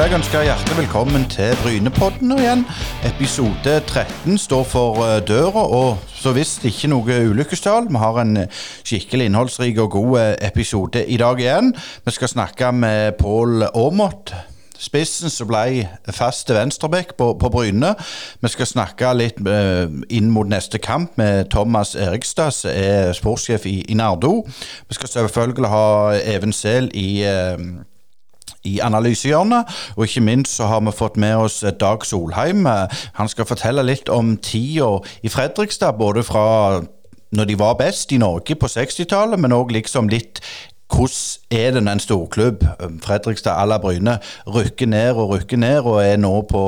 vil 0.00 0.08
jeg 0.08 0.16
ønske 0.16 0.40
hjertelig 0.46 0.76
velkommen 0.78 1.24
til 1.28 1.50
Brynepodden 1.60 2.30
igjen. 2.32 2.62
Episode 3.04 3.72
13 3.84 4.38
står 4.40 4.62
for 4.64 5.02
eh, 5.04 5.18
døra, 5.28 5.64
og 5.66 5.98
så 6.08 6.32
visst 6.32 6.64
ikke 6.64 6.88
noe 6.88 7.18
ulykkestall. 7.28 7.90
Vi 7.90 8.00
har 8.00 8.20
en 8.22 8.38
skikkelig 8.80 9.26
innholdsrik 9.28 9.82
og 9.84 9.90
god 9.98 10.16
eh, 10.22 10.30
episode 10.48 11.02
i 11.04 11.18
dag 11.20 11.42
igjen. 11.42 11.74
Vi 12.06 12.14
skal 12.16 12.32
snakke 12.32 12.72
med 12.72 13.18
Pål 13.20 13.66
Aamodt. 13.74 14.32
Spissen 14.78 15.28
som 15.28 15.50
ble 15.52 15.84
fast 16.16 16.46
til 16.48 16.56
venstreback 16.56 17.12
på, 17.20 17.34
på 17.36 17.52
Bryne. 17.52 17.92
Vi 18.40 18.54
skal 18.56 18.72
snakke 18.72 19.12
litt 19.20 19.44
inn 19.44 20.32
mot 20.32 20.48
neste 20.48 20.80
kamp 20.80 21.20
med 21.20 21.52
Thomas 21.52 21.92
Erikstad, 21.92 22.56
som 22.56 22.72
er 22.72 23.12
sportssjef 23.12 23.68
i, 23.68 23.82
i 23.84 24.00
Nardo. 24.00 24.46
Vi 24.88 24.96
skal 24.96 25.12
selvfølgelig 25.18 25.76
ha 25.76 25.86
Even 26.24 26.56
Sel 26.56 26.88
i 26.96 27.20
i 28.64 28.78
analysehjørnet. 28.78 29.64
Og 29.96 30.04
ikke 30.06 30.20
minst 30.20 30.56
så 30.56 30.66
har 30.70 30.80
vi 30.80 30.92
fått 30.92 31.16
med 31.16 31.36
oss 31.36 31.62
eh, 31.62 31.72
Dag 31.80 32.04
Solheim. 32.06 32.66
Eh, 32.66 33.04
han 33.14 33.28
skal 33.28 33.48
fortelle 33.48 33.84
litt 33.86 34.08
om 34.08 34.36
tida 34.36 34.98
i 35.22 35.28
Fredrikstad, 35.28 35.92
både 35.98 36.22
fra 36.22 36.80
når 37.30 37.44
de 37.46 37.58
var 37.58 37.78
best 37.78 38.12
i 38.12 38.18
Norge 38.18 38.56
på 38.58 38.66
60-tallet, 38.66 39.38
men 39.38 39.54
òg 39.54 39.70
liksom 39.72 40.10
litt 40.10 40.42
hvordan 40.90 41.60
er 41.60 41.68
det 41.70 41.82
når 41.84 41.92
en 41.92 42.02
storklubb, 42.02 42.64
eh, 42.66 42.94
Fredrikstad 43.04 43.54
à 43.54 43.66
la 43.66 43.78
Bryne, 43.78 44.18
rykker 44.46 44.86
ned 44.86 45.14
og 45.14 45.36
rykker 45.36 45.56
ned 45.56 45.86
og 45.86 46.02
er 46.04 46.16
nå 46.16 46.40
på, 46.50 46.64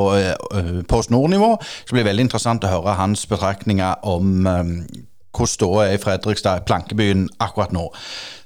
på 0.88 1.02
snornivå? 1.02 1.56
Det 1.88 1.96
blir 1.96 2.06
veldig 2.06 2.28
interessant 2.28 2.64
å 2.64 2.70
høre 2.70 3.00
hans 3.00 3.26
betraktninger 3.26 4.06
om 4.06 4.46
hvordan 5.32 5.48
ståa 5.48 5.86
er 5.86 5.96
i 5.96 6.00
Fredrikstad, 6.00 6.64
plankebyen, 6.66 7.28
akkurat 7.40 7.72
nå. 7.72 7.88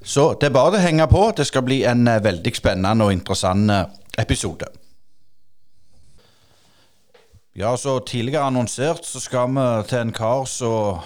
Så 0.02 0.34
det 0.40 0.50
er 0.50 0.54
bare 0.54 0.78
å 0.78 0.82
henge 0.82 1.06
på. 1.10 1.30
Det 1.36 1.46
skal 1.48 1.64
bli 1.66 1.82
en 1.84 2.06
eh, 2.08 2.22
veldig 2.22 2.52
spennende 2.54 3.06
og 3.06 3.14
interessant 3.14 3.70
eh, 3.70 3.86
episode. 4.22 4.68
Ja, 7.56 7.74
så 7.76 7.98
tidligere 8.04 8.46
annonsert 8.46 9.04
så 9.08 9.20
skal 9.20 9.54
vi 9.56 9.66
til 9.88 10.02
en 10.04 10.12
kar 10.12 10.44
som 10.50 11.02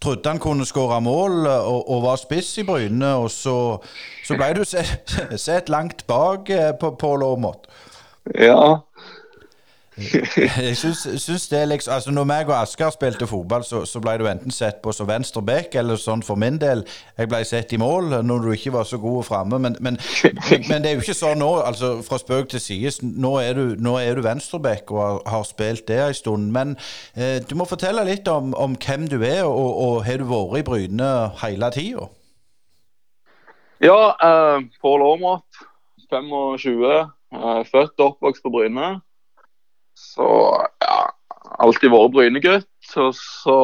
trodde 0.00 0.32
han 0.32 0.40
kunne 0.40 0.64
skåre 0.66 1.00
mål 1.04 1.44
eh, 1.46 1.68
og, 1.68 1.84
og, 1.84 2.02
var 2.08 2.18
spiss 2.18 2.56
i 2.58 2.66
Bryne, 2.66 3.14
og 3.20 3.30
så, 3.30 3.56
så 4.26 4.38
ble 4.40 4.50
du 4.58 4.64
sett, 4.64 5.14
sett 5.46 5.70
langt 5.70 6.06
bak 6.10 6.50
på, 6.80 6.94
på 6.98 7.14
Låmot. 7.22 7.70
Ja, 8.34 8.80
jeg 10.00 10.76
syns, 10.76 11.48
det 11.48 11.60
liksom 11.68 11.94
altså 11.94 12.10
Når 12.10 12.24
meg 12.24 12.48
og 12.48 12.56
Asker 12.60 12.90
spilte 12.90 13.26
fotball, 13.26 13.64
så, 13.64 13.84
så 13.84 14.00
ble 14.00 14.16
du 14.20 14.26
enten 14.28 14.50
sett 14.54 14.80
på 14.82 14.92
som 14.92 15.08
venstre 15.08 15.42
eller 15.80 15.96
sånn 16.00 16.22
for 16.22 16.36
min 16.40 16.58
del. 16.60 16.84
Jeg 17.18 17.28
ble 17.28 17.40
sett 17.44 17.72
i 17.72 17.78
mål 17.80 18.20
når 18.24 18.44
du 18.44 18.50
ikke 18.52 18.72
var 18.72 18.84
så 18.84 18.98
god 18.98 19.24
framme. 19.24 19.58
Men, 19.58 19.76
men, 19.80 19.98
men, 20.68 20.82
det 20.82 20.90
er 20.90 20.94
jo 20.94 21.04
ikke 21.04 21.16
sånn 21.16 21.40
nå, 21.42 21.50
altså 21.64 22.02
fra 22.06 22.18
spøk 22.20 22.50
til 22.50 22.60
side. 22.60 22.92
Nå 23.02 23.36
er 23.40 23.54
du, 23.58 23.76
nå 23.78 23.98
du 24.14 24.22
venstreback 24.24 24.90
og 24.90 25.00
har, 25.00 25.20
har, 25.26 25.44
spilt 25.48 25.86
det 25.88 26.00
en 26.04 26.14
stund. 26.14 26.50
Men 26.52 26.76
eh, 27.14 27.40
du 27.42 27.54
må 27.58 27.66
fortelle 27.68 28.04
litt 28.08 28.28
om, 28.28 28.54
om 28.54 28.76
hvem 28.78 29.08
du 29.10 29.20
er, 29.20 29.44
og, 29.44 29.70
og 29.84 30.04
har 30.06 30.20
du 30.20 30.28
vært 30.30 30.60
i 30.60 30.66
Bryne 30.66 31.10
hele 31.42 31.70
tida? 31.74 32.08
Ja, 33.80 34.00
eh, 34.12 34.66
Pål 34.82 35.06
Aamodt, 35.06 35.64
25. 36.10 36.84
Eh, 37.30 37.62
født 37.70 38.02
og 38.02 38.14
oppvokst 38.14 38.42
på 38.44 38.52
Bryne. 38.52 38.98
Så 40.20 40.28
ja, 40.84 40.96
alltid 41.64 41.92
vært 41.94 42.12
Bryne-gutt. 42.12 42.68
Og 43.00 43.14
så 43.16 43.56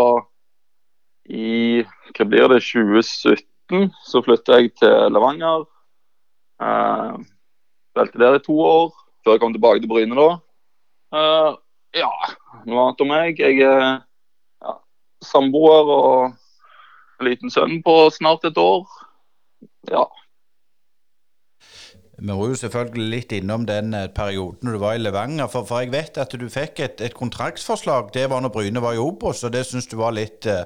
i 1.28 1.82
hva 2.16 2.24
blir 2.30 2.48
det, 2.48 2.62
2017 2.64 3.90
så 4.06 4.22
flytta 4.24 4.60
jeg 4.62 4.72
til 4.80 5.12
Levanger. 5.12 5.66
Uh, 6.62 7.20
der 7.96 8.38
i 8.38 8.44
to 8.44 8.56
år, 8.62 8.88
før 9.20 9.36
jeg 9.36 9.42
kom 9.42 9.52
tilbake 9.52 9.82
til 9.82 9.90
Bryne 9.90 10.16
da. 10.16 10.28
Uh, 11.12 11.58
ja, 11.96 12.08
noe 12.64 12.86
annet 12.86 13.04
om 13.04 13.12
meg. 13.12 13.42
Jeg 13.42 13.60
er 13.66 13.84
ja, 14.64 14.76
samboer 15.24 15.92
og 15.92 17.20
en 17.20 17.28
liten 17.28 17.52
sønn 17.52 17.82
på 17.84 17.98
snart 18.16 18.48
et 18.48 18.56
år. 18.60 18.86
Ja, 19.92 20.06
vi 22.18 22.32
var 22.32 22.48
jo 22.48 22.56
selvfølgelig 22.56 23.08
litt 23.12 23.32
innom 23.36 23.66
den 23.68 23.92
eh, 23.94 24.06
perioden 24.08 24.72
du 24.72 24.78
var 24.80 24.96
i 24.96 25.02
Levanger. 25.02 25.50
For, 25.52 25.66
for 25.68 25.84
jeg 25.84 25.92
vet 25.92 26.16
at 26.16 26.32
du 26.32 26.46
fikk 26.48 26.80
et, 26.80 27.02
et 27.04 27.16
kontraktsforslag. 27.16 28.08
Det 28.14 28.30
var 28.32 28.40
når 28.40 28.54
Bryne 28.54 28.80
var 28.80 28.96
i 28.96 29.02
Obos, 29.02 29.44
og 29.44 29.52
det 29.52 29.66
syns 29.68 29.88
du 29.90 29.98
var 30.00 30.14
litt, 30.16 30.48
eh, 30.48 30.64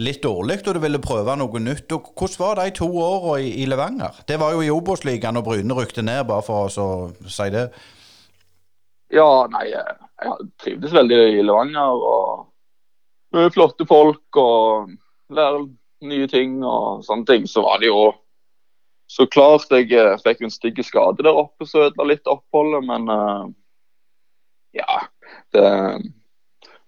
litt 0.00 0.22
dårlig, 0.24 0.62
og 0.64 0.78
du 0.78 0.80
ville 0.80 1.02
prøve 1.04 1.34
noe 1.36 1.60
nytt. 1.60 1.92
Og 1.92 2.08
hvordan 2.16 2.40
var 2.40 2.62
de 2.62 2.72
to 2.80 2.88
åra 2.88 3.36
i, 3.42 3.50
i, 3.60 3.66
Levanger? 3.68 4.22
Det 4.28 4.40
var 4.40 4.56
jo 4.56 4.64
i 4.64 4.72
Obos-ligaen, 4.72 5.36
og 5.36 5.44
Bryne 5.50 5.76
rykte 5.76 6.04
ned, 6.06 6.24
bare 6.30 6.46
for 6.46 6.72
å 6.72 6.88
si 7.28 7.50
det. 7.52 7.68
Ja, 9.12 9.28
nei, 9.52 9.66
jeg 9.68 10.48
trivdes 10.62 10.96
veldig 10.96 11.20
i 11.36 11.44
Levanger. 11.44 12.00
og 12.12 12.46
flotte 13.52 13.84
folk 13.84 14.36
og 14.40 14.88
lærer 15.36 15.66
nye 16.08 16.28
ting 16.32 16.62
og 16.64 17.04
sånne 17.04 17.28
ting. 17.28 17.44
Så 17.44 17.60
var 17.66 17.82
det 17.82 17.90
jo 17.90 18.08
så 19.08 19.26
klart, 19.26 19.70
jeg 19.72 19.92
eh, 19.96 20.18
fikk 20.24 20.44
en 20.44 20.52
stygg 20.52 20.80
skade 20.84 21.24
der 21.24 21.36
oppe 21.36 21.66
som 21.66 21.86
ødela 21.86 22.10
litt 22.10 22.28
oppholdet, 22.28 22.84
men 22.84 23.08
uh, 23.08 23.48
ja. 24.76 25.02
Det, 25.52 25.64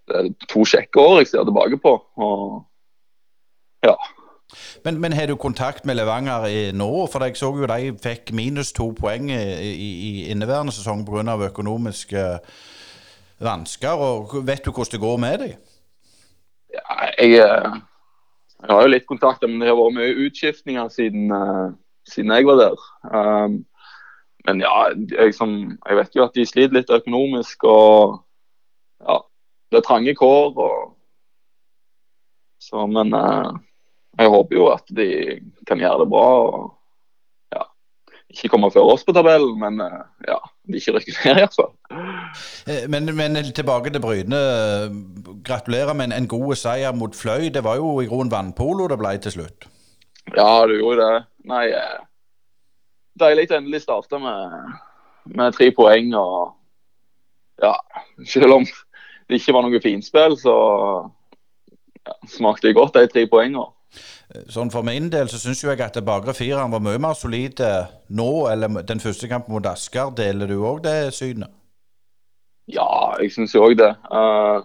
det, 0.09 0.17
er 0.17 0.33
to 0.49 0.65
kjekke 0.69 1.01
år 1.01 1.21
jeg 1.23 1.31
ser 1.33 1.47
tilbake 1.49 1.81
på. 1.81 1.95
Og 2.21 3.87
ja. 3.87 3.97
Men, 4.85 5.01
men 5.01 5.17
har 5.17 5.31
du 5.31 5.37
kontakt 5.41 5.87
med 5.89 5.97
Levanger 5.97 6.73
nå? 6.77 6.91
For 7.13 7.25
jeg 7.25 7.39
så 7.41 7.53
jo 7.57 7.69
de 7.71 7.95
fikk 8.05 8.35
minus 8.37 8.75
to 8.77 8.91
poeng 8.97 9.31
i, 9.33 9.71
i 9.73 10.11
inneværende 10.33 10.75
sesong 10.77 11.07
pga. 11.09 11.37
økonomiske 11.49 12.25
vansker. 13.41 13.97
og 13.97 14.47
Vet 14.47 14.65
du 14.65 14.71
hvordan 14.71 14.93
det 14.93 15.01
går 15.01 15.17
med 15.17 15.39
dem? 15.39 15.53
Ja, 16.75 17.07
jeg, 17.19 17.31
eh, 17.31 17.79
jeg, 18.63 18.71
har 18.71 18.83
jo 18.83 18.93
litt 18.93 19.07
kontakt, 19.07 19.43
men 19.43 19.61
det 19.61 19.71
har 19.71 19.79
vært 19.79 19.97
mye 19.97 20.27
utskiftninger 20.27 20.89
siden 20.95 21.33
uh, 21.33 21.73
siden 22.09 22.33
jeg 22.33 22.47
var 22.47 22.61
der. 22.61 22.77
Um, 23.05 23.67
men 24.47 24.61
ja, 24.61 24.89
jeg, 25.19 25.35
som, 25.35 25.79
jeg, 25.89 25.97
vet 25.97 26.17
jo 26.17 26.25
at 26.25 26.35
de 26.35 26.47
sliter 26.47 26.79
litt 26.79 26.91
økonomisk. 26.91 27.65
og 27.65 28.21
ja, 29.05 29.21
Det 29.71 29.81
er 29.81 29.87
trange 29.87 30.15
kår. 30.15 30.57
og 30.57 30.97
så, 32.61 32.87
Men 32.87 33.15
uh, 33.15 33.53
jeg 34.19 34.29
håper 34.29 34.57
jo 34.57 34.69
at 34.73 34.85
de 34.97 35.41
kan 35.67 35.79
gjøre 35.79 36.05
det 36.05 36.11
bra. 36.13 36.29
og 36.51 36.77
Ikke 38.31 38.49
komme 38.49 38.71
før 38.71 38.93
oss 38.93 39.03
på 39.03 39.13
tabellen, 39.13 39.57
men 39.59 39.81
uh, 39.83 40.07
ja, 40.29 40.39
de 40.71 40.79
ikke 40.79 40.93
rykker 40.95 41.17
ned 41.27 41.41
iallfall. 41.43 41.73
Eh, 42.71 42.85
men, 42.89 43.11
men 43.17 43.41
tilbake 43.55 43.91
til 43.91 44.03
Bryne. 44.05 44.43
Gratulerer 45.45 45.93
med 45.99 46.05
en, 46.05 46.13
en 46.13 46.29
god 46.31 46.55
seier 46.55 46.95
mot 46.95 47.17
Fløy. 47.17 47.49
Det 47.51 47.65
var 47.65 47.81
jo 47.81 47.97
i 48.01 48.07
grunnen 48.07 48.31
vannpolo 48.31 48.87
det 48.89 49.01
ble 49.03 49.17
til 49.19 49.35
slutt. 49.35 49.67
Ja, 50.37 50.67
du 50.67 50.77
gjorde 50.79 51.07
det. 51.07 51.25
Nei, 51.51 51.65
eh, 51.75 51.99
deilig 53.21 53.49
å 53.51 53.59
endelig 53.59 53.83
starte 53.85 54.21
med, 54.23 54.71
med 55.35 55.57
tre 55.57 55.71
poeng. 55.77 56.15
og 56.15 56.55
ja, 57.63 57.75
Selv 58.27 58.61
om 58.61 58.67
det 59.29 59.41
ikke 59.41 59.55
var 59.57 59.67
noe 59.67 59.83
finspill, 59.83 60.37
så 60.39 60.57
ja, 62.07 62.17
smakte 62.29 62.69
det 62.69 62.79
godt, 62.79 62.97
de 62.99 63.11
tre 63.11 63.27
poengene. 63.31 63.69
Sånn 64.47 64.71
For 64.71 64.87
min 64.87 65.09
del 65.11 65.27
så 65.27 65.41
syns 65.43 65.65
jeg 65.65 65.81
at 65.83 65.97
bakre 66.07 66.35
fireren 66.39 66.71
var 66.71 66.83
mye 66.85 67.01
mer 67.03 67.17
solid 67.19 67.59
nå 68.15 68.31
eller 68.53 68.85
den 68.87 69.03
første 69.03 69.27
kampen 69.31 69.57
mot 69.57 69.67
Asker. 69.67 70.13
Deler 70.15 70.47
du 70.47 70.61
òg 70.63 70.85
det 70.85 71.11
synet? 71.17 71.51
Ja, 72.71 73.17
jeg 73.19 73.33
syns 73.35 73.57
òg 73.59 73.75
det. 73.81 73.91
Uh, 74.07 74.63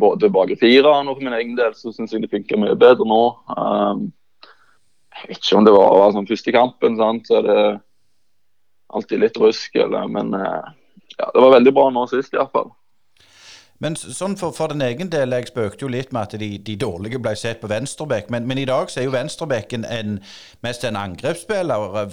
både 0.00 0.28
bakre 0.32 0.58
fireren 0.60 1.08
og 1.08 1.16
for 1.16 1.24
min 1.24 1.36
egen 1.38 1.56
del 1.56 1.72
så 1.76 1.92
syns 1.94 2.12
jeg 2.12 2.24
det 2.24 2.32
funker 2.32 2.60
mye 2.60 2.76
bedre 2.76 3.06
nå. 3.08 3.22
Um, 3.56 4.10
jeg 5.10 5.28
vet 5.28 5.40
ikke 5.42 5.58
om 5.58 5.66
det 5.66 5.74
var, 5.74 5.94
var 5.98 6.12
sånn 6.14 6.28
første 6.28 6.54
kampen, 6.54 6.98
sant? 7.00 7.28
så 7.28 7.40
er 7.40 7.48
det 7.48 7.62
alltid 8.94 9.24
litt 9.24 9.40
rusk. 9.40 9.74
Eller, 9.78 10.10
men 10.10 10.34
eh, 10.38 10.68
ja, 11.16 11.30
det 11.34 11.42
var 11.42 11.56
veldig 11.56 11.74
bra 11.76 11.88
nå 11.94 12.06
sist, 12.10 12.34
iallfall. 12.36 12.70
Men 13.80 13.94
sånn 13.96 14.34
for, 14.36 14.52
for 14.52 14.68
den 14.74 14.82
egen 14.84 15.08
del, 15.08 15.32
jeg 15.32 15.48
spøkte 15.48 15.86
jo 15.86 15.88
litt 15.88 16.10
med 16.12 16.26
at 16.28 16.40
de, 16.42 16.50
de 16.60 16.74
dårlige 16.76 17.20
ble 17.22 17.32
sett 17.38 17.62
på 17.62 17.70
venstrebekk, 17.70 18.28
men, 18.32 18.44
men, 18.48 18.58
i 18.60 18.66
dag 18.68 18.90
så 18.92 19.00
er 19.00 19.06
jo 19.06 19.14
venstrebekken 19.14 19.86
en, 19.88 20.18
mest 20.66 20.84
en 20.84 20.98
angrepsspiller. 21.00 22.12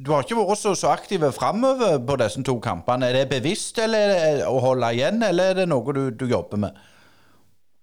Du 0.00 0.12
har 0.14 0.24
ikke 0.24 0.38
vært 0.38 0.62
så, 0.62 0.72
så 0.72 0.94
aktiv 0.94 1.26
framover 1.36 1.98
på 2.08 2.16
disse 2.22 2.40
to 2.48 2.56
kampene. 2.64 3.10
Er 3.10 3.20
det 3.20 3.34
bevisst 3.34 3.76
eller 3.84 4.14
er 4.14 4.38
det 4.40 4.46
å 4.48 4.62
holde 4.64 4.94
igjen, 4.96 5.20
eller 5.28 5.52
er 5.52 5.60
det 5.60 5.68
noe 5.68 5.92
du, 5.92 6.06
du, 6.08 6.24
jobber 6.30 6.64
med? 6.64 6.80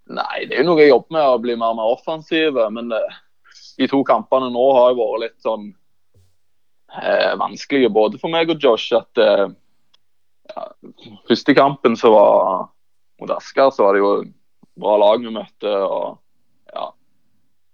Nei, 0.10 0.48
det 0.50 0.58
er 0.58 0.64
jo 0.64 0.72
noe 0.72 0.82
jeg 0.82 0.94
jobber 0.96 1.20
med, 1.20 1.30
å 1.30 1.44
bli 1.46 1.60
mer 1.62 1.76
og 1.76 1.80
mer 1.84 1.94
offensiv. 1.94 2.58
Men 2.74 2.90
det, 2.90 3.04
de 3.78 3.88
to 3.92 4.02
kampene 4.08 4.52
nå 4.54 4.66
har 4.78 4.94
jo 4.94 5.02
vært 5.02 5.24
litt 5.26 5.44
sånn 5.44 5.70
eh, 7.02 7.34
vanskelige 7.40 7.92
både 7.94 8.20
for 8.22 8.32
meg 8.34 8.52
og 8.54 8.62
Josh. 8.64 8.92
at 8.96 9.22
eh, 9.22 9.48
ja, 10.54 10.68
Første 11.28 11.56
kampen 11.58 11.98
så 12.00 12.12
var 12.14 12.68
mot 13.22 13.32
Asker, 13.36 13.72
så 13.72 13.88
var 13.88 13.96
det 13.96 14.04
jo 14.04 14.12
bra 14.80 14.98
lag 15.02 15.24
vi 15.24 15.34
møtte. 15.34 15.72
og 15.72 16.20
ja, 16.74 16.90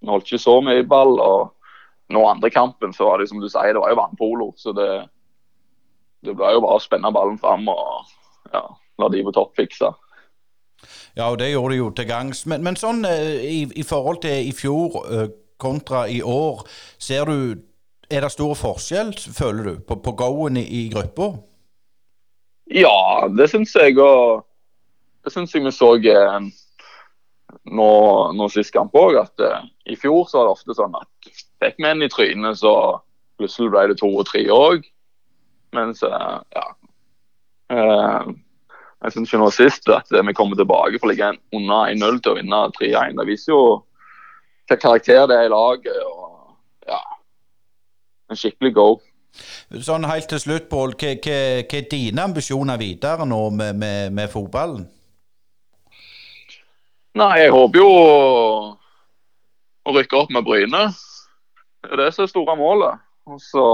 Vi 0.01 0.13
holdt 0.13 0.29
ikke 0.29 0.45
så 0.45 0.59
mye 0.65 0.85
ball. 0.87 1.19
og 1.19 1.57
nå 2.11 2.25
andre 2.27 2.49
kampen 2.51 2.93
så 2.93 3.07
var 3.07 3.21
det 3.21 3.29
som 3.29 3.39
du 3.39 3.47
sier, 3.49 3.73
det 3.73 3.81
var 3.81 3.93
jo 3.93 3.99
vannpolo. 4.01 4.51
Så 4.57 4.73
det, 4.75 4.89
det 6.25 6.35
ble 6.35 6.55
jo 6.55 6.63
bare 6.63 6.79
å 6.79 6.83
spenne 6.83 7.11
ballen 7.13 7.39
fram 7.39 7.67
og 7.71 8.09
ja, 8.51 8.65
la 8.99 9.11
de 9.11 9.23
på 9.23 9.35
topp 9.35 9.55
fikse. 9.59 9.93
Ja, 11.15 11.29
og 11.29 11.37
det 11.39 11.51
gjorde 11.51 11.75
de 11.75 11.77
jo 11.77 11.91
til 11.95 12.07
gangs. 12.09 12.45
Men, 12.49 12.63
men 12.65 12.77
sånn 12.79 13.05
i, 13.05 13.63
i, 13.69 13.85
forhold 13.85 14.23
til 14.25 14.49
i 14.49 14.53
fjor 14.55 14.97
kontra 15.61 16.07
i 16.09 16.21
år, 16.25 16.65
ser 16.99 17.29
du 17.29 17.67
Er 18.11 18.25
det 18.25 18.33
stor 18.33 18.57
forskjell, 18.59 19.13
føler 19.15 19.63
du, 19.63 19.75
på, 19.87 19.95
på 20.03 20.11
go-en 20.19 20.57
i, 20.59 20.65
i 20.67 20.79
gruppa? 20.91 21.29
Ja, 22.67 23.27
det 23.31 23.47
syns 23.53 23.71
jeg. 23.75 23.95
Og 24.03 24.43
det 25.23 25.31
syns 25.31 25.55
jeg 25.55 25.63
vi 25.63 25.71
så 25.71 25.93
eh, 25.95 26.49
nå, 27.71 27.91
nå 28.35 28.49
sist 28.51 28.73
kamp 28.75 28.95
òg. 28.99 29.15
At 29.21 29.43
eh, 29.43 29.63
i 29.93 29.95
fjor 29.95 30.27
så 30.27 30.41
var 30.41 30.49
det 30.49 30.57
ofte 30.57 30.77
sånn 30.77 30.99
at 30.99 31.31
fikk 31.61 31.79
vi 31.79 31.89
en 31.89 32.03
i 32.03 32.11
trynet, 32.11 32.59
så 32.59 32.73
plutselig 33.39 33.71
ble 33.73 33.87
det 33.91 33.99
to 34.01 34.11
og 34.11 34.27
tre 34.29 34.43
òg. 34.51 34.87
Mens 35.75 36.03
eh, 36.03 36.37
ja. 36.57 36.65
Eh, 37.71 38.31
jeg 39.01 39.15
syns 39.15 39.31
ikke 39.31 39.41
nå 39.41 39.47
sist 39.55 39.87
at 39.89 40.11
vi 40.13 40.33
kommer 40.37 40.59
tilbake 40.59 40.99
for 40.99 41.09
å 41.09 41.13
ligge 41.13 41.31
under 41.57 41.89
1-0 41.89 42.19
til 42.21 42.35
å 42.35 42.37
vinne 42.37 42.59
3-1. 42.75 43.15
Det 43.17 43.25
viser 43.31 43.55
jo 43.55 43.63
hva 44.71 44.79
karakter 44.79 45.27
det 45.29 45.37
er 45.37 45.49
i 45.49 45.51
laget. 45.51 45.97
og 46.05 46.87
ja, 46.87 47.01
En 48.31 48.39
skikkelig 48.39 48.73
go. 48.75 48.89
Sånn 49.83 50.07
Helt 50.07 50.27
til 50.31 50.41
slutt, 50.43 50.69
Pål. 50.71 50.95
Hva, 50.99 51.13
hva, 51.15 51.37
hva, 51.63 51.77
er 51.79 51.87
dine 51.91 52.25
ambisjoner 52.27 52.79
videre 52.79 53.27
nå 53.27 53.41
med, 53.55 53.77
med, 53.79 54.11
med, 54.15 54.31
fotballen? 54.31 54.87
Nei, 57.19 57.31
jeg 57.41 57.51
håper 57.51 57.79
jo 57.79 57.87
å 59.81 59.95
rykke 59.95 60.19
opp 60.19 60.31
med 60.31 60.45
Bryne. 60.47 60.85
Det 61.81 61.95
er 61.95 62.03
det 62.05 62.11
som 62.15 62.23
er 62.23 62.31
store 62.31 62.55
målet. 62.59 63.03
Og 63.27 63.39
så 63.43 63.65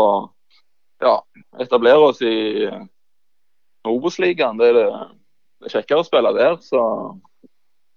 ja, 1.03 1.19
etablere 1.61 2.09
oss 2.09 2.21
i 2.25 2.65
Obos-ligaen. 3.87 4.57
Det 4.57 4.71
er 4.71 4.77
det, 4.77 4.87
det 5.61 5.69
er 5.69 5.75
kjekkere 5.77 6.01
å 6.01 6.07
spille 6.07 6.33
der, 6.37 6.57
så 6.65 6.81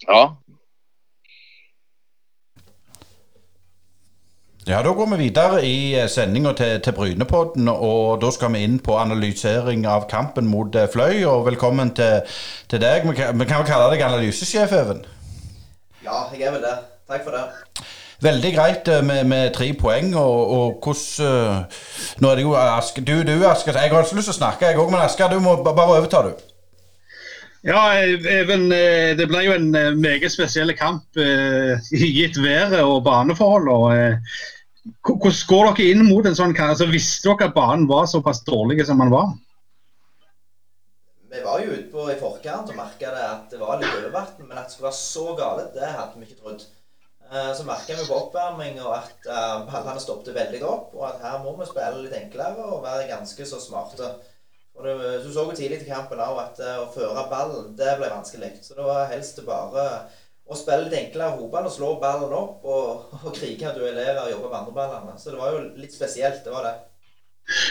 ja. 0.07 0.23
Ja, 4.71 4.83
Da 4.83 4.93
går 4.95 5.07
vi 5.11 5.17
videre 5.25 5.65
i 5.67 5.95
eh, 5.99 6.07
sendinga 6.09 6.53
til, 6.55 6.77
til 6.81 6.93
Brynepodden. 6.95 7.69
og 7.69 8.21
Da 8.23 8.29
skal 8.31 8.53
vi 8.55 8.61
inn 8.63 8.77
på 8.79 8.95
analysering 9.03 9.83
av 9.87 10.05
kampen 10.07 10.47
mot 10.47 10.77
eh, 10.79 10.87
Fløy. 10.93 11.25
og 11.27 11.47
Velkommen 11.49 11.89
til, 11.99 12.21
til 12.71 12.79
deg. 12.79 13.03
Vi 13.09 13.17
kan, 13.19 13.41
vi 13.41 13.49
kan 13.51 13.65
vel 13.65 13.67
kalle 13.67 13.89
deg 13.91 14.05
analysesjef, 14.07 14.71
Even? 14.79 15.01
Ja, 16.05 16.21
jeg 16.37 16.47
er 16.47 16.55
vel 16.55 16.63
det. 16.63 16.77
Takk 17.11 17.25
for 17.27 17.35
det. 17.35 17.43
Veldig 18.23 18.53
greit 18.55 18.91
eh, 18.95 19.03
med, 19.09 19.25
med 19.33 19.51
tre 19.57 19.73
poeng. 19.81 20.15
og, 20.15 20.55
og 20.59 20.87
hvordan 20.87 21.67
Nå 22.23 22.31
er 22.31 22.39
det 22.39 22.47
jo 22.47 22.55
Aske 22.61 23.03
Du, 23.03 23.17
du 23.27 23.35
Aske, 23.51 23.75
jeg 23.75 23.91
har 23.91 24.07
ikke 24.07 24.21
lyst 24.21 24.31
til 24.31 24.37
å 24.37 24.39
snakke, 24.39 24.71
jeg 24.71 24.79
òg, 24.79 24.95
men 24.95 25.03
Aske, 25.03 25.27
du 25.35 25.43
må 25.43 25.57
bare 25.67 25.89
overta, 25.97 26.23
du. 26.29 26.47
Ja, 27.67 27.83
Even, 28.39 28.71
det 28.71 29.27
ble 29.29 29.43
jo 29.49 29.59
en 29.59 29.75
meget 29.99 30.31
spesiell 30.33 30.71
kamp 30.79 31.19
gitt 31.91 32.39
været 32.39 32.79
og 32.87 33.03
baneforholdene. 33.11 34.23
Hvordan 35.05 35.39
går 35.51 35.71
dere 35.71 35.93
inn 35.93 36.03
mot 36.09 36.27
en 36.27 36.37
sånn 36.37 36.57
kamp? 36.57 36.73
Altså, 36.73 36.89
visste 36.89 37.29
dere 37.29 37.51
at 37.51 37.57
banen 37.57 37.87
var 37.91 38.09
såpass 38.09 38.43
dårlig 38.47 38.81
som 38.89 39.03
den 39.03 39.13
var? 39.13 39.35
Vi 41.31 41.41
var 41.45 41.61
jo 41.63 41.75
ute 41.77 41.89
på 41.93 42.09
i 42.11 42.19
forkant 42.19 42.73
og 42.73 42.79
merka 42.79 43.13
at 43.15 43.53
det 43.53 43.61
var 43.61 43.79
litt 43.79 43.93
overvann, 43.93 44.33
men 44.49 44.57
at 44.57 44.67
det 44.67 44.75
skulle 44.75 44.89
være 44.89 44.99
så 44.99 45.27
galt, 45.39 45.75
det 45.77 45.91
hadde 45.95 46.19
vi 46.19 46.27
ikke 46.27 46.41
trodd. 46.41 46.65
Eh, 47.31 47.53
så 47.55 47.67
merka 47.69 47.95
vi 47.95 48.07
på 48.09 48.17
oppvarming 48.17 48.81
at 48.91 49.29
eh, 49.29 49.61
ballene 49.69 50.03
stoppet 50.03 50.35
veldig 50.35 50.65
opp, 50.67 50.97
og 50.97 51.05
at 51.07 51.21
her 51.23 51.37
må 51.45 51.53
vi 51.61 51.69
spille 51.69 52.01
litt 52.03 52.17
enklere 52.19 52.65
og 52.67 52.83
være 52.83 53.07
ganske 53.13 53.47
så 53.47 53.61
smarte. 53.63 54.09
Og 54.75 54.87
det, 54.89 54.97
du 55.23 55.29
så 55.31 55.45
jo 55.45 55.55
tidlig 55.55 55.83
til 55.83 55.93
kampen 55.93 56.19
at 56.25 56.59
eh, 56.59 56.81
å 56.83 56.89
føre 56.91 57.29
ballen, 57.31 57.71
det 57.79 57.95
ble 58.01 58.11
vanskelig. 58.11 58.57
Så 58.65 58.75
det 58.75 58.89
var 58.89 59.07
helst 59.13 59.39
bare 59.47 59.85
å 60.51 60.59
spille 60.59 60.87
litt 60.87 60.99
enklere 60.99 61.39
fotball 61.39 61.67
og 61.69 61.75
slå 61.75 61.91
ballen 62.03 62.33
opp 62.35 62.65
og, 62.67 63.17
og 63.23 63.35
krige 63.37 63.69
og 63.71 63.79
duellere 63.79 64.25
og 64.25 64.33
jobbe 64.33 64.49
med 64.49 64.61
andre 64.61 64.77
ballene. 64.77 65.19
Så 65.21 65.31
det 65.31 65.39
var 65.39 65.55
jo 65.55 65.67
litt 65.79 65.95
spesielt, 65.95 66.43
det 66.45 66.55
var 66.55 66.67
det. 66.67 66.77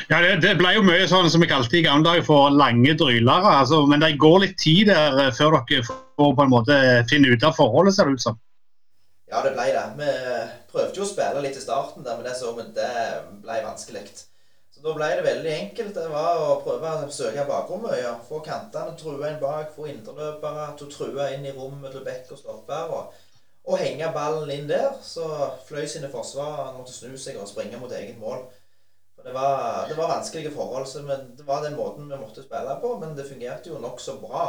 Ja, 0.10 0.20
det, 0.24 0.32
det 0.44 0.56
ble 0.60 0.74
jo 0.76 0.84
mye 0.84 1.08
sånn 1.08 1.30
som 1.32 1.44
vi 1.44 1.48
kalte 1.48 1.80
i 1.80 1.84
gamle 1.86 2.08
dager 2.08 2.26
for 2.28 2.52
lange 2.52 2.96
drylere. 3.00 3.56
Altså, 3.62 3.82
men 3.88 4.04
det 4.04 4.16
går 4.20 4.40
litt 4.46 4.58
tid 4.60 4.90
der 4.92 5.20
eh, 5.26 5.34
før 5.36 5.60
dere 5.70 5.86
får 5.88 6.34
på 6.36 6.46
en 6.46 6.52
måte 6.52 6.80
finne 7.12 7.32
ut 7.32 7.46
av 7.48 7.56
forholdet, 7.60 7.96
ser 7.96 8.10
det 8.10 8.20
ut 8.20 8.26
som. 8.26 8.40
Ja, 9.30 9.44
det 9.46 9.54
ble 9.54 9.68
det. 9.76 9.86
Vi 10.00 10.10
prøvde 10.72 11.00
jo 11.00 11.06
å 11.06 11.12
spille 11.12 11.44
litt 11.44 11.60
i 11.60 11.64
starten, 11.64 12.04
der, 12.04 12.18
men 12.18 12.26
det, 12.26 12.36
så, 12.40 12.56
men 12.58 12.74
det 12.76 12.92
ble 13.44 13.60
vanskelig. 13.68 14.08
Så 14.80 14.88
Da 14.88 14.94
ble 14.96 15.08
det 15.12 15.24
veldig 15.26 15.50
enkelt. 15.54 15.96
Det 15.96 16.08
var 16.08 16.38
å 16.40 16.60
prøve 16.64 16.92
å 17.04 17.08
søke 17.12 17.44
bakrommet. 17.48 17.98
Ja. 18.00 18.14
Få 18.30 18.40
kantene 18.46 18.96
true 19.00 19.28
inn 19.28 19.42
bak, 19.42 19.74
få 19.76 19.90
indreløpere 19.92 20.70
til 20.80 20.88
å 20.88 20.94
true 20.94 21.26
inn 21.36 21.48
i 21.50 21.52
rommet 21.56 21.92
til 21.92 22.06
bekk 22.06 22.32
og 22.32 22.40
stopper. 22.40 22.94
Og, 22.96 23.18
og 23.68 23.84
henge 23.84 24.08
ballen 24.16 24.54
inn 24.56 24.72
der. 24.72 24.94
Så 25.04 25.28
Fløy 25.68 25.84
sine 25.84 26.12
forsvarere 26.14 26.78
måtte 26.78 26.96
snu 26.96 27.18
seg 27.20 27.42
og 27.42 27.52
springe 27.52 27.82
mot 27.82 27.92
eget 27.92 28.16
mål. 28.24 28.48
Det 29.20 29.36
var, 29.36 29.84
det 29.90 30.00
var 30.00 30.14
vanskelige 30.16 30.56
forhold. 30.56 30.88
Men 31.12 31.34
det 31.36 31.48
var 31.48 31.66
den 31.66 31.76
måten 31.76 32.08
vi 32.08 32.24
måtte 32.24 32.48
spille 32.48 32.80
på. 32.80 32.96
Men 33.04 33.18
det 33.20 33.28
fungerte 33.28 33.74
jo 33.74 33.84
nokså 33.84 34.16
bra. 34.24 34.48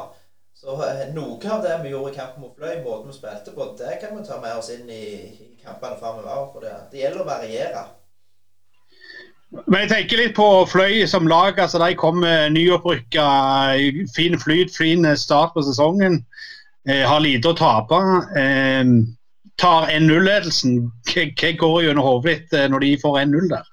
Så 0.55 0.77
eh, 0.87 1.09
noe 1.15 1.41
av 1.51 1.65
det 1.65 1.75
vi 1.83 1.91
gjorde 1.91 2.15
i 2.15 2.21
kampen 2.21 2.45
mot 2.45 2.55
Fløy, 2.55 2.85
måten 2.85 3.11
vi 3.11 3.19
spilte 3.19 3.55
på, 3.57 3.73
det 3.79 3.99
kan 4.03 4.15
vi 4.15 4.27
ta 4.27 4.39
med 4.43 4.59
oss 4.59 4.71
inn 4.75 4.91
i, 4.93 5.05
i 5.43 5.57
kampene 5.63 5.99
framover. 5.99 6.53
For 6.55 6.63
det, 6.63 6.77
det 6.93 7.03
gjelder 7.03 7.25
å 7.25 7.33
variere. 7.35 7.89
Men 9.51 9.83
jeg 9.83 9.91
tenker 9.91 10.21
litt 10.21 10.37
på 10.37 10.47
Fløy 10.71 11.07
som 11.11 11.27
lag. 11.27 11.59
altså 11.59 11.81
De 11.83 11.95
kom 11.99 12.23
nyopprykka, 12.55 13.27
fin 14.15 14.39
flyt, 14.39 14.71
fin 14.77 15.07
start 15.19 15.57
på 15.57 15.65
sesongen. 15.67 16.21
Eh, 16.89 17.03
har 17.05 17.21
lite 17.21 17.51
å 17.51 17.57
tape. 17.57 17.99
Eh, 18.41 18.85
tar 19.61 19.91
1-0-ledelsen. 19.93 20.87
Hva 21.11 21.51
går 21.61 21.83
gjennom 21.85 22.07
hodet 22.07 22.31
ditt 22.31 22.57
eh, 22.57 22.69
når 22.73 22.87
de 22.87 22.95
får 23.03 23.19
1-0 23.25 23.51
der? 23.53 23.67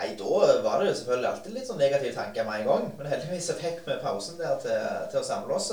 Nei, 0.00 0.12
Da 0.16 0.60
var 0.64 0.80
det 0.80 0.92
jo 0.92 0.98
selvfølgelig 1.00 1.30
alltid 1.30 1.56
litt 1.56 1.66
sånn 1.68 1.82
negative 1.82 2.14
tanker 2.16 2.46
med 2.46 2.62
en 2.62 2.70
gang. 2.70 2.86
Men 2.98 3.10
heldigvis 3.10 3.50
så 3.50 3.58
fikk 3.58 3.82
vi 3.88 3.98
pausen 4.04 4.38
der 4.40 4.54
til, 4.62 4.86
til 5.10 5.20
å 5.20 5.26
samle 5.26 5.58
oss. 5.58 5.72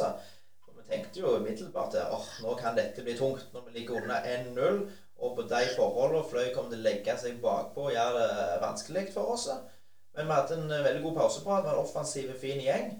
Vi 0.74 0.88
tenkte 0.90 1.22
jo 1.22 1.38
umiddelbart 1.38 1.96
at 2.00 2.16
oh, 2.16 2.26
nå 2.44 2.56
kan 2.60 2.76
dette 2.76 3.06
bli 3.06 3.16
tungt 3.16 3.46
når 3.54 3.68
vi 3.68 3.78
ligger 3.78 4.02
under 4.02 4.26
1-0. 4.26 4.82
Og 5.18 5.34
på 5.38 5.48
de 5.50 5.64
forholdene 5.74 6.28
Fløy 6.30 6.52
kom 6.54 6.70
til 6.70 6.82
å 6.82 6.86
legge 6.86 7.16
seg 7.18 7.40
bakpå 7.42 7.88
og 7.88 7.96
gjøre 7.96 8.26
det 8.28 8.62
vanskelig 8.62 9.08
for 9.16 9.34
oss. 9.34 9.48
Men 10.18 10.30
vi 10.30 10.38
hadde 10.38 10.58
en 10.58 10.86
veldig 10.86 11.04
god 11.04 11.20
pauseprat 11.22 11.66
med 11.66 11.74
en 11.74 11.84
offensiv, 11.84 12.32
fin 12.42 12.62
gjeng. 12.62 12.92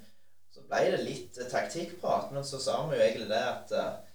Så 0.54 0.64
ble 0.66 0.84
det 0.94 1.06
litt 1.06 1.38
taktikkprat, 1.52 2.32
men 2.34 2.46
så 2.46 2.60
sa 2.62 2.80
vi 2.88 2.98
jo 2.98 3.06
egentlig 3.06 3.30
det 3.30 3.42
at 3.46 3.74
uh, 3.78 4.08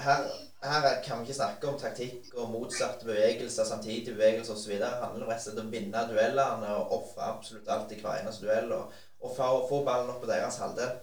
her, 0.00 0.28
her, 0.64 0.86
kan 1.04 1.20
vi 1.20 1.28
ikke 1.28 1.36
snakke 1.36 1.68
om 1.68 1.78
taktikk 1.80 2.30
og 2.34 2.52
motsatte 2.54 3.04
bevegelser, 3.08 3.66
samtidig 3.68 4.14
bevegelser 4.14 4.56
osv. 4.56 4.76
Det 4.80 4.92
handler 5.02 5.28
rett 5.28 5.42
og 5.42 5.46
slett 5.46 5.60
om 5.60 5.68
å 5.68 5.74
vinne 5.74 6.04
duellene 6.08 6.76
og 6.78 6.94
ofre 6.98 7.28
absolutt 7.34 7.68
alt 7.72 7.92
i 7.92 8.00
hver 8.00 8.22
eneste 8.22 8.46
duell. 8.46 8.72
Og, 8.76 9.02
og 9.24 9.36
få 9.68 9.82
ballen 9.84 10.12
opp 10.12 10.22
på 10.24 10.30
deres 10.30 10.60
halvdel. 10.62 10.96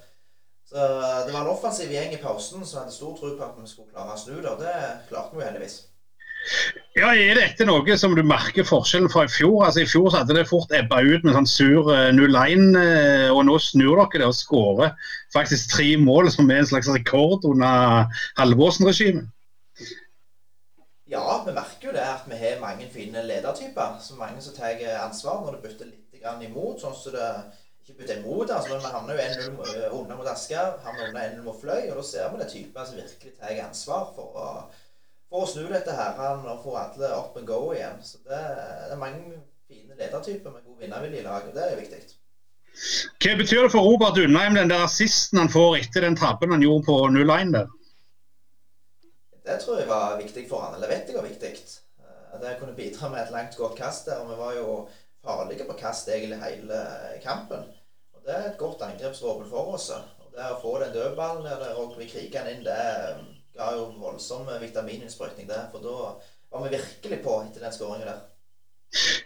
Så 0.71 0.81
det 1.25 1.33
var 1.33 1.41
en 1.41 1.51
offensiv 1.51 1.91
gjeng 1.91 2.13
i 2.15 2.21
pausen 2.21 2.65
som 2.65 2.81
hadde 2.81 2.95
stor 2.95 3.17
tro 3.17 3.33
på 3.35 3.45
at 3.45 3.57
vi 3.59 3.69
skulle 3.69 3.91
klare 3.91 4.15
å 4.15 4.19
snu 4.21 4.37
det. 4.37 4.51
Og 4.51 4.61
det 4.61 4.75
klarte 5.09 5.35
vi 5.35 5.41
jo 5.41 5.47
heldigvis. 5.49 5.79
Ja, 6.97 7.13
Er 7.15 7.37
dette 7.37 7.63
noe 7.63 7.95
som 7.95 8.15
du 8.17 8.21
merker 8.27 8.65
forskjellen 8.67 9.11
fra 9.11 9.23
i 9.23 9.31
fjor? 9.31 9.61
Altså 9.63 9.83
I 9.85 9.87
fjor 9.87 10.09
så 10.11 10.21
hadde 10.21 10.35
det 10.35 10.49
fort 10.49 10.73
ebba 10.75 10.99
ut 10.99 11.23
med 11.23 11.37
sånn 11.37 11.47
sur 11.47 11.87
0-1, 12.17 12.75
eh, 12.75 12.81
eh, 12.81 13.29
og 13.31 13.45
nå 13.47 13.55
snur 13.63 14.01
dere 14.01 14.25
det 14.25 14.27
og 14.27 14.35
skårer 14.35 14.91
faktisk 15.31 15.71
tre 15.71 15.93
mål, 16.01 16.27
som 16.33 16.51
er 16.51 16.63
en 16.63 16.71
slags 16.73 16.91
rekord 16.91 17.47
under 17.47 18.11
Halvorsen-regimet. 18.41 19.29
Ja, 21.11 21.23
vi 21.45 21.55
merker 21.55 21.89
jo 21.89 21.95
det 21.95 22.03
at 22.07 22.27
vi 22.27 22.37
har 22.39 22.59
mange 22.59 22.87
fine 22.91 23.23
ledertyper. 23.27 23.97
Så 24.03 24.19
mange 24.19 24.43
som 24.43 24.55
tar 24.55 24.79
ansvar 25.01 25.41
når 25.45 25.57
det 25.57 25.63
bytter 25.65 25.89
litt 25.91 26.45
imot. 26.47 26.79
sånn 26.79 26.95
som 26.95 27.15
det 27.15 27.31
ikke 27.81 27.97
bytter 27.99 28.19
imot, 28.19 28.51
altså, 28.51 28.69
men 28.75 28.83
vi 28.83 28.91
havner 28.93 29.15
jo 29.15 29.23
1-0 29.25 29.73
eh, 29.79 29.99
under 29.99 30.15
mot 30.19 30.27
Asker, 30.29 30.77
havner 30.83 31.07
under 31.07 31.21
1-0 31.23 31.43
mot 31.47 31.59
Fløy. 31.61 31.89
Og 31.89 31.97
da 31.97 32.03
ser 32.05 32.31
vi 32.31 32.43
det 32.43 32.51
typer 32.51 32.85
som 32.85 32.99
virkelig 32.99 33.33
tar 33.39 33.65
ansvar 33.65 34.11
for 34.15 34.37
å 34.37 34.47
for 35.31 35.45
å 35.45 35.49
snu 35.49 35.67
dette 35.71 35.95
her 35.95 36.17
og 36.19 36.63
få 36.65 36.75
alle 36.75 37.11
up 37.15 37.37
and 37.39 37.47
go 37.47 37.71
igjen. 37.71 38.01
Så 38.03 38.19
det, 38.27 38.39
det 38.87 38.95
er 38.95 38.99
mange 38.99 39.37
fine 39.71 39.95
ledertyper 39.95 40.51
med 40.51 40.65
god 40.67 40.83
vinnervilje 40.83 41.21
i 41.21 41.27
laget. 41.27 41.53
Det 41.55 41.67
er 41.67 41.79
viktig. 41.79 42.01
Hva 43.21 43.35
betyr 43.39 43.65
det 43.65 43.71
for 43.71 43.85
Robert 43.85 44.19
Undheim, 44.19 44.57
den 44.59 44.71
der 44.71 44.83
assisten 44.83 45.39
han 45.39 45.51
får 45.51 45.77
etter 45.79 46.03
den 46.07 46.17
tabben 46.19 46.51
han 46.51 46.63
gjorde 46.63 46.87
på 46.87 46.97
0-1 47.15 47.55
der? 47.55 47.71
Det 49.47 49.57
tror 49.63 49.79
jeg 49.79 49.89
var 49.89 50.19
viktig 50.19 50.45
for 50.49 50.65
han, 50.65 50.75
eller 50.77 50.91
vet 50.91 51.09
jeg 51.09 51.17
var 51.17 51.27
viktig. 51.27 51.51
Eh, 52.03 52.39
det 52.43 52.57
kunne 52.59 52.77
bidra 52.77 53.09
med 53.09 53.23
et 53.23 53.33
langt, 53.33 53.57
godt 53.57 53.77
kast 53.79 54.11
der. 54.11 54.19
og 54.21 54.29
Vi 54.31 54.39
var 54.39 54.57
jo 54.59 54.75
farlige 55.23 55.67
på 55.67 55.77
kast 55.79 56.11
egentlig 56.11 56.41
hele 56.43 56.81
kampen. 57.23 57.69
Og 58.13 58.25
Det 58.25 58.35
er 58.35 58.49
et 58.51 58.59
godt 58.59 58.83
angrepsvåpen 58.83 59.49
for 59.49 59.75
oss. 59.75 59.89
Og 59.95 60.35
Det 60.35 60.47
å 60.47 60.59
få 60.61 60.79
den 60.83 60.93
dødballen 60.95 61.47
og 61.75 61.95
vi 61.97 62.07
kriger 62.07 62.43
den 62.43 62.57
inn, 62.57 62.67
det 62.67 62.75
er 62.75 63.23
ga 63.57 63.71
jo 63.77 63.87
voldsom 64.01 64.49
vitamininnsprøytning 64.61 65.49
der. 65.49 65.67
For 65.71 65.83
da 65.83 66.13
var 66.51 66.67
vi 66.67 66.77
virkelig 66.77 67.23
på 67.23 67.39
etter 67.45 67.65
den 67.65 67.75
skåringen 67.75 68.07
der. 68.09 68.21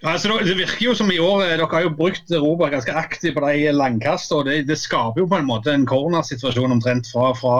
Ja, 0.04 0.12
altså, 0.12 0.36
det 0.46 0.58
virker 0.60 0.84
jo 0.86 0.92
som 0.94 1.10
i 1.10 1.18
år 1.18 1.40
eh, 1.42 1.56
Dere 1.58 1.68
har 1.72 1.82
jo 1.88 1.94
brukt 1.98 2.30
Robert 2.30 2.70
ganske 2.76 2.94
aktivt 2.94 3.34
på 3.34 3.42
de 3.48 3.72
langkastene. 3.74 4.38
og 4.38 4.46
det, 4.46 4.68
det, 4.68 4.78
skaper 4.78 5.24
jo 5.24 5.30
på 5.32 5.40
en 5.40 5.48
måte 5.48 5.74
en 5.74 5.88
cornersituasjon 5.90 6.76
omtrent 6.76 7.10
fra, 7.10 7.32
fra 7.34 7.56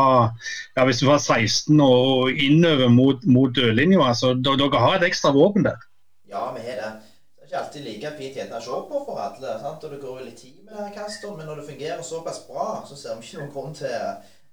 ja, 0.78 0.86
hvis 0.86 1.02
du 1.02 1.08
var 1.10 1.18
16 1.18 1.82
og 1.82 2.30
innover 2.30 2.94
mot, 2.94 3.26
mot 3.26 3.56
dørlinja. 3.56 4.04
Altså, 4.06 4.36
dere 4.38 4.84
har 4.86 5.00
et 5.00 5.08
ekstra 5.10 5.34
våpen 5.34 5.66
der. 5.66 5.82
Ja, 6.30 6.52
vi 6.54 6.62
har 6.68 6.78
det. 6.84 6.92
Det 7.34 7.42
er 7.42 7.50
ikke 7.50 7.64
alltid 7.64 7.88
like 7.88 8.14
fint 8.20 8.54
å 8.54 8.62
se 8.62 8.78
på 8.92 9.02
for 9.08 9.26
alle. 9.26 9.58
Sant? 9.64 9.84
og 9.84 9.98
Det 9.98 10.02
går 10.04 10.22
jo 10.22 10.28
litt 10.28 10.38
tid 10.44 10.62
med 10.70 10.94
kastene, 10.94 11.40
men 11.40 11.50
når 11.50 11.64
det 11.64 11.70
fungerer 11.72 12.06
såpass 12.06 12.44
bra, 12.46 12.84
så 12.86 13.00
ser 13.00 13.18
vi 13.18 13.26
ikke 13.26 13.42
noen 13.42 13.54
grunn 13.58 13.78
til, 13.82 13.98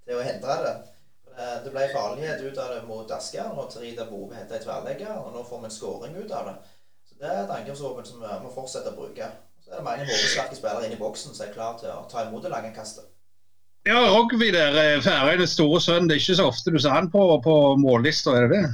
til 0.07 0.17
å 0.17 0.25
hindre 0.25 0.59
det. 0.65 0.75
Det 1.37 1.71
ble 1.73 1.87
farlighet 1.93 2.43
ut 2.45 2.59
av 2.61 2.75
det 2.75 2.83
mot 2.89 3.11
Asker 3.17 3.55
og 3.57 3.71
Terida 3.73 4.05
Bove 4.11 4.37
heter 4.37 4.59
ei 4.59 4.65
tverrlegger. 4.65 5.15
Og 5.17 5.33
nå 5.37 5.45
får 5.49 5.63
vi 5.63 5.69
en 5.71 5.75
skåring 5.77 6.19
ut 6.19 6.35
av 6.37 6.51
det. 6.51 6.55
Så 7.09 7.17
Det 7.21 7.31
er 7.31 7.41
et 7.45 7.55
angrepsvåpen 7.57 8.05
som 8.05 8.21
vi 8.21 8.37
må 8.43 8.53
fortsette 8.53 8.93
å 8.93 8.99
bruke. 8.99 9.31
Så 9.65 9.73
er 9.73 9.81
det 9.81 9.87
mange 9.87 10.05
hovedsterke 10.09 10.59
spillere 10.59 10.89
inne 10.89 10.99
i 10.99 11.03
boksen 11.03 11.35
som 11.35 11.47
er 11.47 11.55
klar 11.55 11.79
til 11.81 11.89
å 11.95 12.05
ta 12.11 12.27
imot 12.27 12.43
det 12.45 12.53
lange 12.53 12.75
kastet. 12.77 13.09
Ja, 13.87 13.99
Rogvi 14.13 14.53
der, 14.55 14.77
eh, 14.79 15.01
Færøyenes 15.03 15.57
store 15.57 15.81
sønn. 15.81 16.09
Det 16.09 16.17
er 16.17 16.21
ikke 16.23 16.39
så 16.39 16.49
ofte 16.51 16.71
du 16.71 16.79
ser 16.79 16.95
han 16.95 17.11
på, 17.11 17.23
på 17.43 17.57
mållista, 17.83 18.37
er 18.37 18.47
det 18.47 18.59
det? 18.59 18.71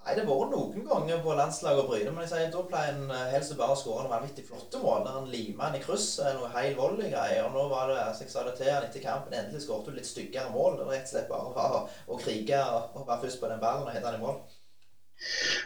Nei, 0.00 0.14
det 0.16 0.22
har 0.24 0.30
vært 0.30 0.52
noen 0.54 0.84
ganger 0.88 1.18
på 1.20 1.34
landslaget 1.36 1.82
å 1.82 1.88
bryne, 1.90 2.12
men 2.14 2.24
jeg 2.24 2.30
sier, 2.30 2.46
da 2.54 2.60
pleier 2.70 2.94
en 2.94 3.10
eh, 3.12 3.32
helst 3.34 3.52
bare 3.58 3.74
å 3.74 3.78
skåre 3.78 4.06
noen 4.06 4.14
vanvittig 4.14 4.46
flotte 4.46 4.80
mål. 4.80 5.02
Der 5.04 5.18
en 5.18 5.28
limer 5.28 5.66
han 5.66 5.76
i 5.76 5.82
krysset, 5.82 6.38
noe 6.38 6.48
heil 6.54 6.72
volley-greier. 6.78 7.42
Og 7.44 7.52
nå 7.52 7.66
var 7.68 7.92
det, 7.92 7.98
altså 8.06 8.24
jeg 8.24 8.32
sa 8.32 8.46
det 8.46 8.54
til 8.56 8.70
han 8.72 8.86
etter 8.86 9.04
kampen, 9.04 9.36
endelig 9.36 9.66
skåret 9.66 9.90
du 9.90 9.98
litt 9.98 10.08
styggere 10.08 10.48
mål. 10.54 10.78
Det 10.78 10.86
er 10.86 10.94
rett 10.94 11.04
og 11.04 11.12
slett 11.12 11.28
bare 11.28 11.82
å, 12.08 12.16
krige 12.22 12.62
og 12.64 13.04
være 13.04 13.20
først 13.26 13.42
på 13.42 13.50
den 13.52 13.60
ballen 13.60 13.90
og 13.90 13.92
hente 13.92 14.08
han 14.08 14.16
i 14.16 14.22
mål. 14.24 14.40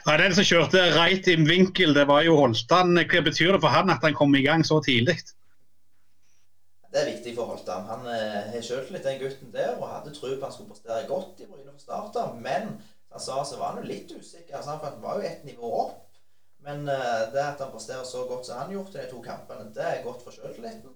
Nei, 0.09 0.17
Den 0.25 0.35
som 0.35 0.49
kjørte 0.49 0.83
right 0.97 1.31
in 1.31 1.47
vinkel, 1.47 1.95
det 1.95 2.09
var 2.11 2.27
jo 2.27 2.35
Holtan. 2.41 2.99
Hva 2.99 3.23
betyr 3.29 3.55
det 3.55 3.63
for 3.63 3.71
han 3.71 3.95
at 3.95 4.03
han 4.03 4.19
kom 4.19 4.35
i 4.35 4.43
gang 4.43 4.67
så 4.67 4.81
tidlig? 4.83 5.15
Det 6.91 7.03
er 7.03 7.13
viktig 7.13 7.37
for 7.39 7.55
Holtan. 7.55 7.87
Han 7.87 8.11
eh, 8.11 8.51
har 8.51 8.67
selvtillit, 8.67 9.07
den 9.07 9.23
gutten 9.23 9.55
der, 9.55 9.77
og 9.79 9.89
hadde 9.91 10.13
tro 10.15 10.35
på 10.35 10.43
han 10.47 10.53
skulle 10.55 10.75
prestere 10.75 11.07
godt 11.07 11.39
i 11.43 11.47
Bryne 11.47 11.71
fra 11.71 12.03
starten. 12.11 12.43
Men 12.43 12.75
han 12.75 12.83
sa 13.23 13.45
så 13.47 13.61
var 13.61 13.75
han 13.75 13.83
jo 13.83 13.91
litt 13.91 14.11
usikker, 14.11 14.57
altså, 14.57 14.79
for 14.81 14.91
han 14.91 15.03
var 15.03 15.21
jo 15.21 15.29
ett 15.29 15.45
nivå 15.47 15.71
opp. 15.85 16.01
Men 16.65 16.89
uh, 16.89 17.25
det 17.33 17.43
at 17.45 17.61
han 17.61 17.73
presterer 17.73 18.05
så 18.09 18.25
godt 18.29 18.47
som 18.49 18.63
han 18.63 18.73
gjorde 18.73 18.97
i 18.97 19.03
de 19.03 19.11
to 19.11 19.21
kampene, 19.23 19.69
det 19.77 19.85
er 19.85 20.05
godt 20.05 20.23
for 20.25 20.33
selvtilliten. 20.33 20.95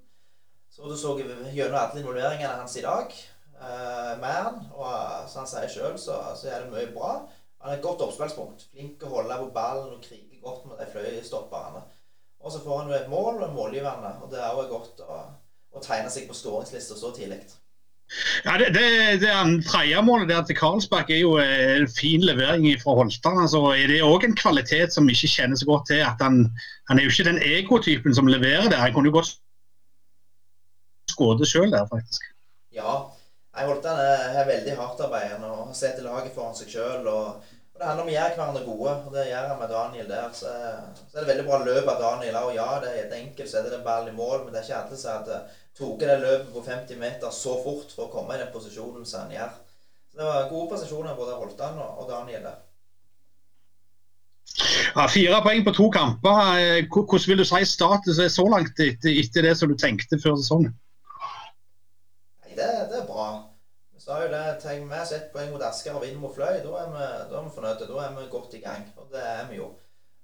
Så 0.72 0.88
du 0.88 0.96
så 0.96 1.14
gjennom 1.18 1.76
alle 1.80 2.00
involveringene 2.00 2.56
hans 2.60 2.76
i 2.80 2.84
dag 2.84 3.12
uh, 3.60 4.14
med 4.20 4.32
han, 4.32 4.62
og 4.72 5.28
som 5.28 5.42
han 5.42 5.50
sier 5.50 5.68
sjøl, 5.72 5.98
så, 6.00 6.16
så 6.38 6.48
er 6.48 6.64
det 6.64 6.72
mye 6.72 6.88
bra. 6.94 7.12
Han 7.60 7.72
er 7.72 7.78
et 7.78 7.84
godt 7.84 8.04
oppspillspunkt. 8.06 8.68
Flink 8.72 9.02
å 9.04 9.12
holde 9.12 9.38
på 9.42 9.52
ballen 9.54 9.94
og 9.96 10.02
krige 10.04 10.40
godt 10.42 10.66
med 10.70 10.80
de 10.80 10.88
fløyestopperne. 10.92 11.84
Og 12.38 12.52
så 12.54 12.60
får 12.62 12.78
han 12.78 12.90
jo 12.90 12.96
et 12.96 13.10
mål 13.10 13.42
og 13.42 13.54
målgiverne, 13.54 14.12
og 14.22 14.30
det 14.30 14.38
er 14.40 14.52
også 14.54 14.68
godt 14.70 15.00
å, 15.02 15.16
å 15.74 15.82
tegne 15.82 16.10
seg 16.12 16.28
på 16.28 16.36
skåringslista 16.38 16.96
så 16.96 17.10
tidlig. 17.16 17.40
Ja, 18.44 18.56
Det, 18.58 18.70
det, 18.74 19.20
det 19.20 19.32
tredje 19.68 20.00
målet 20.02 20.30
der 20.30 20.44
til 20.48 20.56
Karlsbakk 20.56 21.10
er 21.12 21.20
jo 21.20 21.34
en 21.42 21.88
fin 21.92 22.24
levering 22.24 22.64
fra 22.80 22.96
Holtan. 22.96 23.42
Altså, 23.42 23.60
er 23.76 23.90
det 23.90 24.00
òg 24.06 24.24
en 24.24 24.38
kvalitet 24.38 24.94
som 24.94 25.08
ikke 25.12 25.28
kjenner 25.34 25.60
så 25.60 25.68
godt 25.68 25.90
til 25.92 26.00
at 26.06 26.24
han, 26.24 26.40
han 26.88 26.98
er 26.98 27.04
jo 27.04 27.12
ikke 27.12 27.28
den 27.28 27.42
egotypen 27.44 28.16
som 28.16 28.30
leverer 28.30 28.70
det. 28.72 28.80
Han 28.80 28.96
kunne 28.96 29.12
jo 29.12 29.18
godt 29.20 29.34
skåret 31.12 31.48
sjøl 31.48 31.70
der, 31.72 31.86
faktisk. 31.90 32.24
Ja, 32.72 32.96
Holtan 33.58 34.00
er, 34.00 34.26
er 34.38 34.48
veldig 34.48 34.74
hardtarbeidende 34.78 35.48
og 35.50 35.68
har 35.68 35.76
sett 35.76 36.00
laget 36.04 36.34
foran 36.34 36.56
seg 36.56 36.72
sjøl. 36.72 37.06
Og, 37.10 37.54
det 37.78 37.86
handler 37.86 38.04
om 38.04 38.10
å 38.10 38.14
gjøre 38.14 38.34
hverandre 38.34 38.64
gode, 38.66 38.92
og 39.06 39.14
det 39.14 39.24
gjør 39.28 39.48
han 39.52 39.60
med 39.60 39.70
Daniel 39.70 40.10
der. 40.10 40.28
Så, 40.34 40.52
så, 40.98 41.14
er 41.14 41.20
det 41.20 41.30
veldig 41.30 41.46
bra 41.46 41.58
løp 41.62 41.90
av 41.92 42.00
Daniel 42.02 42.38
Og 42.42 42.54
Ja, 42.56 42.68
det 42.82 42.92
er 42.94 43.16
enkelt, 43.20 43.50
så 43.50 43.60
er 43.60 43.68
det 43.68 43.78
en 43.78 43.86
ball 43.86 44.08
i 44.10 44.14
mål, 44.16 44.44
men 44.44 44.54
det 44.54 44.60
er 44.60 44.66
ikke 44.66 44.80
alle 44.82 44.98
som 44.98 45.14
hadde 45.14 45.40
tatt 45.78 46.02
det 46.02 46.16
løpet 46.24 46.48
på 46.54 46.64
50 46.66 46.98
meter 46.98 47.34
så 47.34 47.54
fort 47.62 47.92
for 47.94 48.08
å 48.08 48.12
komme 48.12 48.34
i 48.34 48.42
den 48.42 48.50
posisjonen 48.54 49.06
som 49.06 49.26
han 49.26 49.36
gjør. 49.36 49.52
Så 50.10 50.18
det 50.18 50.26
var 50.26 50.50
gode 50.50 50.72
prestasjoner 50.72 51.20
både 51.20 51.36
Holtan 51.38 51.78
og, 51.84 52.02
Daniel 52.10 52.48
der. 52.48 52.58
Ja, 54.96 55.04
Fire 55.06 55.38
poeng 55.44 55.62
på 55.62 55.76
to 55.76 55.86
kamper. 55.94 56.42
Eh, 56.58 56.80
hvordan 56.90 57.30
vil 57.30 57.42
du 57.44 57.46
si 57.46 57.62
status 57.68 58.18
er 58.18 58.32
så 58.32 58.48
langt 58.50 58.80
etter 58.82 59.46
det 59.46 59.54
som 59.58 59.70
du 59.70 59.78
tenkte 59.78 60.18
før 60.18 60.34
sesongen? 60.40 60.74
det, 62.58 62.70
det, 62.90 63.02
er 63.02 63.06
bra. 63.06 63.28
Vi 64.08 64.14
har 64.14 64.22
jo 64.24 64.28
det, 64.32 64.44
tenkt 64.62 64.88
vi 64.88 65.16
ett 65.16 65.32
poeng 65.34 65.50
mot 65.52 65.62
Asker 65.66 65.92
og 65.92 66.00
vinner 66.00 66.20
mot 66.22 66.32
Fløy, 66.32 66.62
da 66.64 66.70
er, 66.80 66.86
vi, 66.94 67.08
da 67.28 67.34
er 67.36 67.42
vi 67.44 67.50
fornøyde. 67.52 67.88
Da 67.90 67.98
er 68.06 68.14
vi 68.16 68.22
godt 68.32 68.54
i 68.56 68.60
gang. 68.62 68.86
Og 68.96 69.10
det 69.12 69.20
er 69.20 69.42
vi 69.50 69.58
jo. 69.58 69.66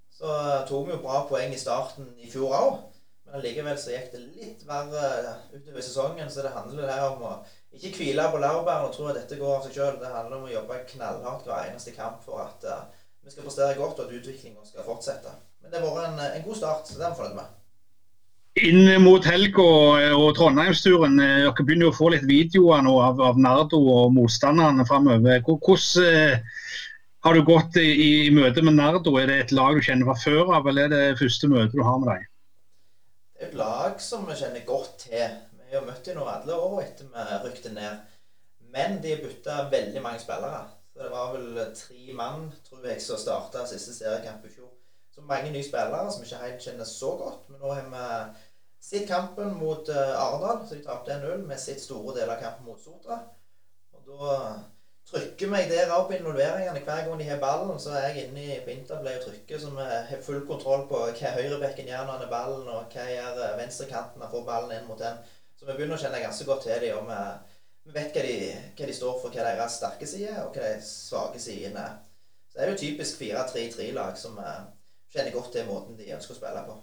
Så 0.09 0.31
tok 0.71 0.87
vi 0.87 0.95
jo 0.95 1.03
bra 1.03 1.19
poeng 1.29 1.53
i 1.53 1.59
starten 1.61 2.07
i 2.17 2.31
fjor 2.33 2.55
òg. 2.57 2.79
Men 3.27 3.37
allikevel 3.37 3.77
så 3.83 3.93
gikk 3.93 4.09
det 4.15 4.23
litt 4.23 4.65
verre 4.65 5.35
utover 5.53 5.85
sesongen. 5.85 6.33
Så 6.33 6.47
det 6.47 6.55
handler 6.55 6.95
her 6.95 7.05
om 7.11 7.27
å 7.29 7.35
ikke 7.77 7.93
hvile 7.99 8.25
på 8.33 8.41
laurbærene 8.41 8.89
og 8.89 8.97
tro 8.97 9.11
at 9.11 9.21
dette 9.21 9.37
går 9.43 9.53
av 9.59 9.67
seg 9.67 9.77
sjøl. 9.77 10.01
Det 10.01 10.15
handler 10.17 10.39
om 10.39 10.49
å 10.49 10.55
jobbe 10.55 10.81
knallhardt 10.95 11.51
hver 11.51 11.69
eneste 11.69 11.93
kamp 11.93 12.25
for 12.25 12.41
at 12.41 12.65
uh, 12.65 13.05
vi 13.21 13.37
skal 13.37 13.45
prestere 13.51 13.77
godt, 13.77 14.01
og 14.01 14.09
at 14.09 14.17
utviklinga 14.17 14.65
skal 14.65 14.89
fortsette. 14.89 15.37
Men 15.61 15.77
det 15.77 15.85
har 15.85 15.93
vært 15.93 16.09
en, 16.15 16.25
en 16.31 16.49
god 16.49 16.63
start, 16.63 16.89
så 16.89 16.97
det 16.97 17.05
er 17.05 17.13
vi 17.13 17.21
fornøyd 17.21 17.37
med. 17.43 17.61
Inn 18.63 18.87
mot 19.03 19.25
helga 19.27 19.63
og 20.15 20.29
Trondheimsturen, 20.39 21.17
eh, 21.19 21.41
dere 21.43 21.65
begynner 21.67 21.89
jo 21.89 21.91
å 21.91 21.97
få 21.97 22.11
litt 22.13 22.27
videoer 22.29 22.85
nå 22.87 22.93
av, 23.03 23.19
av 23.19 23.41
Nardo 23.41 23.81
og 23.91 24.13
motstanderne 24.15 24.87
framover. 24.87 25.41
Hvordan 25.43 26.05
eh, 26.07 26.45
har 27.27 27.35
du 27.35 27.43
gått 27.43 27.81
i, 27.83 27.89
i, 28.05 28.31
møte 28.31 28.63
med 28.63 28.77
Nardo? 28.79 29.17
Er 29.19 29.27
det 29.27 29.41
et 29.41 29.55
lag 29.59 29.75
du 29.75 29.83
kjenner 29.83 30.07
fra 30.07 30.15
før 30.23 30.53
av, 30.55 30.69
eller 30.71 30.87
er 30.87 30.95
det 30.95 31.19
første 31.19 31.51
møte 31.51 31.75
du 31.75 31.83
har 31.83 31.99
med 31.99 32.13
dem? 32.13 32.31
Det 33.35 33.43
er 33.43 33.51
et 33.51 33.59
lag 33.59 33.99
som 33.99 34.23
vi 34.29 34.39
kjenner 34.39 34.63
godt 34.69 35.09
til. 35.09 35.35
Vi 35.65 35.75
har 35.75 35.89
møtt 35.89 36.07
dem 36.07 36.21
nå 36.21 36.31
alle 36.31 36.61
år 36.69 36.79
etter 36.85 37.11
vi 37.11 37.43
rykte 37.49 37.75
ned. 37.75 38.07
Men 38.71 39.01
de 39.03 39.17
har 39.17 39.27
bytta 39.27 39.59
veldig 39.75 40.07
mange 40.07 40.23
spillere. 40.23 40.63
Så 40.95 41.03
Det 41.03 41.11
var 41.11 41.35
vel 41.35 41.59
tre 41.75 42.15
mann 42.15 42.53
tror 42.69 42.87
jeg, 42.87 43.03
som 43.03 43.19
starta 43.19 43.67
siste 43.67 43.99
seriekamp 43.99 44.47
i 44.47 44.55
fjor. 44.55 44.71
Så 45.15 45.27
mange 45.27 45.51
nye 45.51 45.67
spillere 45.67 46.07
som 46.11 46.23
vi 46.23 46.31
ikke 46.31 46.47
helt 46.47 46.63
kjenner 46.63 46.87
så 46.87 47.17
godt. 47.19 47.49
Men 47.51 47.61
nå 47.63 47.75
har 47.75 47.83
vi 47.91 48.07
sett 48.85 49.09
kampen 49.09 49.55
mot 49.57 49.89
uh, 49.89 50.21
Arendal, 50.21 50.63
så 50.69 50.77
de 50.77 50.85
tapte 50.85 51.17
1-0. 51.17 51.47
med 51.49 51.61
sitt 51.61 51.83
store 51.83 52.19
del 52.19 52.31
av 52.31 52.41
kampen 52.43 52.69
mot 52.69 52.81
Sotra. 52.81 53.21
Og 53.97 54.09
da 54.09 54.37
trykker 55.09 55.51
meg 55.53 55.71
der 55.71 55.93
opp 55.95 56.13
involveringene. 56.13 56.83
Hver 56.85 57.07
gang 57.07 57.21
de 57.21 57.29
har 57.29 57.41
ballen, 57.41 57.81
så 57.81 57.95
er 57.97 58.07
jeg 58.09 58.29
inne 58.29 58.61
på 58.65 58.75
interplay 58.75 59.19
og 59.19 59.27
trykker, 59.27 59.61
så 59.61 59.73
vi 59.73 59.89
har 60.11 60.23
full 60.25 60.45
kontroll 60.49 60.87
på 60.91 61.01
hva 61.07 61.33
høyrebekken 61.39 61.89
gjør 61.91 62.07
når 62.07 62.17
han 62.17 62.25
har 62.27 62.33
ballen, 62.33 62.69
og 62.69 62.95
hva 62.95 63.09
gjør 63.11 63.43
eh, 63.47 63.59
venstrekanten 63.61 64.21
når 64.21 64.29
han 64.29 64.35
får 64.37 64.47
ballen 64.49 64.77
inn 64.77 64.89
mot 64.89 65.01
den. 65.01 65.21
Så 65.55 65.69
vi 65.69 65.77
begynner 65.77 65.99
å 65.99 66.05
kjenne 66.05 66.23
ganske 66.25 66.49
godt 66.49 66.67
til 66.69 66.87
dem. 66.87 66.97
og 66.99 67.11
vi, 67.85 67.93
vet 67.93 68.17
hva 68.17 68.25
de, 68.25 68.37
hva 68.77 68.89
de, 68.89 68.97
står 68.97 69.19
for, 69.21 69.35
hva 69.35 69.45
deres 69.49 69.79
sterke 69.81 70.09
sider 70.09 70.41
og 70.45 70.57
hva 70.57 70.73
de 70.73 70.85
svake 70.89 71.41
sidene 71.43 71.85
er. 71.85 71.99
Så 72.49 72.59
det 72.59 72.65
er 72.65 72.73
jo 72.73 72.81
typisk 72.81 73.21
4-3-3-lag 73.21 74.17
som 74.17 74.39
uh, 74.41 74.63
kjenner 75.13 75.35
godt 75.35 75.53
til 75.57 75.67
måten 75.69 75.99
de 75.99 76.13
ønsker 76.17 76.37
å 76.37 76.39
spille 76.39 76.63
på. 76.69 76.79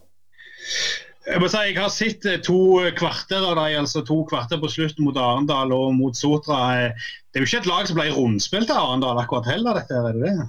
Jeg 1.22 1.38
må 1.38 1.48
si, 1.52 1.60
jeg 1.70 1.78
har 1.78 1.92
sett 1.94 2.26
eh, 2.26 2.40
to 2.42 2.80
kvarter 2.98 3.44
av 3.46 3.54
dem, 3.60 3.76
altså 3.84 4.02
to 4.06 4.24
kvarter 4.30 4.58
på 4.62 4.70
slutten 4.74 5.06
mot 5.06 5.18
Arendal 5.22 5.74
og 5.76 5.92
mot 5.94 6.18
Sotra. 6.18 6.62
Eh, 6.80 7.12
det 7.30 7.38
er 7.38 7.46
jo 7.46 7.50
ikke 7.50 7.60
et 7.62 7.70
lag 7.70 7.90
som 7.90 8.00
ble 8.00 8.08
rundspilt 8.16 8.74
av 8.74 8.88
Arendal 8.88 9.22
akkurat 9.22 9.52
heller, 9.52 9.78
dette 9.78 10.00
er 10.00 10.18
det 10.18 10.24
det? 10.26 10.48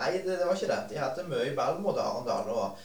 Nei, 0.00 0.10
det, 0.18 0.34
det, 0.34 0.44
var 0.44 0.58
ikke 0.58 0.68
det. 0.68 0.78
De 0.90 1.00
hadde 1.00 1.24
mye 1.30 1.54
ball 1.56 1.80
mot 1.80 1.96
Arendal 1.96 2.52
og, 2.52 2.84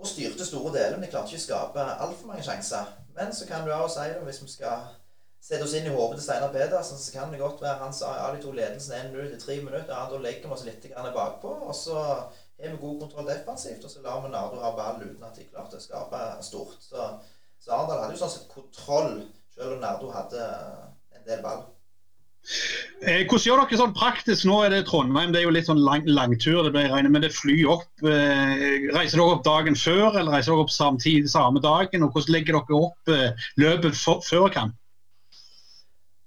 og, 0.00 0.08
styrte 0.08 0.48
store 0.48 0.72
deler, 0.78 0.96
men 0.96 1.04
de 1.04 1.12
klarte 1.12 1.34
ikke 1.34 1.42
å 1.42 1.44
skape 1.44 1.84
altfor 1.92 2.32
mange 2.32 2.46
sjanser. 2.46 2.88
Men 3.16 3.36
så 3.36 3.48
kan 3.50 3.68
du 3.68 3.74
òg 3.76 3.90
si 3.92 4.08
det, 4.08 4.24
hvis 4.24 4.40
vi 4.46 4.50
skal 4.54 4.88
sette 5.42 5.66
oss 5.66 5.74
inn 5.76 5.90
i 5.90 5.92
hodet 5.92 6.22
til 6.22 6.24
Steinar 6.24 6.54
Pedersen, 6.54 7.00
så 7.02 7.12
kan 7.18 7.32
det 7.34 7.42
godt 7.42 7.60
være 7.60 7.82
han 7.82 7.92
sa 7.92 8.14
ja, 8.16 8.32
de 8.32 8.40
to 8.40 8.54
ledelsene 8.56 9.10
1-0 9.10 9.36
i 9.36 9.42
tre 9.42 9.58
minutter. 9.60 9.92
Ja, 9.92 10.08
da 10.08 10.20
legger 10.24 10.48
vi 10.48 10.56
oss 10.56 10.64
litt 10.64 10.88
bakpå. 10.88 11.52
og 11.68 11.76
så 11.76 12.00
har 12.68 12.76
vi 12.76 12.80
god 12.82 12.98
kontroll 13.00 13.28
defensivt, 13.28 13.84
og 13.84 13.90
så 13.90 14.02
lar 14.04 14.22
vi 14.22 14.32
Nardo 14.32 14.60
ha 14.62 14.72
ball 14.76 15.02
uten 15.02 15.24
at 15.26 15.38
de 15.38 15.48
klarte 15.50 15.78
å 15.78 15.82
skape 15.82 16.22
stort. 16.46 16.78
Så, 16.84 17.06
så 17.62 17.76
Arendal 17.76 18.04
hadde 18.04 18.16
jo 18.16 18.22
sånn 18.22 18.34
sett 18.36 18.50
kontroll, 18.52 19.22
selv 19.54 19.76
om 19.76 19.82
Nardo 19.82 20.10
hadde 20.14 20.48
en 21.16 21.24
del 21.26 21.42
ball. 21.44 21.64
Eh, 23.02 23.22
hvordan 23.26 23.44
gjør 23.46 23.60
dere 23.62 23.78
sånn 23.78 23.94
praktisk? 23.94 24.46
Nå 24.46 24.56
er 24.64 24.72
det 24.74 24.80
Trondheim, 24.88 25.30
det 25.34 25.40
er 25.40 25.46
jo 25.46 25.54
litt 25.54 25.68
sånn 25.68 25.82
lang, 25.82 26.06
langtur. 26.10 26.62
det 26.66 26.72
blir 26.74 26.88
regnet, 26.90 27.10
Men 27.14 27.22
det 27.22 27.32
flyr 27.34 27.70
opp. 27.70 27.90
Eh, 28.02 28.88
reiser 28.94 29.18
dere 29.18 29.36
opp 29.36 29.44
dagen 29.46 29.78
før, 29.78 30.18
eller 30.18 30.32
reiser 30.34 30.52
dere 30.52 30.64
opp 30.66 30.74
samtidig 30.74 31.30
samme 31.30 31.62
dagen? 31.62 32.02
Og 32.02 32.14
hvordan 32.14 32.34
legger 32.34 32.58
dere 32.58 32.78
opp 32.78 33.14
eh, 33.14 33.46
løpet 33.62 33.98
for, 33.98 34.22
før 34.26 34.48
kamp? 34.54 34.78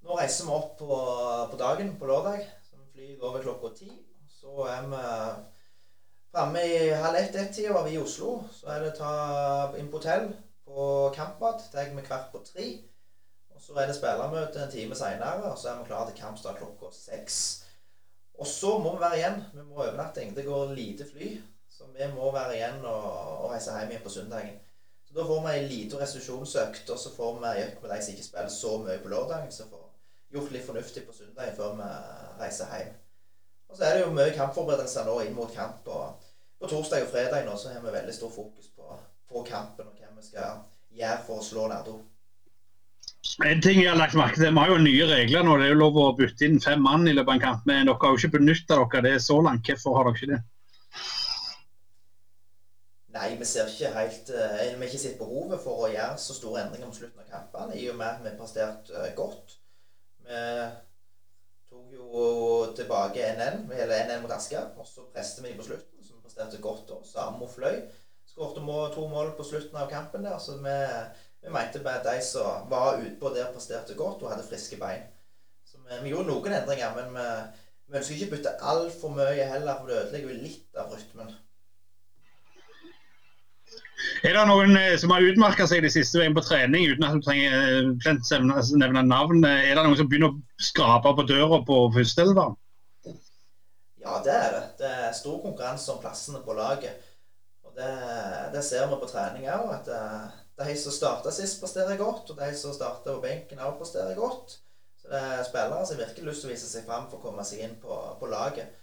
Nå 0.06 0.20
reiser 0.20 0.48
vi 0.48 0.56
opp 0.56 0.77
på, 0.80 1.01
på 1.51 1.60
dagen, 1.60 1.96
på 2.00 2.12
lørdag. 2.12 2.44
Så 2.63 2.80
vi 2.80 2.88
flyr 2.96 3.27
over 3.27 3.44
klokka 3.44 3.75
ti. 3.75 3.92
Så 4.39 4.68
er 4.72 4.88
vi 4.92 5.04
Framme 6.36 6.62
i 6.63 6.94
halv 6.94 7.15
ett-ett-tida 7.15 7.74
var 7.74 7.84
vi 7.84 7.94
i 7.96 7.98
Oslo. 7.98 8.42
Så 8.51 8.68
er 8.68 8.82
det 8.84 8.89
å 8.89 8.96
ta 8.98 9.12
inn 9.80 9.88
på 9.88 10.01
hotell 10.01 10.25
på 10.68 10.88
Kampbad. 11.15 11.62
Tar 11.72 11.94
vi 11.96 12.01
kvart 12.04 12.25
på 12.34 12.42
tre. 12.44 12.65
Og 13.56 13.62
Så 13.63 13.77
er 13.80 13.88
det 13.88 13.96
spillermøte 13.96 14.60
en 14.60 14.74
time 14.74 14.98
seinere, 15.00 15.48
og 15.48 15.56
så 15.56 15.70
er 15.72 15.77
vi 15.77 15.88
klare 15.88 16.10
til 16.10 16.18
kampstart 16.20 16.60
klokka 16.60 16.89
seks. 16.92 17.38
Og 18.36 18.50
så 18.51 18.74
må 18.84 18.98
vi 18.98 19.04
være 19.06 19.22
igjen. 19.22 19.39
Vi 19.54 19.63
må 19.63 19.80
overnatting. 19.80 20.36
Det 20.36 20.44
går 20.50 20.75
lite 20.75 21.08
fly. 21.13 21.32
Så 21.72 21.88
vi 21.96 22.12
må 22.18 22.27
være 22.36 22.58
igjen 22.58 22.84
og, 22.84 23.08
og 23.46 23.56
reise 23.56 23.80
hjem 23.80 23.96
igjen 23.96 24.06
på 24.10 24.13
søndagen. 24.18 24.60
Så 25.08 25.15
Da 25.15 25.27
får 25.32 25.42
vi 25.48 25.56
ei 25.56 25.65
lita 25.72 26.04
restitusjonsøkt, 26.04 26.89
og 26.89 27.00
så 27.00 27.15
får 27.15 27.39
vi 27.39 27.56
økt 27.63 27.80
med 27.80 27.96
de 27.96 28.01
som 28.01 28.18
ikke 28.18 28.27
spiller 28.27 28.54
så 28.60 28.75
mye 28.84 29.00
på 29.00 29.15
lørdagen. 29.15 29.56
Så 29.56 29.72
får 29.72 29.88
gjort 30.36 30.51
litt 30.51 30.68
fornuftig 30.68 31.08
på 31.08 31.15
søndag 31.15 31.56
før 31.56 31.80
vi 31.80 31.89
reiser 32.44 32.75
hjem. 32.75 32.94
Og 33.72 33.77
så 33.80 33.88
er 33.88 33.96
det 33.96 34.06
jo 34.06 34.15
mye 34.20 34.36
kampforberedelser 34.36 35.08
nå 35.08 35.20
inn 35.24 35.36
mot 35.39 35.56
kamp. 35.56 35.88
og 35.88 36.25
På 36.65 36.72
torsdag 36.72 37.03
og 37.05 37.12
fredag 37.13 37.43
nå 37.45 37.53
så 37.62 37.69
har 37.69 37.81
vi 37.84 37.91
veldig 37.93 38.13
stor 38.15 38.29
fokus 38.34 38.72
på, 38.74 38.95
på 39.29 39.41
kampen 39.45 39.86
og 39.86 40.00
hva 40.00 40.07
vi 40.15 40.24
skal 40.25 40.63
gjøre 40.98 41.19
for 41.27 41.38
å 41.38 41.43
slå 41.45 41.67
Nardo. 41.69 42.00
En 43.45 43.62
ting 43.62 43.84
jeg 43.84 43.91
har 43.91 44.00
lagt 44.00 44.17
merke 44.17 44.39
til, 44.39 44.50
Vi 44.50 44.63
har 44.63 44.72
jo 44.74 44.79
nye 44.81 45.05
regler 45.12 45.45
nå. 45.45 45.60
Det 45.62 45.67
er 45.67 45.75
jo 45.75 45.77
lov 45.84 46.00
å 46.01 46.07
bytte 46.17 46.48
inn 46.48 46.57
fem 46.63 46.81
mann 46.81 47.05
i 47.05 47.13
løpet 47.13 47.29
av 47.29 47.36
en 47.36 47.43
kamp. 47.43 47.69
Men 47.69 47.86
dere 47.86 48.01
har 48.01 48.15
jo 48.15 48.17
ikke 48.17 48.39
benytta 48.39 48.79
dere 48.81 49.03
det 49.05 49.13
så 49.22 49.38
langt. 49.45 49.69
Hvorfor 49.69 50.00
har 50.00 50.10
dere 50.10 50.17
ikke 50.17 50.31
det? 50.34 50.41
Nei, 53.19 53.29
vi 53.38 53.51
ser 53.53 53.69
ikke 53.69 53.93
helt 54.00 54.34
uh, 54.34 54.57
Vi 54.65 54.74
har 54.74 54.89
ikke 54.89 55.05
sett 55.05 55.22
behovet 55.22 55.62
for 55.62 55.86
å 55.86 55.93
gjøre 55.93 56.17
så 56.25 56.39
store 56.39 56.65
endringer 56.65 56.89
på 56.89 56.98
slutten 57.03 57.22
av 57.27 57.29
kampene, 57.29 57.77
i 57.77 57.86
og 57.93 58.01
med 58.01 58.10
at 58.10 58.25
vi 58.25 58.31
har 58.31 58.39
prestert 58.41 58.89
uh, 58.89 59.12
godt. 59.22 59.60
Vi 60.25 60.41
tok 61.69 61.93
jo 61.93 62.74
tilbake 62.74 63.36
NN, 63.38 63.67
eller 63.69 64.10
NN 64.10 64.25
mot 64.25 64.34
Asker, 64.34 64.74
og 64.81 64.89
så 64.89 65.05
presset 65.13 65.45
vi 65.45 65.53
dem 65.53 65.62
på 65.62 65.69
slutten, 65.69 65.95
presterte 66.25 66.62
godt. 66.63 66.91
Og 66.98 67.05
Samo 67.08 67.48
fløy. 67.51 67.86
Skårte 68.25 68.65
to 68.96 69.05
mål 69.08 69.32
på 69.38 69.46
slutten 69.48 69.77
av 69.79 69.88
kampen 69.91 70.25
der, 70.25 70.39
så 70.41 70.58
vi 70.60 70.75
vi 71.46 71.51
mente 71.53 71.79
at 71.86 72.05
de 72.05 72.22
som 72.25 72.70
var 72.70 72.98
utpå 72.98 73.29
der, 73.36 73.51
presterte 73.53 73.94
godt 73.94 74.24
og 74.24 74.32
hadde 74.32 74.48
friske 74.48 74.79
bein. 74.82 75.05
Så 75.70 75.77
vi, 75.77 75.98
vi 76.03 76.13
gjorde 76.13 76.32
noen 76.32 76.55
endringer, 76.58 76.96
men 76.98 77.12
vi, 77.13 77.25
vi 77.86 78.00
ønsker 78.00 78.15
ikke 78.15 78.32
bytte 78.34 78.53
altfor 78.65 79.13
mye 79.13 79.46
heller, 79.51 79.77
for 79.77 79.91
det 79.91 80.00
ødelegger 80.00 80.32
jo 80.32 80.39
litt 80.41 80.79
av 80.82 80.89
rytmen. 80.96 81.36
Er 84.25 84.34
det 84.34 84.48
noen 84.50 84.74
eh, 84.79 84.96
som 84.98 85.13
har 85.13 85.25
utmerka 85.25 85.67
seg 85.70 85.86
de 85.86 85.94
siste 85.94 86.17
veien 86.17 86.34
på 86.36 86.44
trening, 86.46 86.89
uten 86.89 87.05
at 87.05 87.13
du 87.13 87.22
trenger 87.25 88.58
å 88.58 88.65
nevne 88.82 89.05
navn? 89.05 89.46
Er 89.46 89.75
det 89.77 89.86
noen 89.86 89.98
som 90.01 90.10
begynner 90.10 90.34
å 90.34 90.65
skrape 90.72 91.13
på 91.13 91.27
døra 91.29 91.62
på 91.67 91.82
førsteelveren? 91.94 92.58
Ja, 94.05 94.19
det 94.24 94.33
er 94.38 94.51
det. 94.53 94.63
Det 94.79 94.89
er 95.01 95.17
stor 95.17 95.39
konkurranse 95.41 95.91
om 95.93 96.01
plassene 96.03 96.43
på 96.45 96.53
laget. 96.53 97.12
Og 97.65 97.74
det, 97.77 97.91
det 98.53 98.62
ser 98.63 98.85
vi 98.91 99.00
på 99.01 99.09
trening 99.09 99.47
òg, 99.50 99.71
at 99.79 99.89
eh, 99.91 100.35
de 100.62 100.75
som 100.79 100.93
starta 100.93 101.33
sist, 101.33 101.57
presterer 101.59 101.97
godt, 102.00 102.29
og 102.29 102.38
de 102.39 102.51
som 102.55 102.74
starta 102.75 103.09
på 103.09 103.24
benken, 103.24 103.59
òg 103.65 103.79
presterer 103.81 104.13
godt. 104.19 104.59
Så 105.01 105.09
det 105.09 105.21
er 105.21 105.43
spillere 105.47 105.85
som 105.85 106.00
virkelig 106.00 106.29
lyst 106.29 106.45
til 106.45 106.51
å 106.51 106.53
vise 106.53 106.69
seg 106.69 106.85
fram 106.85 107.09
for 107.09 107.19
å 107.19 107.25
komme 107.25 107.45
seg 107.45 107.65
inn 107.65 107.75
på, 107.81 107.97
på 108.19 108.29
laget. 108.29 108.77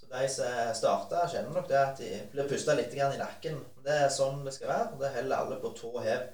Så 0.00 0.08
de 0.10 0.24
som 0.28 0.72
starta, 0.76 1.26
kjenner 1.30 1.54
nok 1.54 1.68
det 1.70 1.78
at 1.78 2.00
de 2.00 2.08
blir 2.32 2.48
pusta 2.50 2.74
litt 2.76 2.96
i 2.96 3.02
nakken. 3.20 3.60
Det 3.84 3.98
er 4.06 4.10
sånn 4.12 4.42
det 4.46 4.56
skal 4.56 4.72
være. 4.72 4.88
og 4.94 5.04
Det 5.04 5.12
holder 5.18 5.36
alle 5.36 5.60
på 5.62 5.74
tå 5.78 5.92
hev. 6.02 6.26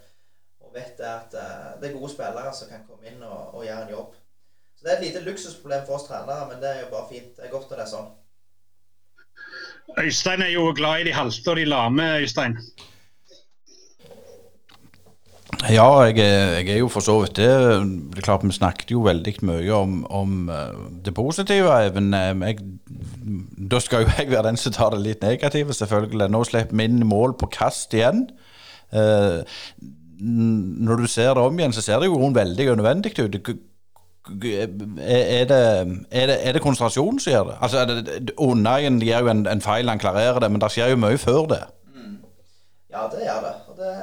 Og 0.64 0.72
vet 0.74 1.00
at 1.04 1.34
uh, 1.34 1.74
det 1.80 1.90
er 1.90 1.98
gode 1.98 2.10
spillere 2.12 2.54
som 2.54 2.70
kan 2.70 2.86
komme 2.88 3.06
inn 3.10 3.22
og, 3.22 3.54
og, 3.54 3.66
gjøre 3.66 3.84
en 3.86 3.94
jobb. 3.94 4.16
Så 4.76 4.84
det 4.84 4.90
er 4.92 4.98
et 4.98 5.06
lite 5.06 5.22
luksusproblem 5.26 5.86
for 5.86 5.98
oss 5.98 6.06
trenere, 6.06 6.48
men 6.50 6.60
det 6.62 6.70
er 6.70 6.82
jo 6.84 6.90
bare 6.92 7.10
fint. 7.10 7.30
Det 7.36 7.46
er 7.46 7.54
godt 7.54 7.70
når 7.70 7.80
det 7.80 7.86
er 7.86 7.92
sånn. 7.92 8.10
Øystein 9.96 10.42
er 10.42 10.52
jo 10.52 10.72
glad 10.76 11.00
i 11.00 11.08
de 11.08 11.16
halte 11.16 11.50
og 11.50 11.56
de 11.56 11.64
lame, 11.64 12.04
Øystein. 12.22 12.56
Ja, 15.66 16.02
jeg 16.04 16.18
er, 16.18 16.58
jeg 16.60 16.68
er, 16.68 16.78
jo 16.78 16.88
for 16.88 17.02
så 17.02 17.16
vidt 17.20 17.36
det. 17.36 17.48
Det 18.12 18.20
er 18.20 18.22
klart 18.22 18.44
Vi 18.44 18.52
snakket 18.52 18.90
jo 18.92 19.00
veldig 19.02 19.32
mye 19.42 19.72
om, 19.74 20.04
om 20.10 20.50
eh, 20.52 20.76
det 21.04 21.14
positive. 21.14 21.72
Even, 21.86 22.12
jeg, 22.14 22.58
da 23.70 23.80
skal 23.82 24.04
jo 24.04 24.12
jeg 24.18 24.30
være 24.30 24.46
den 24.48 24.60
som 24.60 24.72
tar 24.72 24.94
det 24.94 25.00
litt 25.02 25.24
negative, 25.24 25.74
selvfølgelig. 25.74 26.28
Nå 26.30 26.44
slipper 26.44 26.76
vi 26.76 26.86
inn 26.86 27.02
mål 27.08 27.34
på 27.40 27.50
kast 27.50 27.96
igjen. 27.96 28.28
Eh, 28.92 29.40
når 30.20 31.02
du 31.02 31.06
ser 31.10 31.34
det 31.34 31.42
om 31.42 31.58
igjen, 31.58 31.74
så 31.74 31.82
ser 31.82 31.98
det 31.98 32.12
jo 32.12 32.30
veldig 32.34 32.70
unødvendig 32.72 33.16
ut. 33.18 33.40
Er 34.28 35.44
det, 35.48 35.58
er, 36.10 36.26
det, 36.26 36.36
er 36.46 36.52
det 36.52 36.62
konsentrasjonen 36.62 37.20
som 37.20 37.32
gjør 37.32 37.44
det? 37.50 37.58
Altså, 37.60 37.84
Unnagen 38.36 39.00
gjør 39.02 39.26
jo 39.26 39.32
en, 39.32 39.46
en 39.48 39.64
feil, 39.64 39.88
han 39.88 40.02
klarerer 40.02 40.40
det, 40.44 40.50
men 40.52 40.60
det 40.60 40.72
skjer 40.74 40.92
jo 40.92 41.00
mye 41.00 41.18
før 41.18 41.46
det. 41.54 41.62
Mm. 41.94 42.18
Ja, 42.92 43.06
det 43.12 43.24
gjør 43.24 43.40
det. 43.46 43.54
Og 43.68 43.80
det 43.80 43.94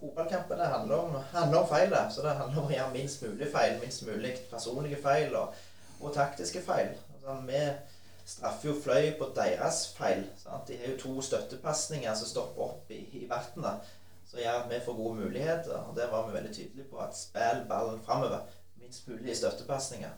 fotballkampene 0.00 0.64
handler 0.64 0.96
om, 0.96 1.16
handler 1.32 1.58
om 1.58 1.68
feil. 1.68 1.94
Så 2.10 2.22
det 2.22 2.34
handler 2.36 2.62
om 2.62 2.68
å 2.68 2.74
gjøre 2.74 2.92
minst 2.94 3.22
mulig 3.22 3.48
feil. 3.52 3.78
Minst 3.82 4.06
mulig 4.06 4.34
personlige 4.50 5.00
feil 5.02 5.34
og, 5.36 5.56
og 6.00 6.14
taktiske 6.14 6.62
feil. 6.66 6.94
Altså, 7.14 7.36
vi 7.46 7.64
straffer 8.30 8.70
jo 8.70 8.76
Fløy 8.84 9.10
på 9.18 9.30
deres 9.36 9.82
feil. 9.98 10.24
Sant? 10.40 10.68
De 10.68 10.78
har 10.80 10.94
jo 10.94 11.00
to 11.02 11.24
støttepasninger 11.28 12.14
som 12.14 12.30
stopper 12.30 12.68
opp 12.70 12.94
i, 12.94 13.02
i 13.20 13.26
vannet. 13.30 13.92
Som 14.30 14.40
gjør 14.40 14.62
at 14.62 14.70
vi 14.70 14.80
får 14.84 14.98
gode 15.02 15.20
muligheter. 15.24 15.76
Og 15.88 15.96
der 15.96 16.10
var 16.12 16.26
vi 16.28 16.38
veldig 16.38 16.54
tydelige 16.54 16.88
på 16.90 17.02
at 17.04 17.18
spill 17.18 17.64
ballen 17.68 18.00
framover. 18.06 18.46
Minst 18.90 19.08
mulig 19.08 19.36
støttepasninger. 19.36 20.10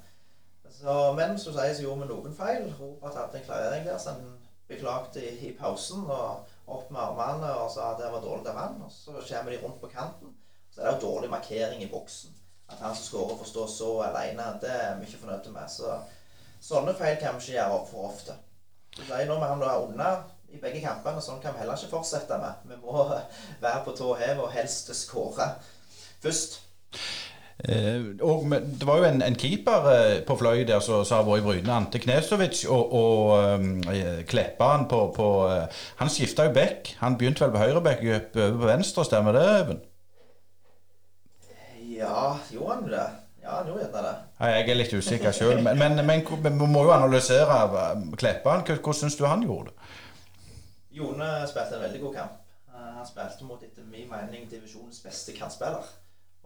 men 1.16 1.38
som 1.38 1.52
sier, 1.52 1.74
så 1.76 1.82
gjorde 1.82 2.06
vi 2.06 2.06
noen 2.08 2.36
feil. 2.36 2.70
Robert 2.78 3.18
hadde 3.18 3.38
en 3.38 3.44
klarering 3.44 3.82
der, 3.84 3.98
så 4.00 4.14
han 4.14 4.38
beklagte 4.68 5.20
i, 5.20 5.32
i 5.48 5.56
pausen. 5.58 6.06
og 6.08 6.46
opp 6.66 6.88
med 6.90 7.02
armene 7.02 7.50
og 7.58 7.68
sa 7.74 7.90
at 7.90 8.00
det 8.00 8.08
var 8.14 8.24
dårlig 8.24 8.48
av 8.48 8.60
han. 8.62 8.78
Og 8.86 8.92
så 8.94 9.12
kommer 9.12 9.52
de 9.52 9.58
rundt 9.60 9.80
på 9.82 9.90
kanten. 9.92 10.32
Så 10.72 10.80
er 10.80 10.88
det 10.88 10.94
jo 10.94 11.10
dårlig 11.10 11.28
markering 11.30 11.84
i 11.84 11.90
boksen. 11.92 12.32
At 12.72 12.80
han 12.80 12.96
som 12.96 13.04
skårer, 13.10 13.36
får 13.42 13.50
stå 13.50 13.66
så 13.68 13.90
alene, 14.06 14.48
det 14.64 14.72
er 14.72 14.96
vi 14.96 15.10
ikke 15.10 15.20
fornøyd 15.26 15.52
med. 15.52 15.68
Så 15.68 15.92
sånne 16.64 16.96
feil 16.96 17.20
kan 17.20 17.36
vi 17.36 17.44
ikke 17.44 17.58
gjøre 17.58 17.76
opp 17.76 17.92
for 17.92 18.08
ofte. 18.08 18.40
Så 18.96 19.04
det 19.04 19.20
er 19.20 19.28
nå 19.28 19.36
med 19.36 19.52
han 19.52 19.60
da 19.60 19.76
unna 19.84 20.10
i 20.48 20.64
begge 20.64 20.80
kampene. 20.80 21.20
Sånn 21.20 21.44
kan 21.44 21.52
vi 21.52 21.60
heller 21.60 21.76
ikke 21.76 21.92
fortsette 21.92 22.40
med. 22.40 22.64
Vi 22.72 22.80
må 22.80 23.04
være 23.60 23.84
på 23.84 23.96
tå 24.00 24.14
hev 24.24 24.46
og 24.46 24.52
helst 24.56 24.94
skåre 24.96 25.52
først. 26.24 26.62
Eh, 27.58 28.02
og 28.20 28.50
Det 28.80 28.86
var 28.86 28.98
jo 28.98 29.04
en, 29.04 29.22
en 29.22 29.38
keeper 29.38 29.88
eh, 29.92 30.24
på 30.26 30.36
Fløy 30.36 30.64
der 30.66 30.80
som 30.80 31.04
har 31.04 31.26
vært 31.26 31.42
i 31.42 31.46
Bryne, 31.46 31.72
Ante 31.72 32.00
Knesovic, 32.02 32.64
og, 32.66 32.92
og 32.92 33.54
um, 33.60 33.82
Kleppan 34.28 34.88
på, 34.90 35.12
på 35.16 35.28
uh, 35.46 35.84
Han 36.00 36.10
skifta 36.10 36.48
jo 36.48 36.54
back. 36.56 36.96
Han 36.98 37.18
begynte 37.18 37.44
vel 37.44 37.54
på 37.54 37.62
høyreback, 37.62 38.02
gikk 38.02 38.36
over 38.36 38.58
på 38.64 38.70
venstre, 38.72 39.04
stemmer 39.04 39.38
det, 39.38 39.46
Øyvind? 39.60 39.80
Ja, 41.96 42.36
gjorde 42.50 42.74
han 42.74 42.90
det? 42.90 43.08
Ja, 43.42 43.56
han 43.56 43.66
gjorde 43.66 43.84
gjerne 43.84 44.04
det. 44.08 44.14
Jeg 44.40 44.68
er 44.70 44.78
litt 44.78 44.94
usikker 44.94 45.34
sjøl, 45.34 45.62
men, 45.62 45.78
men, 45.78 45.98
men, 46.06 46.26
vi 46.60 46.66
må 46.66 46.86
jo 46.86 46.94
analysere 46.94 47.58
Kleppa. 48.18 48.58
Hvordan 48.66 48.98
syns 49.04 49.18
du 49.18 49.26
han 49.26 49.42
gjorde? 49.46 49.70
det? 49.70 49.98
Jone 50.98 51.28
spilte 51.48 51.78
en 51.78 51.84
veldig 51.86 52.00
god 52.00 52.14
kamp. 52.14 52.38
Han 53.02 53.06
spilte 53.06 53.46
mot, 53.46 53.62
etter 53.62 53.86
min 53.86 54.10
mening, 54.10 54.50
divisjonens 54.50 55.00
beste 55.04 55.34
kantspiller. 55.36 55.86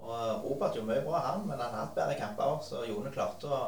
Og 0.02 0.44
Robert 0.44 0.76
gjorde 0.76 0.90
mye 0.90 1.04
bra, 1.04 1.20
han, 1.24 1.44
men 1.48 1.61
han 1.61 1.74
hatt 1.74 1.94
bedre 1.96 2.16
kamper. 2.18 2.59
Så 2.64 2.85
Jone 2.87 3.12
klarte 3.14 3.50
å 3.50 3.61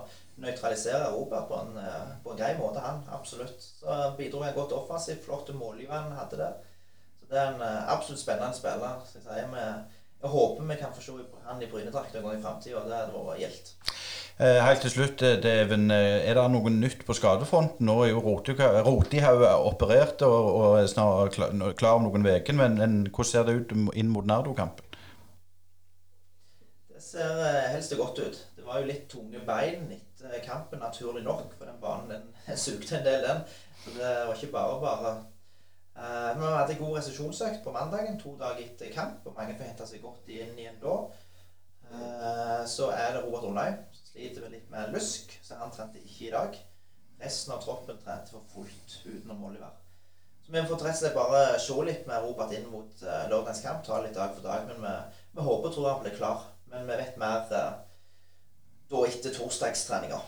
nøytralisere 0.43 1.11
Robert 1.15 1.49
på 1.49 1.59
en, 1.59 1.77
eh, 1.83 2.11
på 2.25 2.33
en 2.33 2.41
grei 2.41 2.55
måte, 2.59 2.83
han. 2.85 3.03
Absolutt. 3.13 3.63
Så 3.81 4.01
bidro 4.19 4.43
han 4.45 4.55
godt 4.55 4.77
offensivt. 4.77 5.25
Flott 5.25 5.51
målgiver 5.55 5.97
han 5.97 6.13
hadde 6.19 6.43
der. 6.43 6.59
Så 7.21 7.31
det 7.31 7.41
er 7.41 7.55
en 7.55 7.63
eh, 7.63 7.95
absolutt 7.95 8.23
spennende 8.23 8.55
spiller. 8.55 9.01
Så 9.09 9.19
jeg, 9.19 9.27
sier, 9.27 9.51
vi, 9.55 9.67
jeg 10.23 10.31
håper 10.37 10.71
vi 10.71 10.79
kan 10.79 10.95
få 10.95 11.03
se 11.03 11.19
han 11.49 11.63
i 11.63 11.71
Brynedrakt 11.73 12.15
en 12.15 12.29
gang 12.29 12.39
i 12.39 12.43
framtida. 12.45 12.87
Det 12.87 13.01
hadde 13.01 13.27
vært 13.27 13.43
gildt. 13.43 13.75
Eh, 14.39 14.61
helt 14.63 14.85
til 14.85 14.93
slutt, 14.95 15.23
Deven, 15.43 15.91
er 15.91 16.39
det 16.39 16.45
noe 16.53 16.71
nytt 16.71 17.01
på 17.03 17.17
skadefronten? 17.19 17.83
Nå 17.89 17.97
er 18.05 18.13
jo 18.13 18.23
Rotihaug 18.23 19.43
operert 19.67 20.23
og, 20.23 20.53
og 20.55 20.77
er 20.79 20.87
snart 20.87 21.41
klar 21.81 21.99
om 21.99 22.07
noen 22.07 22.23
uker, 22.29 22.55
men, 22.55 22.79
men 22.79 23.01
hvordan 23.09 23.33
ser 23.33 23.49
det 23.49 23.57
ut 23.59 23.75
inn 23.99 24.13
mot 24.15 24.29
Nardo-kampen? 24.29 24.88
Ser 27.19 27.41
eh, 27.45 27.71
helst 27.73 27.97
godt 27.97 28.19
ut. 28.19 28.39
Det 28.57 28.67
var 28.67 28.81
jo 28.81 28.89
litt 28.89 29.09
tunge 29.11 29.41
bein 29.47 29.91
etter 29.95 30.39
kampen, 30.45 30.83
naturlig 30.83 31.25
nok. 31.27 31.51
For 31.59 31.69
den 31.69 31.81
banen 31.83 32.13
den 32.13 32.57
sugde 32.65 32.99
en 32.99 33.07
del, 33.07 33.27
den. 33.27 33.43
Så 33.83 33.97
det 33.97 34.13
var 34.29 34.35
ikke 34.35 34.55
bare 34.55 34.79
bare. 34.85 35.17
Uh, 35.99 36.31
vi 36.39 36.51
hadde 36.55 36.75
god 36.79 36.97
resesjonsøkt 36.97 37.65
på 37.65 37.73
mandagen, 37.75 38.21
to 38.21 38.37
dager 38.39 38.63
etter 38.63 38.93
kamp. 38.95 39.27
Og 39.27 39.35
mange 39.39 39.57
får 39.59 39.71
hente 39.71 39.89
seg 39.89 40.05
godt 40.05 40.31
inn 40.31 40.55
igjen 40.59 40.79
da. 40.83 40.99
Uh, 41.89 42.63
så 42.69 42.93
er 42.93 43.17
det 43.17 43.25
Robert 43.25 43.49
Undheim 43.49 43.79
som 43.97 44.11
sliter 44.13 44.45
med 44.45 44.55
litt 44.55 44.71
med 44.71 44.93
lusk, 44.93 45.33
så 45.43 45.57
han 45.59 45.73
trente 45.75 46.03
ikke 46.05 46.29
i 46.29 46.35
dag. 46.35 46.59
Resten 47.19 47.55
av 47.55 47.63
troppen 47.65 47.99
trente 47.99 48.35
for 48.35 48.47
fullt 48.53 48.99
utenom 49.09 49.43
Oliver. 49.49 49.75
Så 50.45 50.53
vi 50.55 50.63
får 50.69 50.85
rett 50.85 50.95
og 50.95 51.01
slett 51.01 51.17
bare 51.17 51.41
se 51.61 51.81
litt 51.89 52.07
med 52.07 52.23
Robert 52.25 52.55
inn 52.57 52.69
mot 52.71 53.03
lørdagens 53.03 53.65
kamp. 53.65 53.83
Ta 53.85 53.99
litt 54.05 54.15
dag 54.17 54.37
for 54.37 54.47
dag. 54.47 54.69
Men 54.69 54.85
vi, 54.85 54.93
vi 55.35 55.49
håper 55.49 55.69
og 55.69 55.75
tror 55.75 55.91
han 55.91 56.05
blir 56.05 56.15
klar. 56.17 56.47
Men 56.69 56.85
vi 56.85 56.97
vet 57.01 57.15
mer 57.17 57.47
eh, 57.49 57.69
da 58.93 59.05
etter 59.09 59.33
torsdagstreninga. 59.33 60.19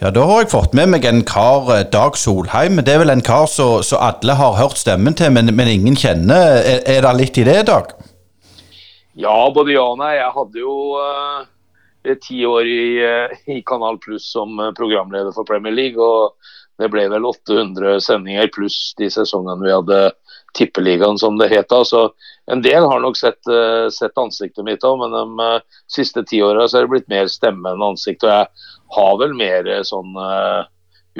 Ja, 0.00 0.08
Da 0.16 0.24
har 0.24 0.40
jeg 0.40 0.48
fått 0.54 0.72
med 0.72 0.88
meg 0.94 1.04
en 1.04 1.20
kar, 1.28 1.68
eh, 1.74 1.84
Dag 1.84 2.16
Solheim. 2.16 2.80
Det 2.80 2.94
er 2.94 3.02
vel 3.02 3.12
en 3.12 3.20
kar 3.20 3.44
som 3.52 3.82
alle 4.00 4.38
har 4.40 4.56
hørt 4.56 4.80
stemmen 4.80 5.12
til, 5.12 5.28
men, 5.36 5.52
men 5.52 5.68
ingen 5.68 6.00
kjenner. 6.00 6.56
Er, 6.64 6.80
er, 6.88 7.04
det 7.04 7.12
litt 7.18 7.36
i 7.36 7.44
det, 7.44 7.66
Dag? 7.68 7.92
Ja, 9.20 9.36
både 9.52 9.76
ja 9.76 9.84
og 9.84 10.00
nei. 10.00 10.14
Jeg 10.16 10.32
hadde 10.32 10.64
jo 10.64 10.78
uh, 10.96 11.44
ti 12.24 12.40
år 12.48 12.64
i, 12.64 12.80
i 13.52 13.60
Kanal 13.68 14.00
Pluss 14.00 14.32
som 14.32 14.56
programleder 14.80 15.36
for 15.36 15.44
Premier 15.44 15.76
League. 15.76 16.00
og 16.00 16.32
det 16.80 16.88
ble 16.92 17.06
vel 17.12 17.28
800 17.28 18.00
sendinger 18.04 18.50
pluss 18.54 18.94
de 18.98 19.10
sesongene 19.12 19.66
vi 19.66 19.74
hadde 19.74 20.00
Tippeligaen, 20.56 21.18
som 21.20 21.36
det 21.38 21.50
het 21.52 21.68
da. 21.70 21.84
Så 21.86 22.08
en 22.50 22.62
del 22.64 22.86
har 22.88 23.02
nok 23.04 23.18
sett, 23.18 23.38
sett 23.94 24.18
ansiktet 24.18 24.66
mitt 24.66 24.84
òg, 24.86 24.98
men 25.04 25.14
de 25.14 25.50
siste 25.92 26.24
ti 26.26 26.40
åra 26.42 26.66
er 26.66 26.86
det 26.86 26.90
blitt 26.90 27.10
mer 27.12 27.30
stemme 27.30 27.70
enn 27.70 27.84
ansikt. 27.92 28.24
Og 28.26 28.32
jeg 28.32 28.48
har 28.96 29.18
vel 29.20 29.36
mer 29.38 29.70
sånn 29.86 30.16
uh, 30.18 30.64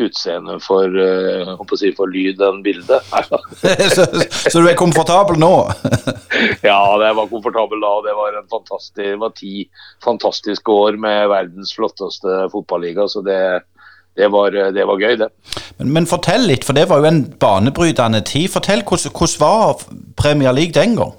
utseende 0.01 0.57
for, 0.63 0.91
si, 1.79 1.91
for 1.97 2.11
lyd 2.11 2.41
enn 2.43 2.63
bilde. 2.67 3.01
så, 3.95 4.07
så, 4.07 4.57
du 4.59 4.69
er 4.69 4.79
komfortabel 4.79 5.39
nå? 5.41 5.53
ja, 6.71 6.81
det 7.03 7.13
var 7.19 7.31
komfortabel 7.31 7.83
da. 7.83 7.95
Det 8.07 8.17
var, 8.19 8.39
en 8.39 8.51
fantastisk, 8.51 8.95
det 8.99 9.17
var 9.23 9.35
ti 9.39 9.67
fantastiske 10.05 10.79
år 10.87 10.99
med 11.01 11.29
verdens 11.33 11.75
flotteste 11.77 12.47
fotballiga. 12.53 13.09
så 13.09 13.23
det, 13.27 13.41
det 14.21 14.29
var, 14.33 14.55
det 14.77 14.87
var, 14.87 15.01
gøy, 15.01 15.17
det. 15.25 15.31
Men, 15.81 15.93
men, 15.97 16.09
fortell 16.11 16.45
litt, 16.51 16.67
for 16.69 16.77
det 16.77 16.87
var 16.91 17.01
jo 17.01 17.11
en 17.11 17.25
banebrytende 17.41 18.21
tid. 18.29 18.51
Fortell, 18.53 18.85
hvordan, 18.85 19.17
hvordan 19.17 19.41
var 19.41 19.85
Premier 20.21 20.53
League 20.57 20.77
den 20.77 20.99
gang? 21.01 21.17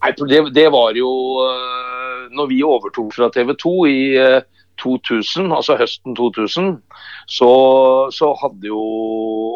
Nei, 0.00 0.14
det, 0.16 0.44
det, 0.56 0.70
var 0.72 0.96
jo 0.96 1.10
uh, 1.44 2.28
Når 2.32 2.46
vi 2.48 2.62
overtok 2.64 3.12
fra 3.12 3.28
TV 3.34 3.52
2 3.60 3.74
i 3.90 4.00
uh, 4.16 4.40
2000, 4.80 5.52
altså 5.52 5.76
høsten 5.80 6.16
2000, 6.16 6.70
så, 7.28 7.50
så, 8.14 8.32
hadde 8.42 8.70
jo 8.70 8.80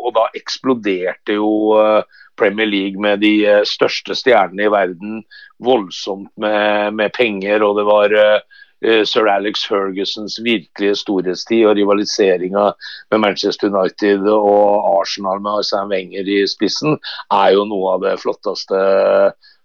Og 0.05 0.13
da 0.17 0.27
eksploderte 0.37 1.39
jo 1.39 1.79
eh, 1.81 2.03
Premier 2.37 2.69
League 2.69 3.01
med 3.01 3.23
de 3.25 3.33
eh, 3.49 3.63
største 3.65 4.17
stjernene 4.19 4.67
i 4.67 4.73
verden 4.73 5.23
voldsomt 5.65 6.29
med, 6.37 6.93
med 6.99 7.15
penger. 7.17 7.65
Og 7.65 7.79
det 7.79 7.87
var 7.89 8.13
uh, 8.13 8.64
sir 9.09 9.29
Alex 9.31 9.63
Fergusons 9.69 10.37
virkelige 10.45 10.99
storhetstid 11.01 11.65
og 11.69 11.79
rivaliseringa 11.79 12.67
med 13.13 13.23
Manchester 13.23 13.73
United 13.73 14.27
og 14.29 14.91
Arsenal 14.99 15.41
med 15.41 15.63
Arsène 15.63 15.89
Wenger 15.93 16.29
i 16.29 16.43
spissen 16.51 16.99
er 17.33 17.55
jo 17.57 17.65
noe 17.71 17.95
av 17.97 18.05
det 18.05 18.19
flotteste 18.21 18.83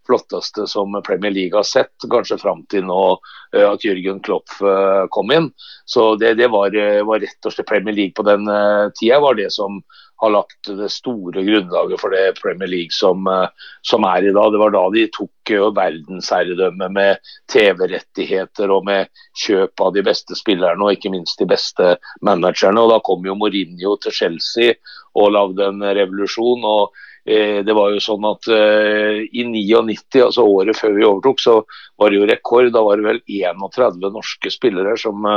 flotteste 0.10 0.68
som 0.68 1.02
Premier 1.06 1.32
League 1.32 1.58
har 1.58 1.68
sett, 1.68 1.94
kanskje 2.10 2.40
fram 2.42 2.64
til 2.72 2.88
nå 2.90 3.02
eh, 3.54 3.66
at 3.66 3.86
Jørgen 3.86 4.22
Klopp 4.26 4.56
eh, 4.66 5.06
kom 5.14 5.34
inn. 5.36 5.52
Så 5.90 6.14
det, 6.22 6.36
det 6.40 6.50
var, 6.54 6.74
eh, 6.74 7.02
var, 7.06 7.22
rett 7.22 7.46
og 7.50 7.54
slett 7.54 7.70
Premier 7.70 7.96
League 7.96 8.18
på 8.18 8.26
den 8.28 8.50
tida 8.98 9.22
var 9.22 9.38
det 9.38 9.52
som 9.56 9.82
har 10.20 10.34
lagt 10.34 10.70
det 10.80 10.90
store 10.92 11.44
grunnlaget 11.48 12.02
for 12.02 12.14
det 12.14 12.36
Premier 12.42 12.70
League 12.70 12.96
som, 12.96 13.28
som 13.88 14.08
er 14.10 14.28
i 14.28 14.34
dag. 14.36 14.52
Det 14.52 14.62
var 14.62 14.74
da 14.76 14.84
de 14.94 15.06
tok 15.16 15.54
verdensherredømme 15.78 16.90
med 16.94 17.32
TV-rettigheter 17.52 18.74
og 18.76 18.88
med 18.90 19.10
kjøp 19.40 19.86
av 19.86 19.94
de 19.96 20.04
beste 20.06 20.36
spillerne 20.38 20.84
og 20.84 20.98
ikke 20.98 21.14
minst 21.14 21.40
de 21.40 21.48
beste 21.50 21.96
managerne. 22.26 22.84
Og 22.84 22.92
Da 22.94 23.00
kom 23.06 23.24
jo 23.28 23.38
Mourinho 23.40 23.96
til 24.04 24.18
Chelsea 24.22 24.76
og 25.16 25.32
lagde 25.38 25.72
en 25.72 25.84
revolusjon. 25.84 26.68
og 26.68 27.06
Eh, 27.30 27.60
det 27.66 27.76
var 27.76 27.92
jo 27.94 28.00
sånn 28.02 28.24
at 28.26 28.48
I 28.50 29.44
99, 29.46 30.22
altså 30.24 30.46
året 30.48 30.78
før 30.80 30.96
vi 30.96 31.06
overtok, 31.06 31.42
så 31.44 31.56
var 32.00 32.10
det 32.10 32.18
jo 32.18 32.30
rekord. 32.30 32.72
Da 32.74 32.82
var 32.86 32.98
det 32.98 33.06
vel 33.06 33.20
31 33.28 34.10
norske 34.16 34.52
spillere 34.54 34.96
som, 34.98 35.28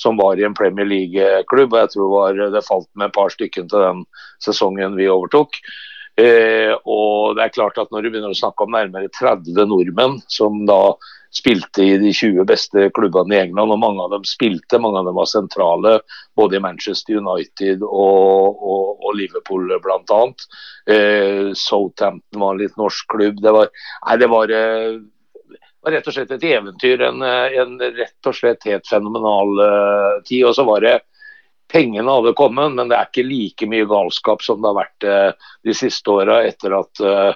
som 0.00 0.18
var 0.20 0.38
i 0.40 0.46
en 0.46 0.56
Premier 0.56 0.88
League-klubb. 0.88 1.72
og 1.72 1.80
Jeg 1.84 1.92
tror 1.94 2.12
var, 2.12 2.44
det 2.52 2.66
falt 2.66 2.88
med 2.94 3.10
et 3.10 3.16
par 3.16 3.32
stykker 3.34 3.66
til 3.68 3.88
den 3.88 4.04
sesongen 4.42 4.96
vi 4.98 5.10
overtok. 5.10 5.60
Eh, 6.14 6.70
og 6.86 7.34
det 7.34 7.42
er 7.42 7.54
klart 7.56 7.78
at 7.82 7.88
Når 7.90 8.04
du 8.04 8.10
begynner 8.12 8.30
å 8.30 8.38
snakke 8.38 8.62
om 8.62 8.70
nærmere 8.70 9.10
30 9.10 9.66
nordmenn 9.66 10.20
som 10.30 10.60
da 10.68 10.94
spilte 11.34 11.82
i 11.82 11.96
de 11.98 12.12
20 12.14 12.46
beste 12.46 12.88
klubbene 12.94 13.34
i 13.34 13.40
England, 13.48 13.72
og 13.74 13.80
mange 13.82 14.04
av 14.04 14.12
dem 14.14 14.26
spilte. 14.28 14.78
Mange 14.78 15.00
av 15.00 15.08
dem 15.08 15.16
var 15.18 15.26
sentrale, 15.26 15.96
både 16.38 16.58
i 16.58 16.62
Manchester 16.62 17.18
United 17.18 17.82
og, 17.82 18.60
og, 18.62 18.92
og 19.02 19.16
Liverpool 19.18 19.74
bl.a. 19.82 20.20
Eh, 20.94 21.50
Southampton 21.58 22.44
var 22.44 22.54
en 22.54 22.62
litt 22.62 22.78
norsk 22.78 23.10
klubb. 23.10 23.42
Det 23.42 23.54
var, 23.56 23.72
nei, 24.06 24.16
det 24.22 24.30
var, 24.30 24.54
eh, 24.54 25.00
var 25.84 25.94
rett 25.96 26.08
og 26.10 26.16
slett 26.16 26.32
et 26.34 26.46
eventyr. 26.48 27.04
En, 27.08 27.22
en 27.24 27.76
rett 27.84 28.30
og 28.30 28.36
slett 28.36 28.66
helt 28.68 28.88
fenomenal 28.88 29.60
uh, 29.60 30.22
tid. 30.24 30.46
Og 30.48 30.56
så 30.56 30.66
var 30.68 30.84
det 30.84 30.98
Pengene 31.72 32.12
hadde 32.12 32.34
kommet, 32.36 32.74
men 32.76 32.90
det 32.90 32.96
er 32.98 33.08
ikke 33.08 33.24
like 33.24 33.66
mye 33.66 33.86
galskap 33.88 34.42
som 34.44 34.60
det 34.60 34.68
har 34.68 34.76
vært 34.76 35.06
uh, 35.08 35.48
de 35.64 35.74
siste 35.74 36.12
åra 36.12 36.42
etter 36.46 36.74
at 36.76 37.00
uh, 37.02 37.32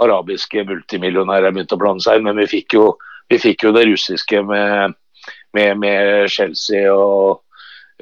arabiske 0.00 0.62
multimillionærer 0.68 1.52
begynte 1.52 1.76
å 1.76 1.82
blande 1.82 2.04
seg 2.06 2.20
inn. 2.20 2.28
Men 2.28 2.38
vi 2.38 2.46
fikk 2.54 2.78
jo 2.78 2.86
vi 3.28 3.40
fikk 3.40 3.64
jo 3.66 3.72
det 3.74 3.86
russiske 3.88 4.42
med, 4.46 4.94
med, 5.56 5.78
med 5.80 6.30
Chelsea 6.32 6.92
og, 6.92 7.40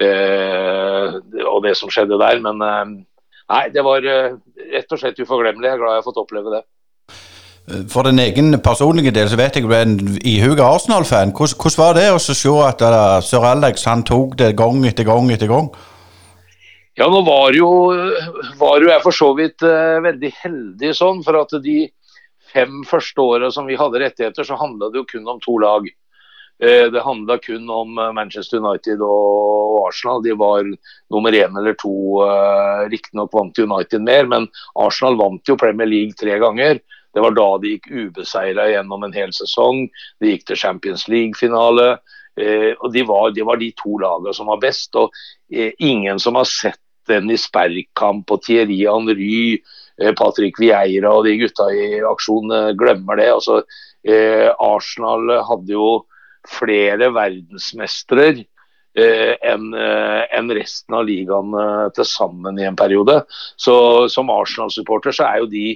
eh, 0.01 1.19
og, 1.45 1.59
det 1.65 1.75
som 1.79 1.91
skjedde 1.93 2.19
der. 2.21 2.41
Men 2.43 2.63
eh, 2.67 2.93
nei, 3.53 3.63
det 3.73 3.85
var 3.85 4.05
eh, 4.07 4.35
rett 4.75 4.95
og 4.95 5.01
slett 5.01 5.21
uforglemmelig. 5.23 5.69
Jeg 5.69 5.77
er 5.77 5.83
glad 5.83 5.95
jeg 5.95 6.03
har 6.03 6.09
fått 6.09 6.23
oppleve 6.25 6.57
det. 6.57 6.63
For 7.63 8.03
din 8.03 8.19
egen 8.19 8.57
personlige 8.59 9.13
del 9.15 9.29
så 9.31 9.39
vet 9.39 9.55
jeg 9.55 9.63
du 9.63 9.71
er 9.71 9.85
en 9.87 9.95
ihuga 10.19 10.65
Arsenal-fan. 10.67 11.31
Hvordan, 11.31 11.77
var 11.79 11.95
det 11.95 12.09
å 12.11 12.19
se 12.19 12.35
at 12.65 12.83
uh, 12.83 13.21
sir 13.23 13.45
Alex 13.47 13.87
han 13.87 14.03
tok 14.03 14.35
det 14.41 14.51
gang 14.59 14.83
etter 14.89 15.07
gang 15.07 15.31
etter 15.31 15.47
gang? 15.47 15.71
Ja, 16.99 17.07
nå 17.09 17.23
var 17.25 17.55
jo, 17.55 17.69
var 18.59 18.83
jo 18.83 18.91
jeg 18.91 19.01
for 19.05 19.15
så 19.15 19.31
vidt 19.37 19.63
uh, 19.63 20.03
veldig 20.03 20.31
heldig 20.43 20.91
sånn, 20.97 21.23
for 21.25 21.39
at 21.39 21.55
de 21.63 21.87
fem 22.53 22.83
første 22.85 23.23
åra 23.23 23.49
som 23.51 23.65
vi 23.69 23.79
hadde 23.79 24.01
rettigheter, 24.03 24.45
så 24.45 24.59
handla 24.59 24.91
det 24.91 25.01
jo 25.01 25.09
kun 25.15 25.31
om 25.31 25.39
to 25.43 25.57
lag. 25.63 25.87
Eh, 26.61 26.85
det 26.93 27.01
handla 27.01 27.37
kun 27.41 27.69
om 27.69 27.97
eh, 27.97 28.11
Manchester 28.13 28.61
United 28.61 29.01
og 29.01 29.87
Arsenal. 29.87 30.21
De 30.23 30.35
var 30.37 30.67
nummer 31.11 31.35
én 31.35 31.57
eller 31.59 31.75
to. 31.79 31.93
Eh, 32.27 32.83
riktignok 32.93 33.33
vant 33.33 33.59
United 33.59 34.05
mer, 34.05 34.29
men 34.29 34.47
Arsenal 34.79 35.17
vant 35.19 35.49
jo 35.49 35.57
Premier 35.59 35.89
League 35.89 36.19
tre 36.19 36.37
ganger. 36.39 36.79
Det 37.13 37.21
var 37.21 37.35
da 37.37 37.47
de 37.61 37.75
gikk 37.75 37.91
ubeseira 37.91 38.67
gjennom 38.71 39.05
en 39.05 39.13
hel 39.15 39.33
sesong. 39.35 39.85
De 40.21 40.33
gikk 40.33 40.47
til 40.49 40.59
Champions 40.59 41.07
League-finale. 41.07 41.97
og 42.81 42.87
de 42.93 43.03
var, 43.05 43.29
de 43.29 43.43
var, 43.45 43.59
de 43.61 43.69
to 43.77 43.99
lagene 44.01 44.33
som 44.33 44.47
var 44.49 44.57
best. 44.57 44.95
og 44.95 45.13
Ingen 45.77 46.19
som 46.19 46.35
har 46.35 46.49
sett 46.49 46.81
Dennis 47.07 47.45
Bergkamp 47.51 48.31
og 48.31 48.41
Thierry 48.41 48.79
Henry 48.87 49.61
Eh, 50.01 50.13
Patrick 50.17 50.57
Vieira 50.61 51.11
og 51.13 51.27
de 51.27 51.35
gutta 51.41 51.67
i 51.73 52.01
aksjon 52.07 52.53
eh, 52.53 52.71
glemmer 52.77 53.19
det. 53.19 53.29
Altså, 53.35 53.61
eh, 54.07 54.49
Arsenal 54.57 55.29
hadde 55.49 55.75
jo 55.75 55.87
flere 56.49 57.11
verdensmestere 57.13 58.43
eh, 58.97 59.33
enn 59.47 59.69
en 59.73 60.51
resten 60.57 60.97
av 60.97 61.05
ligaen 61.07 61.53
til 61.95 62.07
sammen 62.09 62.59
i 62.59 62.67
en 62.67 62.79
periode. 62.79 63.21
Så 63.55 64.09
Som 64.11 64.33
Arsenal-supporter 64.33 65.15
så 65.15 65.29
er 65.29 65.43
jo 65.43 65.51
de 65.53 65.67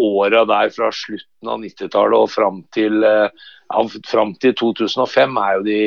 åra 0.00 0.44
der 0.48 0.70
fra 0.74 0.90
slutten 0.94 1.50
av 1.50 1.60
90-tallet 1.64 2.16
og 2.18 2.30
fram 2.32 2.62
til, 2.74 3.02
ja, 3.04 3.82
fram 4.08 4.34
til 4.40 4.56
2005 4.58 5.40
er 5.44 5.58
jo 5.58 5.66
de 5.68 5.82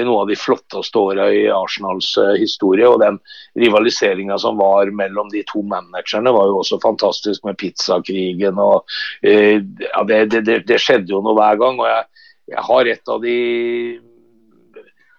noe 0.00 0.22
av 0.22 0.30
de 0.30 0.36
flotteste 0.38 0.98
åra 0.98 1.26
i 1.34 1.42
Arsenals 1.52 2.14
uh, 2.20 2.32
historie. 2.40 2.88
og 2.88 3.00
Den 3.02 3.18
rivaliseringa 3.58 4.38
som 4.40 4.56
var 4.60 4.90
mellom 4.94 5.28
de 5.32 5.44
to 5.48 5.62
managerne 5.68 6.32
var 6.32 6.48
jo 6.48 6.60
også 6.62 6.80
fantastisk 6.82 7.44
med 7.44 7.58
pizzakrigen. 7.60 8.58
og 8.58 8.86
uh, 9.26 9.58
ja, 9.58 10.04
det, 10.08 10.22
det, 10.32 10.62
det, 10.68 10.80
skjedde 10.80 11.12
jo 11.12 11.20
noe 11.24 11.36
hver 11.36 11.60
gang. 11.60 11.80
og 11.80 11.90
jeg, 11.90 12.24
jeg 12.54 12.66
har 12.70 12.92
et 12.94 13.14
av 13.14 13.22
de 13.22 13.36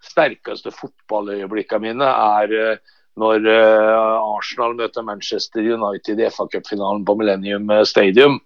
sterkeste 0.04 0.74
fotballøyeblikkene 0.76 1.94
mine 1.94 2.10
er 2.10 2.82
når 3.20 3.46
Arsenal 3.46 4.74
møter 4.78 5.06
Manchester 5.06 5.62
United 5.62 6.18
i 6.20 6.30
FA 6.34 6.48
Cup-finalen 6.50 7.04
på 7.06 7.14
Millennium 7.20 7.70
Stadium, 7.86 8.40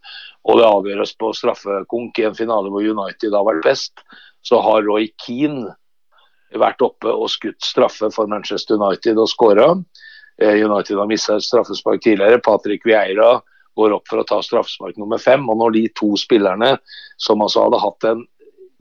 og 0.47 0.59
det 0.59 0.67
avgjøres 0.67 1.13
på 1.19 1.31
straffekonk 1.35 2.19
i 2.19 2.27
en 2.27 2.35
finale 2.35 2.71
hvor 2.71 2.83
United 2.83 3.35
har 3.35 3.47
vært 3.47 3.65
best, 3.67 4.03
så 4.43 4.59
har 4.63 4.85
Roy 4.87 5.09
Keane 5.23 5.73
vært 6.55 6.83
oppe 6.85 7.11
og 7.11 7.29
skutt 7.31 7.59
straffe 7.65 8.09
for 8.13 8.29
Manchester 8.31 8.79
United 8.79 9.19
og 9.19 9.29
skåra. 9.31 9.67
Eh, 10.41 10.63
United 10.63 10.97
har 10.97 11.09
mista 11.09 11.35
et 11.35 11.45
straffespark 11.45 12.03
tidligere. 12.03 12.41
Patrick 12.43 12.85
Vieira 12.87 13.37
går 13.77 13.97
opp 13.97 14.07
for 14.09 14.21
å 14.21 14.27
ta 14.27 14.39
straffespark 14.45 14.97
nummer 15.01 15.19
fem. 15.21 15.43
Og 15.49 15.59
når 15.59 15.75
de 15.75 15.83
to 15.97 16.13
spillerne, 16.19 16.77
som 17.19 17.43
altså 17.43 17.65
hadde 17.67 17.83
hatt 17.83 18.07
en 18.11 18.23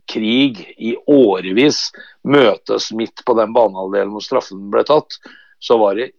krig 0.07 0.63
i 0.79 0.95
årevis, 1.11 1.89
møtes 2.23 2.93
midt 2.95 3.25
på 3.27 3.35
den 3.39 3.57
banehalvdelen 3.57 4.15
hvor 4.15 4.25
straffen 4.25 4.69
ble 4.71 4.85
tatt, 4.87 5.19
så 5.63 5.79
var 5.81 5.99
det 5.99 6.13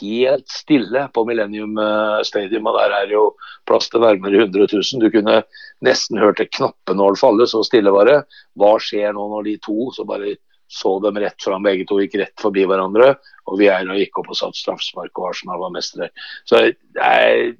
helt 0.00 0.48
stille 0.48 1.08
på 1.14 1.24
Millennium 1.26 1.78
eh, 1.78 2.22
Stadium. 2.26 2.66
og 2.70 2.78
Der 2.78 2.94
er 3.00 3.12
jo 3.12 3.24
plass 3.66 3.90
til 3.90 4.04
nærmere 4.04 4.46
100 4.46 4.68
000. 4.72 5.02
Du 5.02 5.10
kunne 5.10 5.42
nesten 5.84 6.18
hørt 6.18 6.40
et 6.40 6.52
knappenål 6.54 7.18
falle, 7.18 7.46
så 7.50 7.64
stille 7.66 7.92
var 7.94 8.10
det. 8.10 8.20
Hva 8.58 8.76
skjer 8.78 9.14
nå 9.16 9.28
når 9.32 9.48
de 9.48 9.56
to 9.64 9.90
så 9.96 10.06
bare 10.08 10.36
så 10.74 10.96
dem 11.00 11.18
rett 11.20 11.42
fram, 11.42 11.62
begge 11.62 11.84
to 11.86 12.00
gikk 12.00 12.16
rett 12.18 12.40
forbi 12.40 12.64
hverandre. 12.66 13.14
Og 13.50 13.60
Vieira 13.60 13.96
gikk 13.98 14.18
opp 14.22 14.32
og 14.32 14.38
satt 14.38 14.58
straffespark, 14.58 15.12
og 15.18 15.30
Arsenal 15.30 15.60
var 15.60 15.74
mestere. 15.74 16.10
Så 16.48 16.62
nei, 16.96 17.54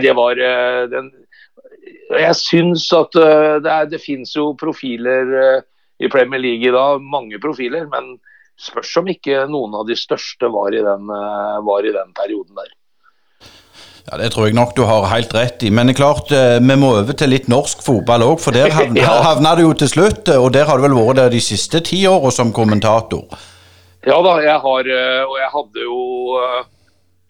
det 0.00 0.14
var 0.16 0.40
eh, 0.40 0.84
den 0.92 1.10
Jeg 2.14 2.36
syns 2.38 2.86
at 2.94 3.16
eh, 3.18 3.56
det, 3.64 3.78
det 3.92 4.02
finnes 4.02 4.32
jo 4.36 4.52
profiler 4.60 5.34
eh, 5.40 5.64
i 6.04 6.10
Premier 6.12 6.40
League 6.40 6.68
i 6.68 6.74
dag. 6.74 7.02
Mange 7.02 7.40
profiler, 7.42 7.88
men 7.90 8.16
spørs 8.60 8.96
om 9.00 9.08
ikke 9.10 9.44
noen 9.50 9.74
av 9.80 9.86
de 9.88 9.96
største 9.98 10.50
var 10.52 10.74
i 10.74 10.82
den, 10.84 11.08
eh, 11.10 11.60
var 11.66 11.84
i 11.86 11.92
den 11.92 12.12
perioden 12.16 12.54
der. 12.54 12.72
Ja, 14.10 14.18
Det 14.20 14.32
tror 14.34 14.46
jeg 14.46 14.54
nok 14.54 14.74
du 14.76 14.82
har 14.84 15.06
helt 15.08 15.32
rett 15.32 15.62
i. 15.64 15.70
Men 15.70 15.86
det 15.88 15.94
er 15.96 16.02
klart, 16.02 16.30
eh, 16.30 16.58
vi 16.60 16.76
må 16.76 16.90
over 17.00 17.12
til 17.16 17.30
litt 17.32 17.48
norsk 17.48 17.80
fotball 17.82 18.20
òg, 18.22 18.38
for 18.40 18.52
der 18.52 18.68
havna, 18.78 19.00
Ja. 19.00 19.22
havna 19.22 19.54
det 19.56 19.64
jo 19.64 19.72
til 19.72 19.88
slutt. 19.88 20.28
Og 20.36 20.52
der 20.52 20.66
har 20.66 20.76
du 20.76 20.82
vel 20.84 20.92
vært 20.98 21.16
der 21.16 21.30
de 21.30 21.40
siste 21.40 21.80
ti 21.82 22.04
åra 22.06 22.30
som 22.30 22.52
kommentator. 22.52 23.24
Ja 24.04 24.18
da, 24.20 24.34
jeg 24.44 24.60
har 24.60 24.80
eh, 24.92 25.24
Og 25.24 25.38
jeg 25.40 25.48
hadde 25.50 25.80
jo 25.80 26.36
eh, 26.36 26.64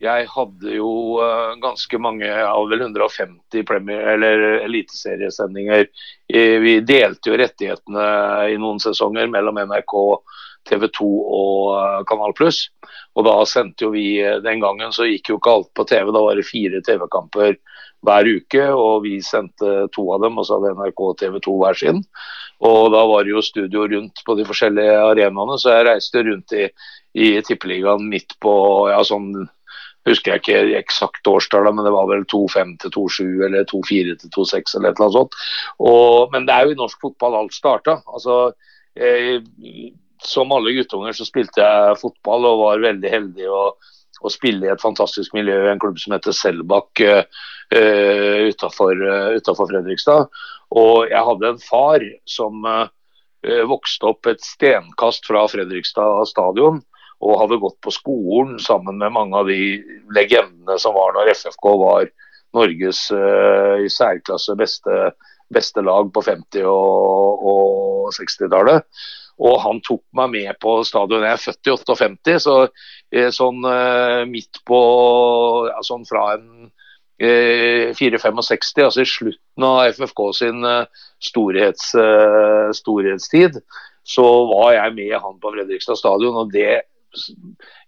Jeg 0.03 0.27
hadde 0.27 0.73
jo 0.75 1.21
eh, 1.23 1.55
ganske 1.63 1.99
mange 2.03 2.27
av 2.29 2.67
vel 2.69 2.81
150 2.83 3.63
Premier, 3.65 4.09
eller 4.17 4.59
eliteseriesendinger. 4.67 5.87
Eh, 6.29 6.59
Vi 6.61 6.81
delte 6.81 7.31
jo 7.31 7.39
rettighetene 7.39 8.51
i 8.53 8.57
noen 8.59 8.83
sesonger 8.83 9.31
mellom 9.31 9.55
NRK, 9.63 9.95
TV 10.69 10.89
2 10.99 11.09
og 11.39 11.71
eh, 11.79 12.01
Kanal 12.09 12.35
Pluss. 12.37 12.69
Og 13.15 13.27
da 13.29 13.37
sendte 13.49 13.87
jo 13.87 13.93
vi 13.95 14.19
eh, 14.23 14.41
Den 14.45 14.63
gangen 14.65 14.95
så 14.95 15.09
gikk 15.09 15.33
jo 15.33 15.39
ikke 15.41 15.57
alt 15.59 15.71
på 15.77 15.87
TV, 15.91 16.13
da 16.15 16.25
var 16.25 16.39
det 16.39 16.49
fire 16.49 16.83
TV-kamper 16.85 17.57
hver 18.05 18.31
uke. 18.39 18.67
Og 18.73 19.05
vi 19.07 19.19
sendte 19.25 19.87
to 19.95 20.07
av 20.17 20.25
dem, 20.25 20.39
og 20.39 20.49
så 20.49 20.59
hadde 20.59 20.75
NRK 20.79 21.05
og 21.09 21.19
TV 21.23 21.41
2 21.49 21.57
hver 21.63 21.81
sin. 21.81 22.05
Og 22.65 22.93
da 22.95 23.03
var 23.11 23.25
det 23.25 23.35
jo 23.35 23.45
studio 23.45 23.89
rundt 23.91 24.25
på 24.27 24.39
de 24.39 24.47
forskjellige 24.49 25.01
arenaene, 25.11 25.59
så 25.61 25.75
jeg 25.75 25.89
reiste 25.91 26.23
rundt 26.25 26.55
i, 26.57 26.69
i 27.19 27.35
Tippeligaen 27.45 28.07
midt 28.09 28.39
på 28.43 28.55
ja, 28.93 29.03
sånn 29.05 29.33
husker 30.09 30.35
jeg 30.35 30.43
ikke 30.43 30.79
eksakt 30.81 31.29
årstallet, 31.29 31.75
men 31.75 31.87
det 31.87 31.93
var 31.95 32.09
vel 32.11 32.25
2-5 32.29 32.75
til 32.83 32.93
2-7 32.97 33.45
eller 33.47 33.67
2-4 33.71 34.17
til 34.21 34.33
2-6 34.37 34.77
eller 34.77 34.93
et 34.93 34.99
eller 34.99 35.07
annet 35.07 35.19
sånt. 35.19 35.37
Og, 35.81 36.33
men 36.35 36.49
det 36.49 36.57
er 36.57 36.67
jo 36.67 36.75
i 36.75 36.81
norsk 36.81 37.07
fotball 37.07 37.39
alt 37.39 37.57
starta. 37.57 37.99
Altså, 38.13 38.39
eh, 38.97 39.41
som 40.23 40.53
alle 40.53 40.75
guttunger 40.77 41.17
så 41.17 41.27
spilte 41.27 41.63
jeg 41.63 41.99
fotball 42.01 42.47
og 42.49 42.63
var 42.63 42.85
veldig 42.85 43.11
heldig 43.11 43.49
å, 43.51 43.63
å 44.25 44.33
spille 44.33 44.69
i 44.69 44.73
et 44.73 44.83
fantastisk 44.83 45.35
miljø 45.37 45.57
i 45.65 45.71
en 45.73 45.83
klubb 45.83 45.99
som 46.01 46.15
heter 46.17 46.37
Selbakk 46.37 47.03
eh, 47.05 48.51
utafor 48.51 49.01
uh, 49.05 49.65
Fredrikstad. 49.69 50.29
Og 50.75 51.11
jeg 51.11 51.29
hadde 51.29 51.53
en 51.53 51.63
far 51.63 52.05
som 52.29 52.65
uh, 52.67 52.87
vokste 53.69 54.11
opp 54.13 54.31
et 54.31 54.43
stenkast 54.45 55.27
fra 55.29 55.45
Fredrikstad 55.51 56.25
stadion 56.31 56.83
og 57.25 57.39
hadde 57.41 57.61
gått 57.63 57.79
på 57.85 57.93
skolen 57.95 58.59
sammen 58.61 58.99
med 59.01 59.15
mange 59.15 59.39
av 59.39 59.49
de 59.49 59.81
legendene 60.17 60.77
som 60.81 60.97
var 60.97 61.15
når 61.17 61.33
FFK 61.37 61.69
var 61.81 62.09
Norges 62.55 63.07
uh, 63.15 63.81
i 63.83 63.91
særklasse 63.91 64.55
beste, 64.59 65.11
beste 65.53 65.85
lag 65.85 66.11
på 66.15 66.23
50- 66.25 66.67
og, 66.71 67.45
og 67.51 68.11
60-tallet. 68.17 68.87
Og 69.43 69.59
han 69.65 69.81
tok 69.83 70.05
meg 70.15 70.31
med 70.31 70.59
på 70.63 70.77
stadion. 70.87 71.25
Jeg 71.27 71.35
er 71.35 71.43
født 71.43 71.71
i 71.71 71.75
58, 71.75 72.37
så 72.45 72.57
eh, 73.11 73.31
sånn 73.35 73.65
eh, 73.67 74.23
midt 74.31 74.63
på 74.69 74.81
Sånn 75.85 76.07
fra 76.09 76.29
en 76.37 76.71
eh, 77.19 77.91
4-65, 77.99 78.85
altså 78.87 79.03
i 79.03 79.11
slutten 79.11 79.67
av 79.67 79.91
FFK 79.97 80.23
sin 80.39 80.65
eh, 80.69 81.03
storhets, 81.23 81.91
eh, 81.99 82.71
storhetstid, 82.79 83.59
så 84.05 84.25
var 84.53 84.75
jeg 84.77 84.97
med 84.99 85.17
han 85.19 85.41
på 85.41 85.53
Fredrikstad 85.55 85.99
stadion. 85.99 86.37
og 86.45 86.53
det 86.53 86.83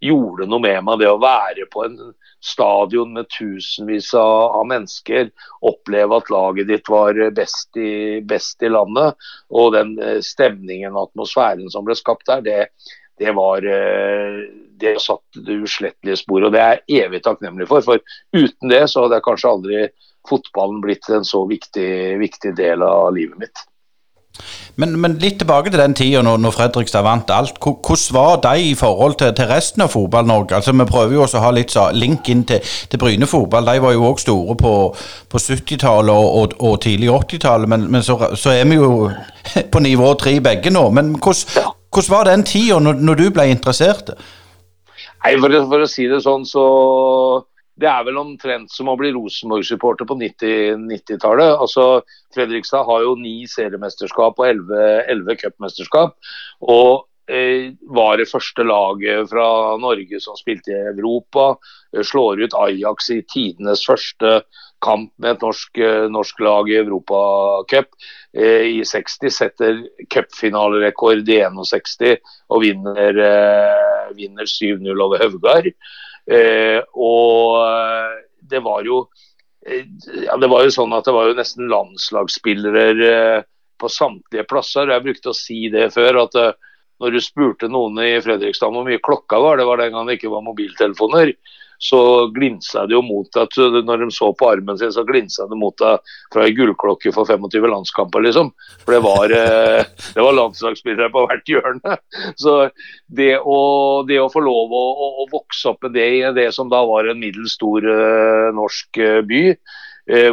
gjorde 0.05 0.49
noe 0.49 0.63
med 0.63 0.85
meg, 0.87 1.01
det 1.01 1.11
å 1.11 1.21
være 1.23 1.67
på 1.73 1.85
en 1.87 1.99
stadion 2.43 3.15
med 3.17 3.29
tusenvis 3.33 4.13
av, 4.19 4.59
av 4.61 4.69
mennesker, 4.71 5.31
oppleve 5.67 6.21
at 6.21 6.31
laget 6.33 6.71
ditt 6.71 6.91
var 6.93 7.19
best 7.37 7.77
i, 7.81 8.21
best 8.27 8.63
i 8.63 8.71
landet, 8.73 9.17
og 9.51 9.73
den 9.77 9.97
eh, 10.03 10.21
stemningen 10.25 10.95
og 10.95 11.11
atmosfæren 11.11 11.71
som 11.73 11.87
ble 11.87 11.97
skapt 11.99 12.29
der, 12.31 12.45
det, 12.47 12.61
det 13.19 13.33
var 13.37 13.65
eh, 13.67 14.43
det 14.81 14.97
satt 15.01 15.41
uslettelige 15.41 16.21
spor, 16.21 16.47
og 16.47 16.53
det 16.55 16.63
er 16.63 16.83
jeg 16.85 17.07
evig 17.07 17.23
takknemlig 17.25 17.69
for. 17.71 17.85
For 17.85 18.03
uten 18.37 18.73
det 18.73 18.85
så 18.93 19.07
hadde 19.07 19.19
jeg 19.19 19.27
kanskje 19.27 19.53
aldri 19.53 19.87
fotballen 20.29 20.83
blitt 20.85 21.09
en 21.15 21.25
så 21.25 21.45
viktig, 21.49 22.19
viktig 22.21 22.53
del 22.59 22.85
av 22.85 23.09
livet 23.17 23.41
mitt. 23.41 23.65
Men, 24.77 24.93
men, 25.01 25.15
litt 25.23 25.39
tilbake 25.41 25.71
til 25.73 25.81
den 25.81 25.95
tida 25.97 26.21
når, 26.25 26.41
når 26.45 26.53
Fredrikstad 26.53 27.05
vant 27.07 27.31
alt. 27.33 27.57
Hvordan 27.63 28.13
var 28.13 28.41
de 28.45 28.69
i 28.71 28.75
forhold 28.77 29.17
til, 29.21 29.33
til 29.37 29.49
resten 29.49 29.85
av 29.85 29.93
Fotball-Norge? 29.95 30.59
Altså, 30.59 30.75
Vi 30.77 30.85
prøver 30.91 31.17
jo 31.17 31.23
også 31.25 31.41
å 31.41 31.45
ha 31.47 31.53
litt 31.57 31.73
så, 31.73 31.87
link 31.97 32.29
inn 32.29 32.45
til, 32.49 32.61
til 32.91 33.01
Bryne 33.01 33.29
fotball. 33.31 33.67
De 33.71 33.83
var 33.83 33.97
jo 33.97 34.05
òg 34.11 34.21
store 34.21 34.57
på, 34.61 34.75
på 35.33 35.41
70-tallet 35.41 36.13
og, 36.13 36.29
og, 36.43 36.57
og, 36.61 36.77
tidlig 36.85 37.09
80-tallet, 37.15 37.73
men, 37.73 37.89
men 37.93 38.05
så, 38.05 38.19
så, 38.35 38.53
er 38.53 38.69
vi 38.69 38.77
jo 38.77 39.09
på 39.73 39.85
nivå 39.85 40.13
tre 40.21 40.37
begge 40.45 40.73
nå. 40.75 40.85
Men 40.91 41.15
hvordan, 41.17 41.73
hvordan 41.89 42.13
var 42.13 42.31
den 42.31 42.45
tida 42.45 42.81
når, 42.83 43.01
når, 43.01 43.23
du 43.23 43.31
ble 43.33 43.49
interessert? 43.55 44.13
Nei, 45.25 45.39
for, 45.41 45.61
for 45.73 45.83
å 45.87 45.91
si 45.91 46.05
det 46.11 46.21
sånn, 46.23 46.45
så 46.47 46.67
det 47.77 47.89
er 47.91 48.05
vel 48.07 48.17
omtrent 48.21 48.73
som 48.73 48.89
å 48.89 48.97
bli 48.97 49.11
Rosenborg-supporter 49.13 50.09
på 50.09 50.17
90-tallet. 50.17 50.79
90 50.81 51.27
altså, 51.61 51.89
Fredrikstad 52.35 52.87
har 52.89 53.05
jo 53.05 53.17
ni 53.21 53.43
seriemesterskap 53.51 54.41
og 54.41 54.49
elleve 54.49 55.37
cupmesterskap. 55.43 56.15
Og 56.65 57.05
eh, 57.29 57.75
var 57.93 58.17
det 58.17 58.31
første 58.31 58.65
laget 58.65 59.29
fra 59.29 59.49
Norge 59.83 60.23
som 60.25 60.39
spilte 60.41 60.73
i 60.73 60.87
Europa. 60.95 61.51
Eh, 61.93 62.01
slår 62.01 62.47
ut 62.47 62.57
Ajax 62.63 63.11
i 63.13 63.21
tidenes 63.29 63.85
første 63.85 64.39
kamp 64.85 65.13
med 65.21 65.35
et 65.35 65.45
norsk, 65.45 65.79
eh, 65.79 66.07
norsk 66.13 66.41
lag 66.45 66.73
i 66.73 66.79
Europacup. 66.81 67.93
Eh, 68.33 68.81
I 68.81 68.81
60 68.89 69.33
setter 69.33 69.85
cupfinalerekord 70.13 71.29
i 71.29 71.43
61 71.45 72.21
og 72.49 72.63
vinner, 72.65 73.21
eh, 73.21 74.13
vinner 74.17 74.49
7-0 74.49 75.01
over 75.01 75.19
Høvgar. 75.19 75.73
Eh, 76.27 76.81
og 76.95 77.63
det 78.51 78.61
var 78.65 78.83
jo 78.87 79.05
ja, 79.67 80.37
det 80.39 80.49
var 80.51 80.65
jo 80.65 80.73
sånn 80.75 80.95
at 80.95 81.07
det 81.07 81.15
var 81.15 81.29
jo 81.29 81.37
nesten 81.39 81.71
landslagsspillere 81.71 82.87
eh, 83.07 83.47
på 83.81 83.91
samtlige 83.91 84.47
plasser. 84.49 84.93
Jeg 84.93 85.05
brukte 85.05 85.33
å 85.33 85.37
si 85.37 85.67
det 85.73 85.89
før, 85.95 86.23
at 86.23 86.39
eh, 86.39 86.53
når 87.03 87.17
du 87.17 87.21
spurte 87.21 87.71
noen 87.71 87.99
i 88.05 88.15
Fredrikstad 88.25 88.73
hvor 88.73 88.87
mye 88.87 89.03
klokka 89.03 89.41
var, 89.43 89.59
det 89.59 89.67
var 89.69 89.83
den 89.83 89.93
gang 89.97 90.07
det 90.09 90.19
ikke 90.21 90.33
var 90.33 90.45
mobiltelefoner, 90.47 91.35
så 91.79 92.27
glinsa 92.35 92.87
det 92.87 92.97
jo 92.97 93.03
mot 93.05 93.29
deg 93.35 93.57
Når 93.85 94.05
de 94.05 94.09
så 94.15 94.31
på 94.37 94.49
armen 94.49 94.79
sin, 94.79 94.93
så 94.93 95.05
glinsa 95.07 95.47
det 95.51 95.59
mot 95.59 95.77
deg 95.81 96.13
fra 96.33 96.47
ei 96.47 96.55
gullklokke 96.57 97.13
for 97.15 97.29
25 97.29 97.69
landskamper, 97.71 98.25
liksom. 98.27 98.53
For 98.85 98.97
det 98.97 99.03
var, 99.05 99.35
eh, 99.37 99.85
det 100.15 100.25
var 100.25 100.37
landslagsspillere 100.39 101.11
på 101.15 101.27
hvert 101.29 101.53
hjørne. 101.53 101.97
Så 102.43 102.57
det 103.07 103.37
å, 103.39 103.59
det 104.09 104.21
å 104.23 104.31
få 104.33 104.43
lov 104.45 104.73
å, 104.73 104.85
å, 104.93 105.11
å, 105.23 105.29
vokse 105.33 105.73
opp 105.73 105.85
med 105.87 105.97
det 105.99 106.07
i 106.19 106.23
det 106.37 106.51
som 106.55 106.71
da 106.73 106.83
var 106.89 107.09
en 107.09 107.21
middels 107.21 107.57
stor 107.59 107.85
uh, 107.85 108.53
norsk 108.57 109.03
uh, 109.03 109.21
by, 109.27 109.43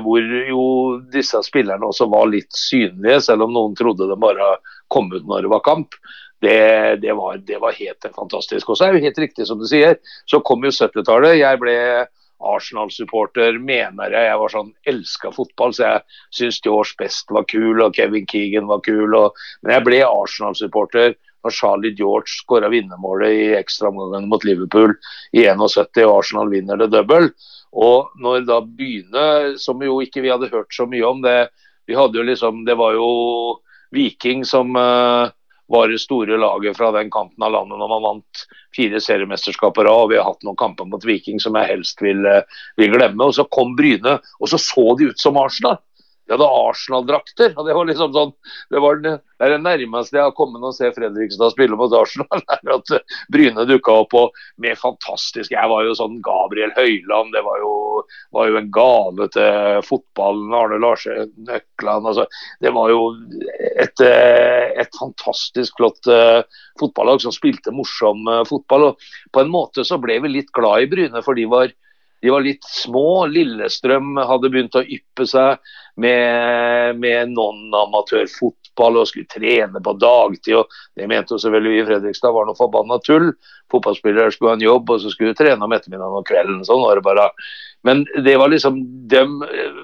hvor 0.06 0.22
jo 0.22 0.64
disse 1.10 1.40
spillerne 1.42 1.88
også 1.88 2.06
var 2.12 2.28
litt 2.30 2.52
synlige, 2.54 3.16
selv 3.26 3.48
om 3.48 3.56
noen 3.56 3.72
trodde 3.74 4.06
de 4.06 4.14
bare 4.22 4.52
kom 4.94 5.08
ut 5.10 5.26
når 5.26 5.48
det 5.48 5.50
var 5.50 5.64
kamp. 5.66 5.98
Det, 6.44 7.00
det, 7.00 7.14
var, 7.16 7.38
det, 7.48 7.60
var, 7.64 7.76
helt 7.78 8.06
fantastisk. 8.16 8.70
Og 8.70 8.78
så 8.78 8.90
er 8.90 8.98
det 8.98 9.06
helt 9.06 9.22
riktig 9.24 9.48
som 9.48 9.62
du 9.62 9.68
sier, 9.70 9.96
så 10.28 10.42
kom 10.44 10.66
jo 10.68 10.74
70-tallet. 10.76 11.38
Jeg 11.40 11.62
ble 11.62 11.76
Arsenal-supporter, 12.44 13.58
mener 13.64 14.12
jeg. 14.12 14.28
Jeg 14.28 14.40
var 14.42 14.52
sånn, 14.52 14.72
elska 14.90 15.32
fotball, 15.36 15.76
så 15.76 15.86
jeg 15.86 16.18
syns 16.36 16.60
George 16.66 16.98
Best 17.00 17.32
var 17.32 17.48
kul, 17.48 17.80
og 17.80 17.96
Kevin 17.96 18.28
Keegan 18.30 18.68
var 18.68 18.84
kul. 18.84 19.16
Og, 19.16 19.46
men 19.64 19.78
jeg 19.78 19.88
ble 19.88 20.02
Arsenal-supporter 20.08 21.16
når 21.44 21.56
Charlie 21.56 21.96
George 21.98 22.32
skåra 22.32 22.70
vinnermålet 22.72 23.36
i 23.36 23.48
ekstraomgangen 23.58 24.30
mot 24.32 24.46
Liverpool 24.48 24.96
i 25.36 25.44
71, 25.44 26.04
og 26.06 26.18
Arsenal 26.22 26.52
vinner 26.52 26.80
det 26.80 26.92
double. 26.94 27.34
Og 27.74 28.14
når 28.22 28.46
da 28.48 28.62
begynner, 28.64 29.56
som 29.60 29.82
jo 29.84 30.00
ikke 30.04 30.24
vi 30.24 30.32
hadde 30.32 30.52
hørt 30.54 30.72
så 30.76 30.88
mye 30.90 31.06
om, 31.08 31.24
det, 31.26 31.50
vi 31.90 31.98
hadde 31.98 32.20
jo 32.20 32.28
liksom, 32.28 32.64
det 32.68 32.78
var 32.80 32.96
jo 32.96 33.10
Viking 33.94 34.42
som 34.48 34.72
uh, 34.78 35.30
var 35.72 35.88
det 35.88 36.02
store 36.04 36.38
laget 36.38 36.78
fra 36.78 36.92
den 36.96 37.12
kanten 37.12 37.44
av 37.46 37.54
landet 37.56 37.80
når 37.80 37.92
man 37.92 38.04
vant 38.04 38.44
fire 38.76 39.00
seriemesterskaper 39.02 39.88
av. 39.90 40.06
og 40.06 40.12
Vi 40.12 40.20
har 40.20 40.28
hatt 40.28 40.44
noen 40.44 40.60
kamper 40.60 40.90
mot 40.90 41.06
Viking 41.08 41.40
som 41.40 41.56
jeg 41.60 41.70
helst 41.72 42.04
vil, 42.04 42.26
vil 42.80 42.94
glemme. 42.94 43.24
og 43.24 43.36
Så 43.38 43.48
kom 43.48 43.76
Bryne, 43.80 44.20
og 44.40 44.52
så 44.52 44.60
så 44.62 44.86
de 45.00 45.12
ut 45.14 45.20
som 45.20 45.40
Arsenal. 45.40 45.80
De 46.24 46.32
hadde 46.34 46.48
Arsenal-drakter. 46.48 47.52
og 47.58 47.68
Det 47.68 47.76
var 47.76 47.88
liksom 47.90 48.14
sånn, 48.16 48.32
det, 48.72 48.80
var 48.84 49.00
det, 49.04 49.14
er 49.44 49.52
det 49.54 49.60
nærmeste 49.64 50.16
jeg 50.16 50.24
har 50.24 50.36
kommet 50.38 50.64
å 50.64 50.72
se 50.76 50.88
Fredrikstad 50.96 51.52
spille 51.52 51.76
mot 51.80 51.92
Arsenal. 51.98 52.44
er 52.56 52.72
at 52.78 52.94
Bryne 53.34 53.66
dukka 53.68 53.98
opp 54.06 54.16
og 54.20 54.40
med 54.64 54.80
fantastisk 54.80 55.52
Jeg 55.52 55.72
var 55.72 55.84
jo 55.84 55.98
sånn 56.00 56.22
Gabriel 56.24 56.72
Høyland, 56.78 57.34
det 57.36 57.44
var 57.44 57.60
jo, 57.60 57.74
var 58.36 58.52
jo 58.52 58.60
en 58.62 58.72
gave 58.74 59.30
til 59.36 59.84
fotballen. 59.90 60.56
Arne 60.56 60.80
Larsen 60.80 61.34
Nøkland. 61.44 62.08
altså 62.08 62.28
Det 62.64 62.72
var 62.76 62.94
jo 62.94 63.04
et, 63.84 64.08
et 64.08 65.00
fantastisk 65.00 65.76
flott 65.80 66.08
uh, 66.08 66.42
fotballag 66.80 67.24
som 67.24 67.36
spilte 67.36 67.76
morsom 67.76 68.24
fotball. 68.48 68.92
og 68.92 69.08
På 69.36 69.44
en 69.44 69.52
måte 69.52 69.84
så 69.88 70.00
ble 70.00 70.22
vi 70.24 70.38
litt 70.38 70.54
glad 70.56 70.86
i 70.86 70.92
Bryne, 70.92 71.26
for 71.26 71.36
de 71.36 71.50
var 71.52 71.74
de 72.24 72.32
var 72.32 72.44
litt 72.46 72.64
små. 72.64 73.26
Lillestrøm 73.28 74.16
hadde 74.16 74.52
begynt 74.52 74.78
å 74.80 74.84
yppe 74.88 75.26
seg 75.28 75.60
med, 76.00 77.00
med 77.04 77.34
non-amatørfotball 77.36 79.02
og 79.02 79.10
skulle 79.10 79.28
trene 79.28 79.82
på 79.84 79.96
dagtid. 80.00 80.56
og 80.62 80.72
Det 80.96 81.10
mente 81.12 81.36
jo 81.36 81.42
selvfølgelig 81.44 81.74
vi 81.74 81.82
i 81.82 81.90
Fredrikstad 81.90 82.32
var 82.32 82.48
noe 82.48 82.56
forbanna 82.56 83.02
tull. 83.04 83.34
Fotballspillere 83.74 84.32
skulle 84.32 84.54
ha 84.54 84.60
en 84.60 84.64
jobb, 84.64 84.96
og 84.96 85.04
så 85.04 85.12
skulle 85.12 85.34
de 85.34 85.42
trene 85.42 85.68
om 85.68 85.76
ettermiddagen 85.76 86.22
og 86.22 86.30
kvelden. 86.32 86.64
Sånn 86.64 86.86
var 86.86 86.96
det 86.96 87.06
bare. 87.10 87.28
Men 87.84 88.06
det 88.24 88.38
var 88.40 88.56
liksom 88.56 88.80
dem 89.12 89.42
eh, 89.44 89.84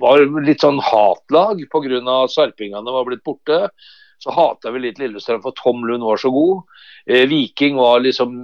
var 0.00 0.24
litt 0.48 0.64
sånn 0.64 0.80
hatlag 0.80 1.60
pga. 1.68 2.18
sarpingene 2.32 2.96
var 2.96 3.04
blitt 3.04 3.26
borte. 3.28 3.66
Så 4.18 4.34
hata 4.34 4.72
vi 4.74 4.82
litt 4.82 4.98
Lillestrøm, 4.98 5.42
for 5.44 5.54
Tom 5.58 5.84
Lund 5.86 6.02
var 6.02 6.18
så 6.18 6.30
god. 6.34 6.66
Eh, 7.06 7.24
Viking 7.30 7.78
var 7.78 8.02
liksom 8.02 8.34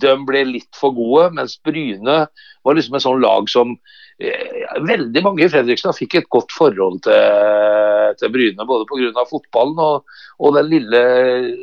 De 0.00 0.14
ble 0.26 0.44
litt 0.46 0.78
for 0.78 0.94
gode, 0.94 1.32
mens 1.34 1.56
Bryne 1.66 2.24
var 2.64 2.76
liksom 2.78 2.96
et 2.96 3.04
sånn 3.04 3.22
lag 3.22 3.50
som 3.50 3.74
eh, 4.22 4.62
Veldig 4.86 5.24
mange 5.26 5.44
i 5.44 5.50
Fredrikstad 5.50 5.96
fikk 5.98 6.20
et 6.20 6.30
godt 6.32 6.54
forhold 6.54 7.02
til, 7.06 8.14
til 8.20 8.32
Bryne, 8.34 8.68
både 8.68 8.86
pga. 8.90 9.26
fotballen 9.30 9.82
og, 9.82 10.14
og, 10.38 10.54
den 10.58 10.70
lille 10.70 11.02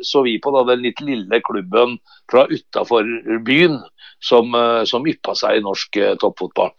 så 0.06 0.24
vi 0.26 0.36
på 0.42 0.52
da, 0.54 0.66
den 0.72 0.84
litt 0.84 1.00
lille 1.00 1.40
klubben 1.48 1.96
fra 2.30 2.44
utafor 2.52 3.08
byen 3.46 3.80
som, 4.22 4.54
eh, 4.54 4.84
som 4.84 5.08
yppa 5.08 5.34
seg 5.38 5.58
i 5.58 5.64
norsk 5.64 5.96
eh, 5.96 6.14
toppfotball. 6.20 6.76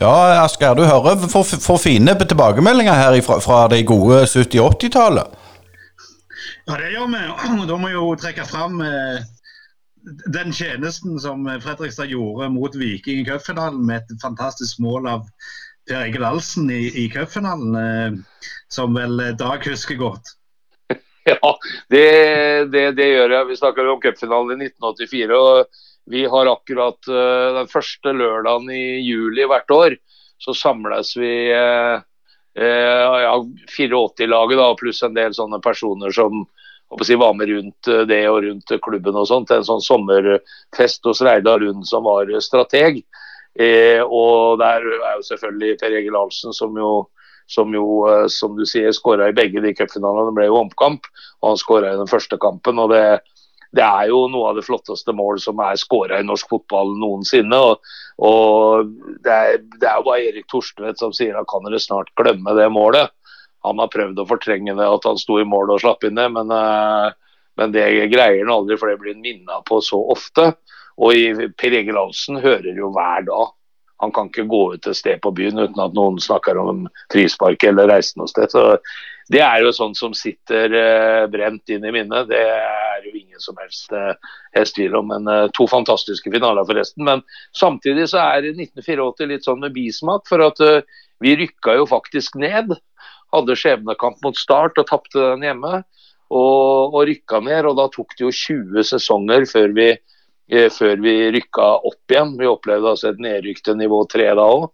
Ja, 0.00 0.44
Asgeir, 0.44 0.74
du 0.74 0.86
hører 0.88 1.20
for, 1.28 1.44
for 1.44 1.80
fine 1.80 2.14
tilbakemeldinger 2.16 2.96
her 2.96 3.18
fra, 3.24 3.36
fra 3.44 3.66
de 3.68 3.82
gode 3.84 4.22
70-80-tallet. 4.24 5.34
Ja, 6.66 6.78
det 6.78 6.92
gjør 6.94 7.10
vi. 7.12 7.22
Da 7.68 7.76
må 7.76 7.90
vi 7.90 7.96
jo 7.98 8.06
trekke 8.16 8.46
fram 8.48 8.80
eh, 8.86 9.20
den 10.32 10.54
tjenesten 10.56 11.20
som 11.20 11.44
Fredrikstad 11.60 12.08
gjorde 12.08 12.48
mot 12.54 12.74
Viking 12.78 13.20
i 13.20 13.26
cupfinalen, 13.28 13.84
med 13.86 14.00
et 14.00 14.22
fantastisk 14.22 14.80
mål 14.80 15.10
av 15.12 15.28
Per 15.88 16.06
Egil 16.06 16.24
Alsen 16.24 16.70
i, 16.72 16.86
i 17.04 17.08
cupfinalen, 17.12 17.76
eh, 17.76 18.46
som 18.72 18.96
vel 18.96 19.20
Dag 19.36 19.68
husker 19.68 20.00
godt. 20.00 20.36
Ja, 21.22 21.52
det, 21.92 22.06
det, 22.72 22.80
det, 22.98 23.04
gjør 23.12 23.30
jeg. 23.30 23.46
Vi 23.52 23.56
snakker 23.60 23.86
om 23.92 24.00
cupfinalen 24.02 24.58
i 24.58 24.72
1984. 24.72 25.36
og 25.36 25.82
vi 26.12 26.24
har 26.28 26.48
akkurat 26.50 27.08
uh, 27.08 27.54
den 27.56 27.68
første 27.72 28.12
lørdagen 28.12 28.68
i 28.68 29.00
juli 29.00 29.46
hvert 29.48 29.72
år, 29.72 29.96
så 30.42 30.52
samles 30.52 31.14
vi 31.16 31.32
uh, 31.56 32.02
uh, 32.60 33.20
ja, 33.24 33.32
84-laget 33.72 34.64
pluss 34.82 35.00
en 35.06 35.16
del 35.16 35.32
sånne 35.32 35.62
personer 35.64 36.12
som 36.12 36.44
si, 37.00 37.16
var 37.16 37.32
med 37.38 37.48
rundt 37.48 37.88
det 38.10 38.20
og 38.28 38.42
rundt 38.44 38.74
klubben 38.84 39.16
og 39.16 39.24
sånt. 39.30 39.54
En 39.56 39.64
sånn 39.64 39.80
sommerfest 39.80 41.08
hos 41.08 41.24
Reidar 41.24 41.64
Lund 41.64 41.88
som 41.88 42.04
var 42.04 42.28
strateg. 42.44 43.00
og 44.04 44.58
der 44.60 44.84
er 44.84 45.16
jo 45.16 45.24
selvfølgelig 45.24 45.78
Per 45.80 45.96
Egil 45.96 46.16
Ahlsen 46.16 46.52
som 46.56 46.76
jo 46.76 46.92
som 47.52 47.72
jo, 47.74 48.06
som 48.32 48.54
du 48.56 48.64
sier, 48.68 48.92
skåra 48.96 49.28
i 49.28 49.36
begge 49.36 49.60
de 49.60 49.74
cupfinalene. 49.76 50.30
Det 50.30 50.36
ble 50.36 50.46
jo 50.46 50.60
omkamp, 50.60 51.08
og 51.42 51.50
han 51.50 51.60
skåra 51.60 51.90
i 51.92 51.98
den 52.00 52.08
første 52.08 52.38
kampen. 52.40 52.78
og 52.78 52.92
det 52.92 53.20
det 53.72 53.84
er 53.84 54.10
jo 54.10 54.26
noe 54.28 54.50
av 54.50 54.58
det 54.58 54.66
flotteste 54.66 55.14
mål 55.16 55.40
som 55.40 55.60
er 55.64 55.80
skåra 55.80 56.20
i 56.20 56.26
norsk 56.26 56.50
fotball 56.52 56.92
noensinne. 57.00 57.56
Og, 57.56 57.94
og 58.20 58.90
det, 59.24 59.32
er, 59.32 59.62
det, 59.78 59.86
er, 59.86 59.96
jo 59.96 60.06
bare 60.10 60.26
Erik 60.28 60.48
Torstvedt 60.52 61.00
som 61.00 61.14
sier 61.16 61.38
at 61.38 61.48
kan 61.48 61.64
dere 61.64 61.80
snart 61.80 62.12
glemme 62.20 62.52
det 62.58 62.68
målet. 62.72 63.14
Han 63.64 63.80
har 63.80 63.92
prøvd 63.92 64.20
å 64.20 64.28
fortrenge 64.28 64.74
det 64.76 64.88
at 64.88 65.08
han 65.08 65.20
sto 65.20 65.38
i 65.40 65.48
mål 65.48 65.76
og 65.76 65.80
slapp 65.84 66.04
inn 66.04 66.18
det, 66.18 66.26
men, 66.34 66.50
uh, 66.50 67.14
men 67.60 67.72
det 67.72 67.86
greier 68.10 68.42
han 68.42 68.52
aldri, 68.52 68.76
for 68.76 68.90
det 68.90 68.98
blir 69.00 69.14
han 69.14 69.24
minna 69.24 69.62
på 69.68 69.78
så 69.84 70.00
ofte. 70.12 70.50
Og 71.00 71.16
i, 71.16 71.48
Per 71.56 71.78
Egil 71.78 71.96
Hansen 71.96 72.42
hører 72.42 72.76
jo 72.76 72.90
hver 72.92 73.24
dag. 73.30 73.54
Han 74.02 74.12
kan 74.12 74.28
ikke 74.28 74.48
gå 74.50 74.62
ut 74.74 74.88
et 74.90 74.98
sted 74.98 75.20
på 75.22 75.30
byen 75.32 75.62
uten 75.62 75.80
at 75.80 75.94
noen 75.94 76.18
snakker 76.20 76.58
om 76.58 76.88
frispark 77.14 77.62
eller 77.68 77.88
reise 77.88 78.18
noe 78.18 78.28
sted. 78.28 78.50
Så 78.50 78.74
det 79.30 79.42
er 79.44 79.62
jo 79.62 79.72
sånn 79.74 79.94
som 79.98 80.14
sitter 80.16 80.72
uh, 80.74 81.24
brent 81.30 81.70
inn 81.72 81.84
i 81.86 81.92
minnet. 81.94 82.28
Det 82.30 82.40
er 82.40 83.06
jo 83.06 83.12
ingen 83.14 83.42
som 83.42 83.58
helst, 83.60 83.92
helst 84.56 84.76
tvil 84.78 84.96
om. 84.98 85.10
Men 85.12 85.30
uh, 85.30 85.46
To 85.54 85.68
fantastiske 85.70 86.32
finaler, 86.32 86.66
forresten. 86.68 87.04
Men 87.06 87.22
samtidig 87.58 88.08
så 88.12 88.22
er 88.24 88.50
1984 88.50 89.30
litt 89.30 89.46
sånn 89.46 89.62
med 89.62 89.74
bismak. 89.76 90.26
For 90.30 90.42
at 90.44 90.60
vi 91.22 91.36
rykka 91.38 91.78
jo 91.78 91.86
faktisk 91.90 92.38
ned. 92.42 92.74
Hadde 93.32 93.56
skjebnekamp 93.58 94.20
mot 94.24 94.38
Start 94.38 94.80
og 94.82 94.88
tapte 94.90 95.20
den 95.20 95.46
hjemme. 95.46 95.82
Og, 96.32 96.92
og 96.92 97.02
rykka 97.08 97.42
ned. 97.44 97.70
Og 97.70 97.78
da 97.78 97.88
tok 97.94 98.16
det 98.18 98.26
jo 98.26 98.34
20 98.42 98.90
sesonger 98.90 99.46
før 99.50 99.74
vi, 99.78 99.88
før 100.74 101.02
vi 101.04 101.16
rykka 101.38 101.72
opp 101.78 102.12
igjen. 102.14 102.36
Vi 102.40 102.50
opplevde 102.50 102.94
altså 102.96 103.12
et 103.12 103.22
nedrykk 103.22 103.62
til 103.64 103.78
nivå 103.78 104.02
3 104.10 104.32
da 104.40 104.50
òg 104.58 104.70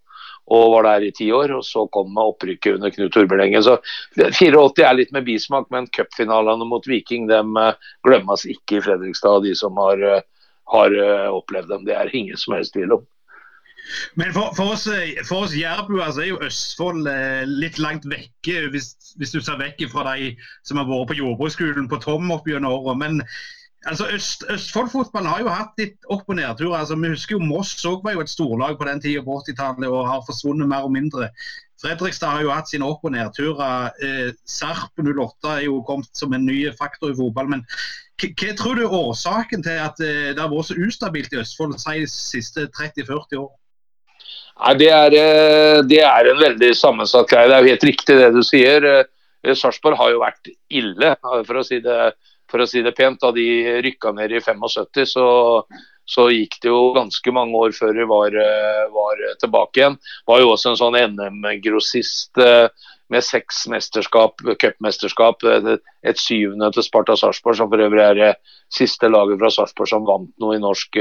og 0.49 0.73
var 0.73 0.87
der 0.87 1.09
i 1.09 1.13
ti 1.15 1.29
år. 1.33 1.53
og 1.59 1.65
Så 1.65 1.87
kom 1.93 2.17
opprykket 2.19 2.79
under 2.79 2.93
Knut 2.95 3.13
Torbjørnengen. 3.13 3.65
Så 3.65 3.77
84 4.17 4.87
er 4.87 4.97
litt 4.97 5.13
med 5.13 5.27
bismak, 5.29 5.69
men 5.75 5.91
cupfinalene 5.95 6.69
mot 6.69 6.89
Viking 6.89 7.29
dem 7.31 7.57
eh, 7.61 7.77
glemmes 8.07 8.47
ikke 8.49 8.79
i 8.79 8.83
Fredrikstad. 8.89 9.45
De 9.45 9.55
som 9.59 9.77
har, 9.81 10.01
eh, 10.01 10.27
har 10.73 10.99
eh, 11.05 11.29
opplevd 11.29 11.73
dem. 11.75 11.87
Det 11.89 11.97
er 11.97 12.15
ingen 12.17 12.41
som 12.41 12.57
helst 12.57 12.77
tvil 12.77 12.99
om. 12.99 13.07
Men 14.21 14.35
for, 14.35 14.53
for 14.57 14.75
oss, 14.75 14.85
for 15.25 15.47
oss 15.47 15.55
jærbuer 15.57 16.11
så 16.13 16.21
er 16.21 16.27
jo 16.29 16.41
Østfold 16.45 17.07
litt 17.49 17.79
langt 17.81 18.05
vekke, 18.05 18.67
hvis, 18.75 18.91
hvis 19.17 19.33
du 19.33 19.39
ser 19.41 19.57
vekk 19.63 19.87
fra 19.89 20.03
de 20.11 20.35
som 20.67 20.77
har 20.77 20.85
vært 20.91 21.15
på 21.15 21.17
jordbruksskolen 21.23 21.89
på 21.89 22.01
Tom 22.05 22.29
opp 22.35 22.51
gjennom 22.51 22.75
året. 22.83 23.01
Men 23.01 23.23
Altså, 23.87 24.09
Øst, 24.11 24.43
Østfold-fotballen 24.51 25.31
har 25.31 25.41
jo 25.41 25.53
hatt 25.55 25.79
litt 25.79 26.09
opp- 26.11 26.29
og 26.29 26.37
nedtur. 26.37 26.75
Altså, 26.75 26.97
vi 26.99 27.13
husker 27.13 27.37
jo 27.37 27.45
Moss 27.47 27.77
òg 27.87 28.03
var 28.05 28.17
jo 28.17 28.25
et 28.25 28.33
storlag 28.33 28.79
på 28.79 28.89
den 28.89 29.01
tida 29.01 29.23
på 29.23 29.39
80-tallet 29.39 29.87
og 29.87 30.09
har 30.09 30.25
forsvunnet 30.27 30.69
mer 30.69 30.89
og 30.89 30.93
mindre. 30.93 31.31
Fredrikstad 31.79 32.35
har 32.35 32.43
jo 32.43 32.51
hatt 32.51 32.69
sine 32.69 32.89
opp- 32.89 33.07
og 33.07 33.15
nedturer. 33.15 33.93
Eh, 34.03 34.33
Sarp 34.47 34.99
08 34.99 35.53
er 35.55 35.65
jo 35.69 35.79
kommet 35.87 36.11
som 36.13 36.35
en 36.35 36.47
ny 36.47 36.65
faktor 36.75 37.13
i 37.13 37.19
fotball. 37.19 37.53
Men 37.55 37.65
hva 38.19 38.55
tror 38.59 38.75
du 38.75 38.83
er 38.83 38.99
årsaken 38.99 39.63
til 39.63 39.79
at 39.79 40.03
eh, 40.03 40.35
det 40.35 40.43
har 40.43 40.51
vært 40.51 40.73
så 40.73 40.79
ustabilt 40.83 41.33
i 41.33 41.39
Østfold 41.45 41.79
de 41.79 42.07
siste 42.11 42.67
30-40 42.75 43.39
år? 43.39 43.53
Nei, 44.59 44.75
det 44.75 44.89
er, 44.91 45.15
eh, 45.15 45.81
det 45.87 46.01
er, 46.03 46.33
en 46.33 46.43
veldig 46.43 46.73
sammensatt 46.75 47.31
greie. 47.31 47.47
Det 47.47 47.55
er 47.55 47.63
jo 47.63 47.77
helt 47.77 47.87
riktig 47.93 48.19
det 48.19 48.33
du 48.35 48.43
sier. 48.43 48.83
Eh, 48.91 49.55
Sarpsborg 49.55 50.01
har 50.01 50.11
jo 50.11 50.25
vært 50.25 50.51
ille, 50.67 51.15
for 51.23 51.61
å 51.61 51.63
si 51.63 51.79
det 51.85 51.99
for 52.51 52.63
å 52.63 52.69
si 52.69 52.83
det 52.85 52.97
pent. 52.97 53.21
Da 53.23 53.33
de 53.35 53.47
rykka 53.85 54.13
ned 54.17 54.35
i 54.35 54.43
75, 54.43 55.07
så, 55.11 55.29
så 56.09 56.29
gikk 56.33 56.59
det 56.63 56.73
jo 56.73 56.93
ganske 56.97 57.35
mange 57.35 57.57
år 57.59 57.75
før 57.77 57.97
de 57.97 58.07
var, 58.11 58.35
eh, 58.35 58.85
var 58.95 59.25
tilbake 59.43 59.83
igjen. 59.83 59.99
Var 60.29 60.45
jo 60.45 60.53
også 60.53 60.73
en 60.73 60.81
sånn 60.81 61.01
NM-grossist 61.15 62.41
eh, 62.45 62.69
med 63.09 63.25
seks 63.25 63.65
mesterskap, 63.73 64.45
cupmesterskap. 64.61 65.45
Et 66.05 66.21
syvende 66.21 66.71
til 66.77 66.85
Sparta 66.85 67.17
Sarpsborg, 67.17 67.57
som 67.57 67.71
for 67.73 67.81
øvrig 67.81 68.05
er 68.05 68.19
det 68.19 68.33
siste 68.75 69.09
laget 69.09 69.41
fra 69.41 69.53
Sarpsborg 69.55 69.89
som 69.89 70.09
vant 70.09 70.33
noe 70.43 70.59
i 70.59 70.61
norsk 70.61 70.99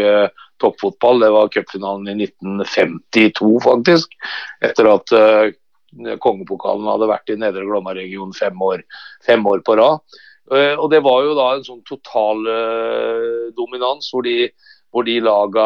toppfotball. 0.63 1.19
Det 1.25 1.31
var 1.35 1.51
cupfinalen 1.51 2.07
i 2.13 2.29
1952, 2.29 3.51
faktisk. 3.67 4.15
Etter 4.63 4.87
at 4.93 5.11
kongepokalen 6.23 6.87
hadde 6.89 7.09
vært 7.09 7.31
i 7.31 7.37
Nedre 7.39 7.65
Glomma-regionen 7.67 8.35
fem, 8.35 8.63
fem, 9.25 9.45
år 9.47 9.63
på 9.65 9.77
rad. 9.79 10.17
Eh, 10.51 10.75
og 10.79 10.89
Det 10.91 11.01
var 11.03 11.23
jo 11.25 11.35
da 11.35 11.47
en 11.55 11.65
sånn 11.65 11.83
total 11.87 12.45
uh, 12.47 13.47
dominans 13.57 14.07
hvor 14.13 14.23
de, 14.23 14.47
hvor 14.93 15.03
de 15.07 15.17
laga 15.19 15.65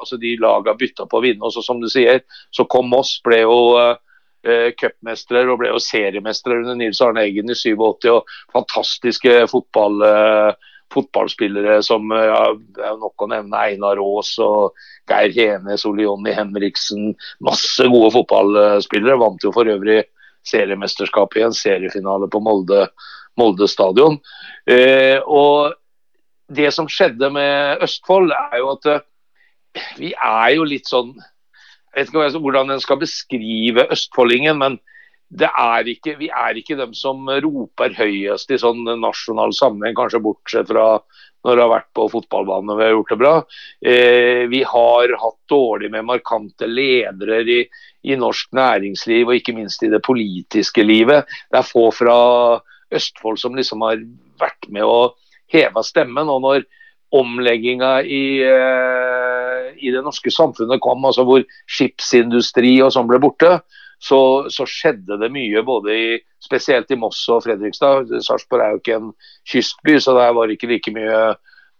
altså 0.00 0.18
de 0.20 0.34
laga 0.40 0.74
bytta 0.78 1.06
på 1.06 1.20
å 1.20 1.24
vinne. 1.24 1.44
Og 1.46 1.54
så, 1.54 1.62
som 1.64 1.80
du 1.82 1.88
sier, 1.90 2.24
så 2.54 2.66
kom 2.70 2.90
Moss, 2.90 3.16
ble 3.24 3.42
jo 3.44 3.58
uh, 3.78 3.94
cupmestere 4.78 5.50
og 5.50 5.60
ble 5.62 5.72
jo 5.72 5.82
seriemestere 5.82 6.62
under 6.62 6.78
Nils 6.78 7.02
Arne 7.04 7.26
Eggen 7.26 7.52
i 7.52 7.58
87. 7.58 8.08
Og 8.12 8.34
fantastiske 8.54 9.38
fotball, 9.52 10.02
uh, 10.02 10.74
fotballspillere 10.94 11.80
som 11.82 12.12
ja, 12.14 12.42
det 12.54 12.84
er 12.86 12.98
nok 13.00 13.24
å 13.24 13.30
nevne 13.30 13.62
Einar 13.62 13.98
Aas 14.02 14.36
og 14.42 14.76
Geir 15.10 15.34
Henes, 15.34 15.86
Ole 15.88 16.06
Jonny 16.06 16.34
Henriksen. 16.34 17.12
Masse 17.46 17.86
gode 17.90 18.12
fotballspillere. 18.14 19.18
Vant 19.22 19.46
jo 19.46 19.54
for 19.54 19.70
øvrig 19.70 20.04
seriemesterskapet 20.46 21.40
i 21.40 21.46
en 21.48 21.56
seriefinale 21.56 22.28
på 22.30 22.38
Molde 22.42 22.86
Molde 23.36 23.68
stadion. 23.68 24.18
Eh, 24.68 25.18
og 25.22 25.76
det 26.48 26.70
som 26.74 26.88
skjedde 26.90 27.30
med 27.34 27.84
Østfold, 27.84 28.32
er 28.32 28.60
jo 28.62 28.72
at 28.74 28.90
eh, 28.92 29.06
vi 29.98 30.12
er 30.14 30.56
jo 30.56 30.64
litt 30.64 30.88
sånn 30.88 31.12
Jeg 31.16 32.06
vet 32.06 32.12
ikke 32.12 32.44
hvordan 32.44 32.72
en 32.72 32.80
skal 32.82 33.00
beskrive 33.00 33.86
østfoldingen, 33.92 34.58
men 34.60 34.74
er 35.40 35.88
ikke, 35.88 36.18
vi 36.20 36.28
er 36.28 36.58
ikke 36.60 36.76
dem 36.76 36.92
som 36.94 37.24
roper 37.26 37.94
høyest 37.96 38.50
i 38.52 38.58
sånn 38.60 38.84
nasjonal 39.00 39.54
sammenheng, 39.56 39.96
kanskje 39.96 40.20
bortsett 40.20 40.68
fra 40.68 41.00
når 41.46 41.56
det 41.56 41.62
har 41.62 41.70
vært 41.70 41.90
på 41.94 42.06
fotballbanen 42.10 42.72
og 42.72 42.78
vi 42.78 42.84
har 42.84 42.92
gjort 42.92 43.10
det 43.12 43.18
bra. 43.20 43.34
Eh, 43.80 44.44
vi 44.50 44.62
har 44.66 45.16
hatt 45.22 45.38
dårlig 45.48 45.90
med 45.94 46.06
markante 46.08 46.66
ledere 46.66 47.40
i, 47.42 47.60
i, 48.02 48.16
norsk 48.18 48.50
næringsliv 48.56 49.28
og 49.30 49.38
ikke 49.38 49.54
minst 49.56 49.82
i 49.86 49.90
det 49.92 50.02
politiske 50.04 50.82
livet. 50.82 51.30
Det 51.50 51.60
er 51.60 51.68
få 51.68 51.88
fra 51.94 52.16
Østfold 52.94 53.40
som 53.42 53.56
liksom 53.58 53.82
har 53.86 54.02
vært 54.40 54.68
med 54.72 54.86
å 54.86 55.14
heve 55.52 55.82
stemmen. 55.86 56.30
Og 56.30 56.42
når 56.44 56.66
omlegginga 57.16 58.00
i, 58.02 58.42
uh, 58.42 59.72
i 59.78 59.92
det 59.94 60.02
norske 60.04 60.32
samfunnet 60.32 60.82
kom, 60.84 61.04
altså 61.06 61.24
hvor 61.26 61.44
skipsindustri 61.70 62.76
og 62.84 62.92
sånn 62.94 63.08
ble 63.10 63.20
borte, 63.22 63.58
så, 64.02 64.18
så, 64.52 64.66
skjedde 64.68 65.16
det 65.22 65.30
mye 65.32 65.62
både 65.64 65.94
i, 65.96 66.08
spesielt 66.44 66.90
i 66.92 66.98
Moss 67.00 67.22
og 67.32 67.44
Fredrikstad. 67.46 68.10
Sarpsborg 68.22 68.62
er 68.62 68.74
jo 68.74 68.80
ikke 68.82 68.98
en 68.98 69.12
kystby, 69.48 69.96
så 70.02 70.12
der 70.18 70.34
var 70.36 70.48
det 70.48 70.58
ikke 70.58 70.70
like 70.74 70.92
mye 70.94 71.20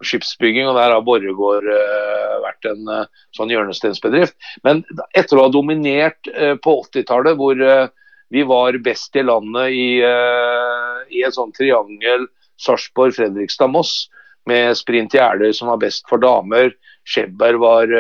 skipsbygging. 0.04 0.68
Og 0.68 0.78
der 0.78 0.94
har 0.94 1.04
Borregaard 1.04 1.68
uh, 1.68 2.38
vært 2.44 2.70
en 2.72 2.88
uh, 2.88 3.04
sånn 3.36 3.52
hjørnesteinsbedrift. 3.52 4.36
Men 4.66 4.82
etter 5.16 5.38
å 5.38 5.46
ha 5.46 5.52
dominert 5.52 6.32
uh, 6.32 6.54
på 6.62 6.78
80-tallet, 6.86 7.36
hvor 7.36 7.61
vi 8.33 8.43
var 8.47 8.79
best 8.85 9.16
i 9.16 9.22
landet 9.22 9.70
i, 9.70 9.89
i 10.01 11.22
en 11.22 11.35
sånn 11.35 11.55
triangel 11.55 12.27
Sarpsborg, 12.61 13.14
Fredrikstad, 13.14 13.70
Moss, 13.70 14.09
med 14.49 14.77
Sprint 14.79 15.14
i 15.14 15.20
Jeløy 15.20 15.53
som 15.55 15.70
var 15.70 15.83
best 15.83 16.07
for 16.11 16.22
damer. 16.22 16.72
Skjebber 17.07 17.59
var 17.62 17.93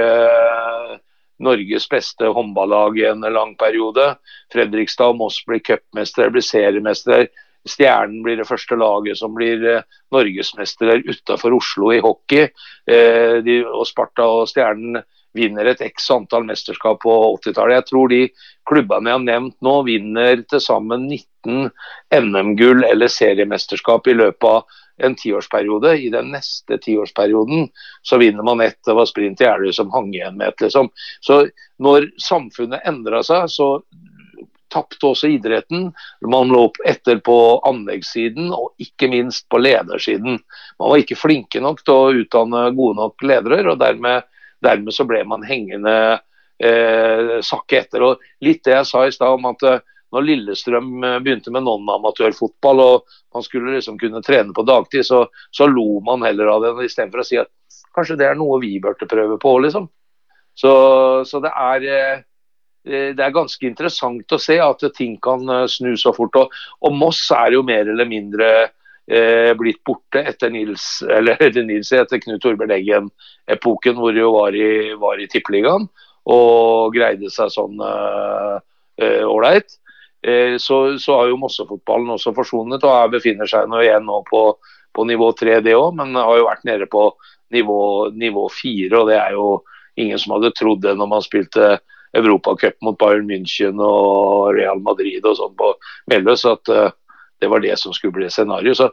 Norges 1.42 1.88
beste 1.88 2.28
håndballag 2.32 2.98
i 2.98 3.06
en 3.10 3.20
lang 3.20 3.54
periode. 3.60 4.14
Fredrikstad 4.52 5.12
og 5.12 5.20
Moss 5.20 5.42
blir 5.46 5.62
cupmestere, 5.64 6.32
blir 6.32 6.44
seriemestere. 6.44 7.28
Stjernen 7.66 8.22
blir 8.22 8.38
det 8.38 8.46
første 8.46 8.78
laget 8.78 9.18
som 9.18 9.34
blir 9.34 9.62
eh, 9.66 9.82
norgesmestere 10.14 11.00
utenfor 11.02 11.56
Oslo 11.56 11.90
i 11.90 12.02
hockey. 12.02 12.46
Eh, 12.86 13.42
de, 13.42 13.58
og 13.66 13.88
Sparta 13.88 14.26
og 14.38 14.46
Stjernen 14.50 15.00
vinner 15.36 15.68
et 15.70 15.82
x 15.84 16.08
antall 16.14 16.46
mesterskap 16.48 17.02
på 17.04 17.14
80-tallet. 17.36 17.80
Jeg 17.80 17.88
tror 17.90 18.12
de 18.12 18.22
klubbene 18.68 19.12
jeg 19.12 19.18
har 19.18 19.26
nevnt 19.26 19.56
nå, 19.64 19.76
vinner 19.86 20.42
til 20.50 20.62
sammen 20.62 21.06
19 21.06 21.70
NM-gull 22.16 22.84
eller 22.88 23.12
seriemesterskap 23.12 24.08
i 24.10 24.16
løpet 24.18 24.48
av 24.50 24.82
en 25.06 25.14
tiårsperiode. 25.14 25.92
I 25.98 26.10
den 26.10 26.32
neste 26.34 26.78
tiårsperioden 26.82 27.68
så 28.02 28.18
vinner 28.22 28.46
man 28.46 28.64
ett. 28.64 28.78
Det 28.86 28.96
var 28.96 29.08
Sprint 29.08 29.40
Jeløy 29.44 29.72
som 29.76 29.92
hang 29.94 30.12
igjen 30.14 30.38
med 30.40 30.54
et, 30.54 30.66
liksom. 30.66 30.90
Så 31.20 31.44
når 31.82 32.10
samfunnet 32.22 32.86
endra 32.88 33.22
seg, 33.26 33.48
så 33.52 33.70
tapte 34.72 35.10
også 35.10 35.30
idretten. 35.36 35.90
Man 36.26 36.52
lå 36.52 36.66
etter 36.88 37.20
på 37.24 37.36
anleggssiden 37.68 38.50
og 38.54 38.72
ikke 38.82 39.10
minst 39.12 39.46
på 39.52 39.60
ledersiden. 39.62 40.40
Man 40.80 40.92
var 40.92 41.02
ikke 41.02 41.18
flinke 41.18 41.62
nok 41.62 41.84
til 41.84 41.94
å 41.94 42.14
utdanne 42.22 42.68
gode 42.76 43.00
nok 43.00 43.26
ledere, 43.26 43.62
og 43.70 43.80
dermed, 43.82 44.26
dermed 44.64 44.94
så 44.94 45.06
ble 45.08 45.22
man 45.28 45.44
hengende 45.46 45.96
eh, 46.58 47.36
sakke 47.44 47.82
etter. 47.82 48.04
Og 48.06 48.24
litt 48.44 48.64
det 48.66 48.76
jeg 48.76 48.88
sa 48.88 49.04
i 49.06 49.14
stad 49.14 49.36
om 49.36 49.48
at 49.50 49.66
eh, 49.66 49.82
når 50.14 50.26
Lillestrøm 50.28 50.92
eh, 51.04 51.18
begynte 51.24 51.52
med 51.54 51.66
non-amatørfotball 51.66 52.82
og 52.84 53.18
man 53.34 53.44
skulle 53.44 53.76
liksom 53.76 53.98
kunne 54.00 54.22
trene 54.24 54.54
på 54.56 54.64
dagtid, 54.66 55.06
så, 55.06 55.26
så 55.50 55.68
lo 55.70 56.00
man 56.06 56.24
heller 56.26 56.52
av 56.52 56.64
det 56.64 56.88
istedenfor 56.88 57.22
å 57.24 57.28
si 57.28 57.40
at 57.42 57.52
kanskje 57.96 58.18
det 58.20 58.30
er 58.30 58.38
noe 58.38 58.60
vi 58.62 58.76
burde 58.82 59.08
prøve 59.08 59.38
på. 59.42 59.58
liksom. 59.64 59.90
Så, 60.56 60.72
så 61.28 61.40
det, 61.44 61.52
er, 61.52 61.84
eh, 62.86 63.10
det 63.16 63.24
er 63.24 63.34
ganske 63.34 63.68
interessant 63.68 64.32
å 64.32 64.40
se 64.40 64.56
at 64.62 64.86
ting 64.96 65.18
kan 65.22 65.44
snu 65.68 65.92
så 66.00 66.14
fort. 66.16 66.38
Og, 66.40 66.56
og 66.80 66.96
Moss 66.96 67.26
er 67.34 67.58
jo 67.58 67.64
mer 67.66 67.88
eller 67.92 68.08
mindre 68.08 68.50
blitt 69.06 69.84
borte 69.86 70.18
etter 70.26 70.50
Nils, 70.50 70.98
eller 71.16 71.38
Nils 71.62 71.92
etter 71.94 72.18
Knut 72.18 72.40
Torbjørn 72.42 72.74
Eggen-epoken, 72.74 73.94
hvor 74.00 74.16
de 74.16 74.24
var 74.26 74.56
i, 74.58 74.70
var 74.98 75.22
i 75.22 75.28
Tippeligaen 75.30 75.86
og 76.26 76.90
greide 76.96 77.30
seg 77.30 77.52
sånn 77.54 77.78
ålreit. 78.98 79.68
Uh, 79.70 79.86
Eh, 80.26 80.56
så, 80.58 80.98
så, 80.98 81.14
har 81.14 81.28
jo 81.30 81.38
Mossefotballen 81.38 82.10
også 82.16 82.32
forsvunnet 82.34 82.82
og 82.82 82.90
jeg 82.90 83.12
befinner 83.12 83.46
seg 83.50 83.68
nå 83.70 83.78
igjen 83.84 84.06
nå 84.08 84.22
på, 84.26 84.42
på 84.96 85.04
nivå 85.06 85.30
tre, 85.38 85.60
det 85.62 85.76
òg. 85.78 85.92
Men 85.98 86.18
har 86.18 86.40
jo 86.40 86.48
vært 86.48 86.66
nede 86.66 86.88
på 86.90 87.08
nivå 87.54 88.46
fire, 88.50 88.98
og 88.98 89.10
det 89.12 89.20
er 89.20 89.36
jo 89.36 89.50
ingen 89.96 90.18
som 90.18 90.34
hadde 90.34 90.54
trodd 90.58 90.82
det 90.82 90.96
når 90.98 91.12
man 91.12 91.22
spilte 91.24 91.76
Europacup 92.16 92.74
mot 92.82 92.96
Bayern 92.98 93.28
München 93.28 93.78
og 93.82 94.56
Real 94.56 94.80
Madrid 94.82 95.24
og 95.24 95.36
sånn 95.38 95.54
på 95.58 95.70
Melløs, 96.10 96.42
at 96.48 96.72
uh, 96.72 96.90
det 97.40 97.50
var 97.52 97.62
det 97.64 97.76
som 97.80 97.94
skulle 97.94 98.16
bli 98.16 98.30
scenarioet. 98.32 98.78
Så 98.78 98.90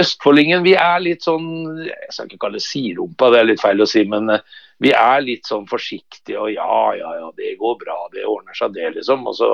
Østfoldingen, 0.00 0.62
vi 0.64 0.74
er 0.78 1.02
litt 1.02 1.24
sånn 1.26 1.46
Jeg 1.84 2.12
skal 2.14 2.28
ikke 2.28 2.46
kalle 2.46 2.58
det 2.58 2.66
sidrumpa, 2.66 3.28
det 3.30 3.40
er 3.40 3.48
litt 3.50 3.62
feil 3.62 3.82
å 3.84 3.88
si, 3.88 4.04
men 4.08 4.30
uh, 4.32 4.40
vi 4.82 4.90
er 4.96 5.22
litt 5.22 5.46
sånn 5.46 5.68
forsiktige 5.70 6.40
og 6.40 6.50
ja, 6.50 6.78
ja, 6.98 7.12
ja, 7.20 7.30
det 7.38 7.54
går 7.60 7.76
bra, 7.82 7.98
det 8.12 8.26
ordner 8.26 8.56
seg, 8.58 8.74
det, 8.74 8.90
liksom. 8.96 9.26
Og 9.30 9.36
så 9.38 9.50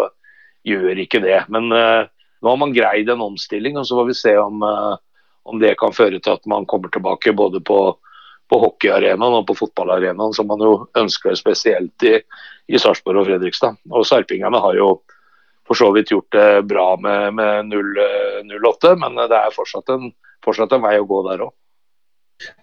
gjør 0.66 1.02
ikke 1.04 1.20
det. 1.24 1.42
Men 1.52 1.68
uh, 1.74 2.08
nå 2.40 2.52
har 2.52 2.60
man 2.60 2.74
greid 2.76 3.10
en 3.12 3.26
omstilling, 3.26 3.76
og 3.76 3.88
så 3.88 3.98
får 4.00 4.08
vi 4.08 4.16
se 4.16 4.36
om, 4.40 4.64
uh, 4.64 4.96
om 5.50 5.60
det 5.60 5.76
kan 5.80 5.94
føre 5.96 6.22
til 6.22 6.38
at 6.38 6.48
man 6.50 6.68
kommer 6.70 6.92
tilbake 6.92 7.36
både 7.36 7.60
på, 7.60 7.78
på 8.50 8.62
hockeyarenaen 8.64 9.40
og 9.42 9.46
på 9.50 9.58
fotballarenaen, 9.60 10.34
som 10.36 10.48
man 10.50 10.64
jo 10.64 10.74
ønsker 10.98 11.36
spesielt 11.38 12.08
i, 12.08 12.16
i 12.70 12.80
Sarpsborg 12.80 13.22
og 13.22 13.28
Fredrikstad. 13.28 13.76
Og 13.92 14.08
sarpingene 14.08 14.62
har 14.62 14.78
jo 14.80 14.94
for 15.70 15.78
så 15.78 15.92
vidt 15.94 16.10
gjort 16.10 16.32
det 16.34 16.62
bra 16.66 16.96
med, 16.98 17.34
med 17.38 17.70
0-8, 17.70 18.96
men 18.98 19.20
det 19.30 19.36
er 19.38 19.54
fortsatt 19.54 19.92
en, 19.94 20.08
fortsatt 20.42 20.72
en 20.74 20.82
vei 20.82 20.96
å 20.98 21.06
gå 21.06 21.20
der 21.28 21.44
òg. 21.46 21.52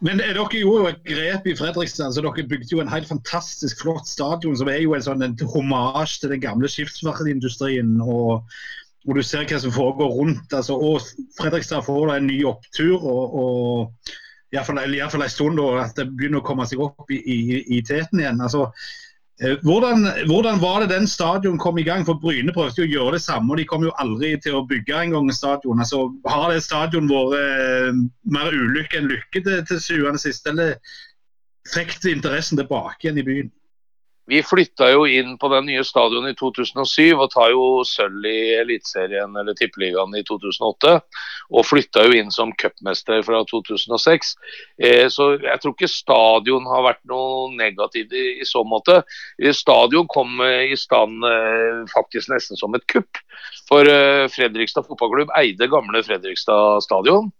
Men 0.04 0.20
dere 0.20 0.34
gjorde 0.36 0.60
jo 0.82 0.90
et 0.90 1.06
grep 1.08 1.48
i 1.48 1.54
Fredrikstad. 1.56 2.12
så 2.12 2.24
Dere 2.26 2.44
bygde 2.50 2.74
jo 2.74 2.82
en 2.84 2.92
helt 2.92 3.08
fantastisk 3.08 3.80
flott 3.86 4.10
stadion 4.10 4.58
som 4.60 4.68
er 4.74 4.82
jo 4.82 4.98
en 4.98 5.06
sånn 5.06 5.24
hommage 5.54 6.20
til 6.20 6.34
den 6.34 6.44
gamle 6.44 6.68
skipsverftsindustrien. 6.74 7.96
Og, 8.02 8.44
og, 9.06 9.12
du 9.16 9.24
ser 9.24 9.48
hva 9.48 9.62
som 9.64 9.72
foregår 9.72 10.12
rundt. 10.18 10.52
Altså, 10.52 10.76
og 10.76 11.06
Fredrikstad 11.40 11.86
får 11.88 12.10
da 12.10 12.20
en 12.20 12.28
ny 12.28 12.42
opptur. 12.50 12.98
og, 12.98 13.38
og 13.40 14.16
Iallfall 14.52 15.24
en 15.24 15.32
stund 15.32 15.62
da, 15.62 15.86
at 15.86 15.96
det 15.96 16.10
begynner 16.12 16.44
å 16.44 16.48
komme 16.48 16.68
seg 16.68 16.84
opp 16.84 17.08
i, 17.14 17.22
i, 17.22 17.40
i 17.78 17.84
teten 17.88 18.20
igjen. 18.20 18.44
altså 18.44 18.68
Eh, 18.72 19.07
hvordan, 19.38 20.08
hvordan, 20.26 20.62
var 20.62 20.80
det 20.80 20.90
den 20.90 21.08
stadion 21.08 21.58
kom 21.58 21.78
i 21.78 21.84
gang? 21.84 22.06
For 22.06 22.18
Bryne 22.18 22.54
prøvde 22.54 22.82
jo 22.82 22.88
å 22.88 22.94
gjøre 22.94 23.18
det 23.18 23.22
samme, 23.22 23.52
og 23.54 23.60
de 23.60 23.68
kom 23.70 23.84
jo 23.86 23.94
aldri 24.02 24.32
til 24.42 24.58
å 24.58 24.64
bygge 24.66 24.98
en 24.98 25.14
gang 25.14 25.30
stadion. 25.34 25.78
Altså, 25.84 26.08
har 26.26 26.50
det 26.50 26.64
stadion 26.66 27.10
vært 27.12 27.36
eh, 27.38 28.00
mer 28.34 28.50
ulykke 28.50 28.98
enn 28.98 29.12
lykke 29.12 29.44
til, 29.46 29.60
til 29.70 29.84
syvende 29.84 30.22
sist, 30.22 30.50
eller 30.50 30.80
fikk 31.70 32.00
interessen 32.10 32.58
tilbake 32.58 33.06
igjen 33.06 33.22
i 33.22 33.28
byen? 33.28 33.54
Vi 34.28 34.42
flytta 34.44 34.90
jo 34.92 35.06
inn 35.08 35.38
på 35.40 35.48
den 35.54 35.70
nye 35.70 35.84
stadionet 35.88 36.34
i 36.34 36.38
2007 36.38 37.16
og 37.16 37.30
tar 37.32 37.54
jo 37.54 37.84
sølv 37.88 38.26
i 38.28 38.58
Eliteserien 38.60 39.32
eller 39.40 39.56
Tippeligaen 39.56 40.12
i 40.20 40.24
2008. 40.28 40.98
Og 41.56 41.64
flytta 41.64 42.04
jo 42.04 42.18
inn 42.20 42.34
som 42.36 42.52
cupmester 42.60 43.24
fra 43.24 43.40
2006. 43.48 44.34
Eh, 44.84 45.06
så 45.14 45.30
jeg 45.40 45.64
tror 45.64 45.76
ikke 45.78 45.92
stadion 45.92 46.68
har 46.68 46.84
vært 46.90 47.04
noe 47.08 47.54
negativt 47.56 48.12
i, 48.12 48.28
i 48.44 48.48
så 48.48 48.66
måte. 48.68 49.00
Stadion 49.56 50.12
kom 50.12 50.44
i 50.44 50.76
stand 50.76 51.24
eh, 51.24 51.84
faktisk 51.96 52.34
nesten 52.34 52.60
som 52.60 52.76
et 52.76 52.88
kupp. 52.92 53.24
For 53.72 53.88
eh, 53.88 54.28
Fredrikstad 54.34 54.90
fotballklubb 54.92 55.32
eide 55.40 55.72
gamle 55.72 56.04
Fredrikstad 56.04 56.84
stadion. 56.84 57.32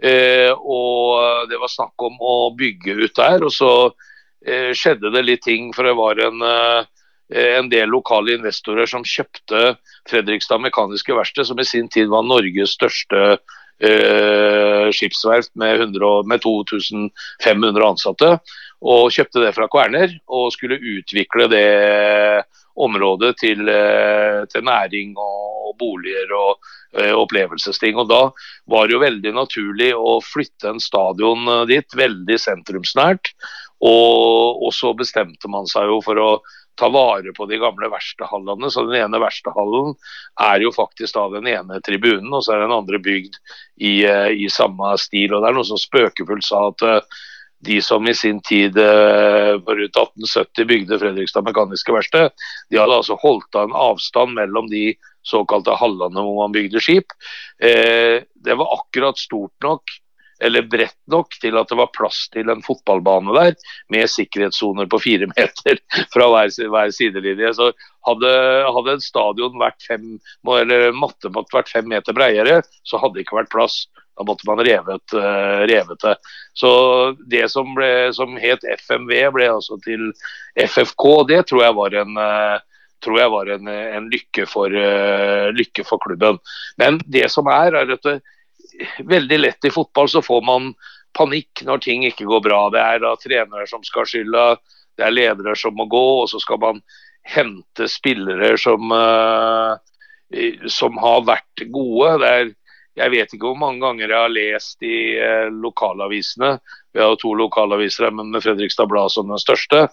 Eh, 0.00 0.48
og 0.56 1.50
det 1.52 1.60
var 1.60 1.68
snakk 1.68 2.08
om 2.08 2.16
å 2.16 2.38
bygge 2.56 2.96
ut 3.04 3.20
der. 3.20 3.44
og 3.44 3.52
så 3.52 3.74
Eh, 3.84 4.09
skjedde 4.46 5.12
det 5.12 5.22
litt 5.26 5.42
ting, 5.44 5.72
for 5.76 5.84
det 5.84 5.94
var 5.98 6.20
en, 6.24 6.42
eh, 6.42 6.84
en 7.30 7.68
del 7.70 7.88
lokale 7.92 8.34
investorer 8.38 8.88
som 8.90 9.04
kjøpte 9.06 9.76
Fredrikstad 10.10 10.62
Mekaniske 10.64 11.14
Verksted, 11.14 11.46
som 11.46 11.60
i 11.60 11.68
sin 11.68 11.88
tid 11.88 12.08
var 12.08 12.26
Norges 12.26 12.74
største 12.78 13.38
eh, 13.80 14.90
skipsverft 14.92 15.52
med, 15.54 15.80
100, 15.80 16.24
med 16.28 16.42
2500 16.42 17.86
ansatte. 17.86 18.32
Og 18.80 19.12
kjøpte 19.12 19.44
det 19.44 19.54
fra 19.56 19.68
Kverner 19.70 20.16
og 20.32 20.52
skulle 20.54 20.80
utvikle 20.80 21.48
det 21.52 22.44
området 22.80 23.34
til, 23.42 23.68
eh, 23.68 24.44
til 24.48 24.64
næring 24.64 25.14
og 25.20 25.74
boliger 25.78 26.32
og 26.32 26.70
eh, 26.96 27.12
opplevelsesting. 27.12 27.96
Og 28.00 28.08
Da 28.08 28.22
var 28.66 28.86
det 28.86 28.96
jo 28.96 29.04
veldig 29.04 29.34
naturlig 29.36 29.92
å 29.94 30.18
flytte 30.24 30.74
en 30.74 30.80
stadion 30.80 31.68
dit, 31.68 31.86
veldig 31.96 32.38
sentrumsnært. 32.40 33.34
Og, 33.80 34.60
og, 34.60 34.72
så 34.76 34.92
bestemte 34.96 35.48
man 35.48 35.68
seg 35.68 35.88
jo 35.88 36.00
for 36.04 36.20
å 36.20 36.30
ta 36.78 36.90
vare 36.92 37.32
på 37.36 37.46
de 37.48 37.58
gamle 37.60 37.88
verkstedhallene. 37.92 38.68
Så 38.72 38.84
den 38.88 39.00
ene 39.00 39.20
verkstedhallen 39.22 39.94
er 40.44 40.64
jo 40.64 40.72
faktisk 40.74 41.16
da 41.16 41.26
den 41.32 41.48
ene 41.48 41.80
tribunen, 41.84 42.30
og 42.32 42.44
så 42.44 42.56
er 42.56 42.64
den 42.64 42.76
andre 42.76 43.00
bygd 43.00 43.38
i, 43.80 44.04
eh, 44.04 44.30
i 44.36 44.48
samme 44.52 44.92
stil. 45.00 45.32
Og 45.32 45.42
det 45.42 45.50
er 45.50 45.56
noe 45.56 45.68
som 45.68 45.80
spøkefullt 45.80 46.46
sa 46.46 46.66
at 46.68 46.86
uh, 46.86 47.20
de 47.64 47.80
som 47.84 48.06
i 48.08 48.14
sin 48.16 48.38
tid 48.40 48.72
på 48.72 49.74
rundt 49.76 49.96
1870 50.00 50.64
bygde 50.64 50.96
Fredrikstad 50.96 51.44
Mekaniske 51.44 51.92
Verksted, 51.92 52.32
de 52.72 52.78
hadde 52.80 52.96
altså 52.96 53.18
holdt 53.20 53.52
av 53.52 53.68
en 53.68 53.76
avstand 53.76 54.32
mellom 54.38 54.70
de 54.72 54.94
såkalte 55.28 55.74
hallene 55.76 56.24
hvor 56.24 56.38
man 56.38 56.54
bygde 56.56 56.80
skip. 56.80 57.12
Det 57.60 58.56
var 58.56 58.78
akkurat 58.78 59.20
stort 59.20 59.52
nok 59.60 59.92
eller 60.40 60.66
bredt 60.72 60.98
nok 61.12 61.36
til 61.42 61.58
at 61.60 61.70
det 61.70 61.78
var 61.78 61.92
plass 61.94 62.24
til 62.32 62.50
en 62.52 62.62
fotballbane 62.64 63.34
der, 63.36 63.54
med 63.92 64.10
sikkerhetssoner 64.10 64.88
på 64.90 65.00
fire 65.02 65.28
meter 65.34 65.80
fra 66.14 66.28
hver, 66.32 66.52
hver 66.72 66.92
sidelinje. 66.96 67.54
Så 67.58 67.70
hadde, 68.08 68.34
hadde 68.76 68.96
en 68.96 69.04
stadion 69.04 69.58
vært 69.60 69.84
fem, 69.86 70.12
eller 70.56 70.90
matte 70.96 71.32
måtte 71.32 71.58
vært 71.58 71.72
fem 71.72 71.88
meter 71.90 72.16
bredere, 72.16 72.60
så 72.88 73.00
hadde 73.02 73.18
det 73.18 73.26
ikke 73.26 73.42
vært 73.42 73.52
plass. 73.52 73.82
Da 74.18 74.26
måtte 74.28 74.44
man 74.44 74.60
revet, 74.60 75.14
uh, 75.16 75.62
revet 75.70 76.02
det. 76.02 76.16
Så 76.52 76.70
det 77.32 77.46
som, 77.48 77.70
ble, 77.76 78.10
som 78.12 78.34
het 78.40 78.66
FMV, 78.82 79.14
ble 79.32 79.46
altså 79.48 79.78
til 79.84 80.10
FFK. 80.60 81.06
Det 81.30 81.38
tror 81.48 81.64
jeg 81.64 81.76
var 81.78 81.96
en, 82.02 82.18
uh, 82.20 82.58
tror 83.00 83.16
jeg 83.16 83.32
var 83.32 83.52
en, 83.54 83.70
en 83.70 84.10
lykke, 84.12 84.44
for, 84.50 84.76
uh, 84.76 85.48
lykke, 85.56 85.86
for, 85.88 86.02
klubben. 86.04 86.36
Men 86.76 87.00
det 87.08 87.30
som 87.32 87.48
er, 87.48 87.78
er 87.80 87.96
at 87.96 88.10
veldig 89.04 89.38
lett 89.38 89.64
i 89.64 89.70
fotball 89.70 90.08
så 90.08 90.22
får 90.22 90.42
man 90.46 90.72
panikk 91.16 91.64
når 91.66 91.82
ting 91.84 92.06
ikke 92.06 92.28
går 92.28 92.42
bra. 92.44 92.60
Det 92.72 92.80
er 92.80 93.02
da 93.02 93.14
trenere 93.20 93.66
som 93.70 93.84
skal 93.86 94.08
skylda, 94.08 94.54
det 94.98 95.06
er 95.06 95.14
ledere 95.14 95.56
som 95.58 95.76
må 95.76 95.86
gå, 95.90 96.06
og 96.22 96.28
så 96.30 96.40
skal 96.42 96.60
man 96.62 96.82
hente 97.26 97.88
spillere 97.90 98.54
som, 98.60 98.92
uh, 98.92 99.76
som 100.70 100.98
har 101.02 101.26
vært 101.28 101.64
gode. 101.72 102.18
Det 102.22 102.30
er, 102.30 102.52
jeg 103.00 103.14
vet 103.14 103.34
ikke 103.34 103.50
hvor 103.50 103.60
mange 103.60 103.82
ganger 103.84 104.06
jeg 104.06 104.24
har 104.24 104.34
lest 104.34 104.86
i 104.86 105.00
uh, 105.18 105.48
lokalavisene, 105.50 106.56
vi 106.90 107.02
har 107.02 107.12
jo 107.12 107.20
to 107.22 107.34
lokalaviser 107.38 108.10
men 108.10 108.32
med 108.34 108.42
Fredrikstad 108.42 108.88
Blad 108.90 109.12
som 109.14 109.30
den 109.30 109.42
største, 109.42 109.86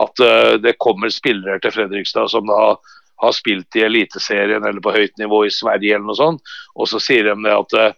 at 0.00 0.22
uh, 0.22 0.54
det 0.62 0.78
kommer 0.82 1.12
spillere 1.12 1.60
til 1.62 1.74
Fredrikstad 1.74 2.30
som 2.34 2.46
da 2.50 2.76
har 3.22 3.34
spilt 3.34 3.76
i 3.78 3.84
Eliteserien 3.86 4.64
eller 4.66 4.82
på 4.82 4.92
høyt 4.94 5.14
nivå 5.20 5.44
i 5.46 5.52
Sverige 5.54 5.94
eller 5.96 6.08
noe 6.08 6.18
sånt, 6.18 6.56
og 6.74 6.90
så 6.90 6.98
sier 7.02 7.30
de 7.30 7.36
det 7.46 7.54
at 7.54 7.76
Eh, 7.78 7.92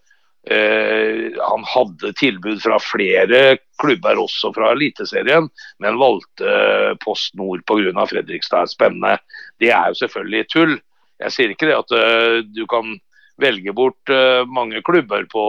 han 0.47 1.65
hadde 1.67 2.13
tilbud 2.15 2.61
fra 2.63 2.77
flere 2.79 3.57
klubber, 3.81 4.21
også 4.23 4.53
fra 4.55 4.71
Eliteserien, 4.77 5.49
men 5.83 5.99
valgte 5.99 6.95
Post 7.03 7.35
Nord 7.35 7.65
pga. 7.67 8.05
Fredrikstad 8.07 8.71
spennende. 8.71 9.17
Det 9.59 9.73
er 9.75 9.91
jo 9.91 9.99
selvfølgelig 10.05 10.45
tull. 10.53 10.77
Jeg 11.23 11.35
sier 11.35 11.53
ikke 11.53 11.69
det 11.71 11.81
at 11.81 11.97
uh, 11.97 12.39
du 12.47 12.63
kan 12.71 12.95
velge 13.43 13.75
bort 13.77 14.13
uh, 14.13 14.47
mange 14.49 14.83
klubber 14.87 15.27
på 15.33 15.45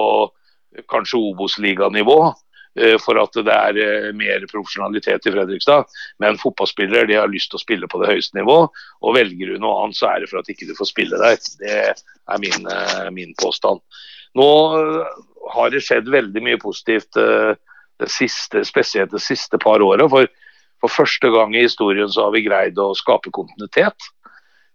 kanskje 0.92 1.22
Obos-liganivå 1.32 2.20
for 3.02 3.18
at 3.18 3.34
det 3.42 3.50
er 3.50 4.12
mer 4.14 4.44
profesjonalitet 4.52 5.24
i 5.26 5.32
Fredrikstad. 5.34 5.88
Men 6.22 6.36
fotballspillere 6.38 7.08
de 7.10 7.16
har 7.18 7.32
lyst 7.32 7.50
til 7.50 7.58
å 7.58 7.62
spille 7.64 7.88
på 7.90 7.98
det 8.04 8.12
høyeste 8.12 8.38
nivå. 8.38 8.58
Og 9.02 9.16
velger 9.16 9.50
du 9.50 9.64
noe 9.64 9.80
annet, 9.82 9.98
så 9.98 10.12
er 10.12 10.22
det 10.22 10.28
for 10.30 10.44
at 10.44 10.52
ikke 10.54 10.68
du 10.70 10.76
får 10.78 10.92
spille 10.92 11.18
der. 11.18 11.40
Det 11.58 11.74
er 11.74 12.44
min, 12.44 12.70
min 13.18 13.34
påstand. 13.42 13.82
Nå 14.36 14.50
eh, 14.80 15.16
har 15.54 15.72
det 15.72 15.84
skjedd 15.86 16.10
veldig 16.12 16.44
mye 16.44 16.60
positivt 16.62 17.20
eh, 17.22 17.56
det 18.02 18.12
siste, 18.14 18.64
spesielt 18.68 19.14
det 19.14 19.24
siste 19.24 19.60
par 19.62 19.84
åra. 19.84 20.08
For, 20.12 20.30
for 20.84 20.94
første 20.94 21.32
gang 21.34 21.56
i 21.56 21.66
historien 21.66 22.12
så 22.12 22.28
har 22.28 22.36
vi 22.36 22.46
greid 22.46 22.80
å 22.82 22.94
skape 22.98 23.34
kontinuitet. 23.36 24.10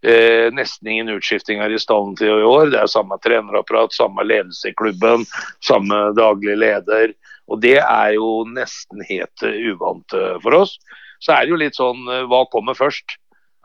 Eh, 0.03 0.49
nesten 0.55 0.91
ingen 0.91 1.13
utskiftinger 1.15 1.71
i 1.71 1.81
stallen 1.81 2.17
til 2.19 2.41
i 2.41 2.47
år. 2.49 2.73
Det 2.73 2.81
er 2.81 2.91
samme 2.91 3.19
trenerapparat, 3.23 3.95
samme 3.95 4.25
ledelse 4.27 4.73
i 4.73 4.79
klubben, 4.79 5.27
samme 5.63 6.09
daglig 6.19 6.57
leder. 6.59 7.15
Og 7.51 7.61
det 7.63 7.79
er 7.83 8.17
jo 8.17 8.43
nesten 8.49 9.03
helt 9.09 9.43
uh, 9.45 9.55
uvant 9.71 10.15
for 10.41 10.55
oss. 10.57 10.77
Så 11.23 11.35
er 11.35 11.45
det 11.45 11.53
jo 11.53 11.59
litt 11.59 11.77
sånn 11.77 12.07
hva 12.31 12.45
kommer 12.51 12.75
først? 12.79 13.19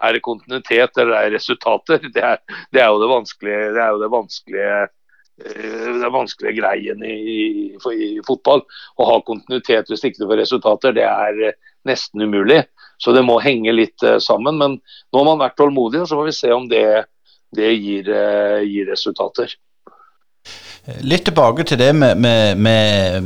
Er 0.03 0.13
det 0.13 0.25
kontinuitet 0.25 0.97
eller 0.97 1.15
er 1.15 1.29
det 1.29 1.39
resultater? 1.39 2.03
Det 2.13 2.21
er, 2.21 2.41
det 2.73 2.83
er 2.83 2.91
jo 2.91 2.99
det 3.01 3.09
vanskelige, 3.09 3.71
det 3.73 3.81
er 3.81 3.95
jo 3.95 4.01
det 4.01 4.09
vanskelige 4.13 4.73
Eh, 4.77 4.96
den 5.37 6.13
vanskelige 6.13 6.61
greien 6.61 7.03
i, 7.05 7.13
i, 7.13 7.77
i, 7.93 8.09
fotball. 8.27 8.63
Å 8.97 9.09
ha 9.11 9.19
kontinuitet 9.25 9.91
hvis 9.91 10.05
ikke 10.07 10.23
du 10.23 10.31
får 10.31 10.41
resultater, 10.41 10.95
det 10.97 11.05
er 11.05 11.43
eh, 11.49 11.57
nesten 11.87 12.25
umulig. 12.25 12.63
Så 12.97 13.13
det 13.13 13.25
må 13.25 13.37
henge 13.43 13.75
litt 13.75 14.03
uh, 14.03 14.17
sammen. 14.23 14.57
Men 14.57 14.79
nå 14.79 15.21
har 15.21 15.27
man 15.27 15.43
vært 15.43 15.57
tålmodig, 15.59 16.07
så 16.07 16.17
får 16.17 16.29
vi 16.29 16.35
se 16.39 16.51
om 16.55 16.65
det, 16.71 16.87
det 17.55 17.69
gir, 17.75 18.09
gir, 18.65 18.89
resultater. 18.89 19.53
Litt 21.05 21.27
tilbake 21.27 21.67
til 21.67 21.79
det 21.79 21.91
med, 21.93 22.17
med, 22.17 22.57
med 22.57 23.23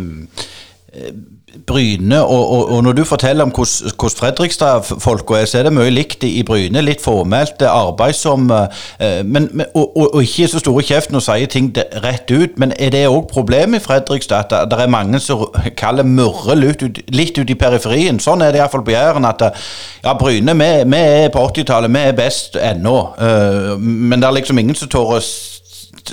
Bryne, 1.67 2.23
og, 2.23 2.51
og, 2.51 2.71
og, 2.71 2.83
når 2.83 2.91
du 2.91 3.03
forteller 3.03 3.43
om 3.43 3.51
hvordan 3.51 4.11
Fredrikstad-folka 4.17 5.33
er, 5.33 5.45
så 5.45 5.57
er 5.59 5.63
det 5.67 5.73
mye 5.75 5.91
likt 5.91 6.23
i 6.23 6.43
Bryne. 6.47 6.81
Litt 6.81 7.03
formelt, 7.03 7.61
arbeidsomme, 7.67 8.59
eh, 8.99 9.19
men, 9.25 9.49
og, 9.73 9.97
og, 9.97 10.23
ikke 10.23 10.47
så 10.47 10.61
store 10.63 10.83
kjeften 10.83 11.19
og 11.19 11.25
sier 11.25 11.51
ting 11.51 11.67
rett 12.05 12.31
ut. 12.31 12.55
Men 12.61 12.71
er 12.79 12.93
det 12.95 13.03
òg 13.09 13.27
problemet 13.31 13.81
i 13.81 13.83
Fredrikstad 13.83 14.55
at 14.55 14.71
det 14.71 14.79
er 14.79 14.93
mange 14.93 15.19
som 15.19 15.43
kaller 15.77 16.07
murrer 16.07 16.55
litt, 16.55 17.03
litt 17.11 17.37
ut 17.37 17.51
i 17.51 17.59
periferien? 17.59 18.19
Sånn 18.23 18.45
er 18.45 18.55
det 18.55 18.63
iallfall 18.63 18.85
på 18.87 18.95
Jæren. 18.95 19.27
At 19.27 19.43
ja, 19.43 20.15
Bryne, 20.15 20.55
vi, 20.55 20.71
vi 20.87 21.03
er 21.03 21.35
på 21.35 21.43
80-tallet, 21.49 21.91
vi 21.91 22.05
er 22.07 22.17
best 22.17 22.55
ennå. 22.55 22.95
Eh, 23.19 23.75
men 23.81 24.23
det 24.23 24.29
er 24.29 24.39
liksom 24.39 24.63
ingen 24.63 24.79
som 24.79 24.91
tør 24.91 25.17
å 25.17 25.21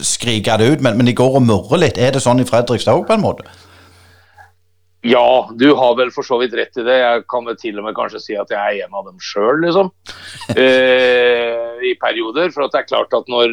skrike 0.03 0.59
det 0.59 0.75
ut, 0.75 0.83
men, 0.83 0.99
men 0.99 1.07
de 1.07 1.15
går 1.15 1.39
og 1.39 1.47
murrer 1.47 1.87
litt. 1.87 2.03
Er 2.03 2.19
det 2.19 2.27
sånn 2.27 2.43
i 2.43 2.49
Fredrikstad 2.49 2.99
òg, 2.99 3.07
på 3.07 3.15
en 3.15 3.27
måte? 3.29 3.47
Ja, 5.07 5.49
du 5.55 5.69
har 5.79 5.95
vel 5.99 6.11
for 6.11 6.27
så 6.27 6.41
vidt 6.41 6.57
rett 6.59 6.79
i 6.81 6.85
det. 6.87 6.97
Jeg 6.99 7.27
kan 7.31 7.47
vel 7.47 7.59
til 7.59 7.77
og 7.79 7.87
med 7.87 7.95
kanskje 7.95 8.23
si 8.23 8.39
at 8.39 8.51
jeg 8.51 8.81
er 8.81 8.87
en 8.89 8.97
av 8.99 9.07
dem 9.07 9.21
sjøl, 9.23 9.63
liksom. 9.67 9.93
Eh, 10.59 11.85
I 11.87 11.93
perioder. 12.01 12.51
For 12.51 12.67
det 12.67 12.81
er 12.81 12.89
klart 12.89 13.13
at 13.15 13.29
når, 13.31 13.53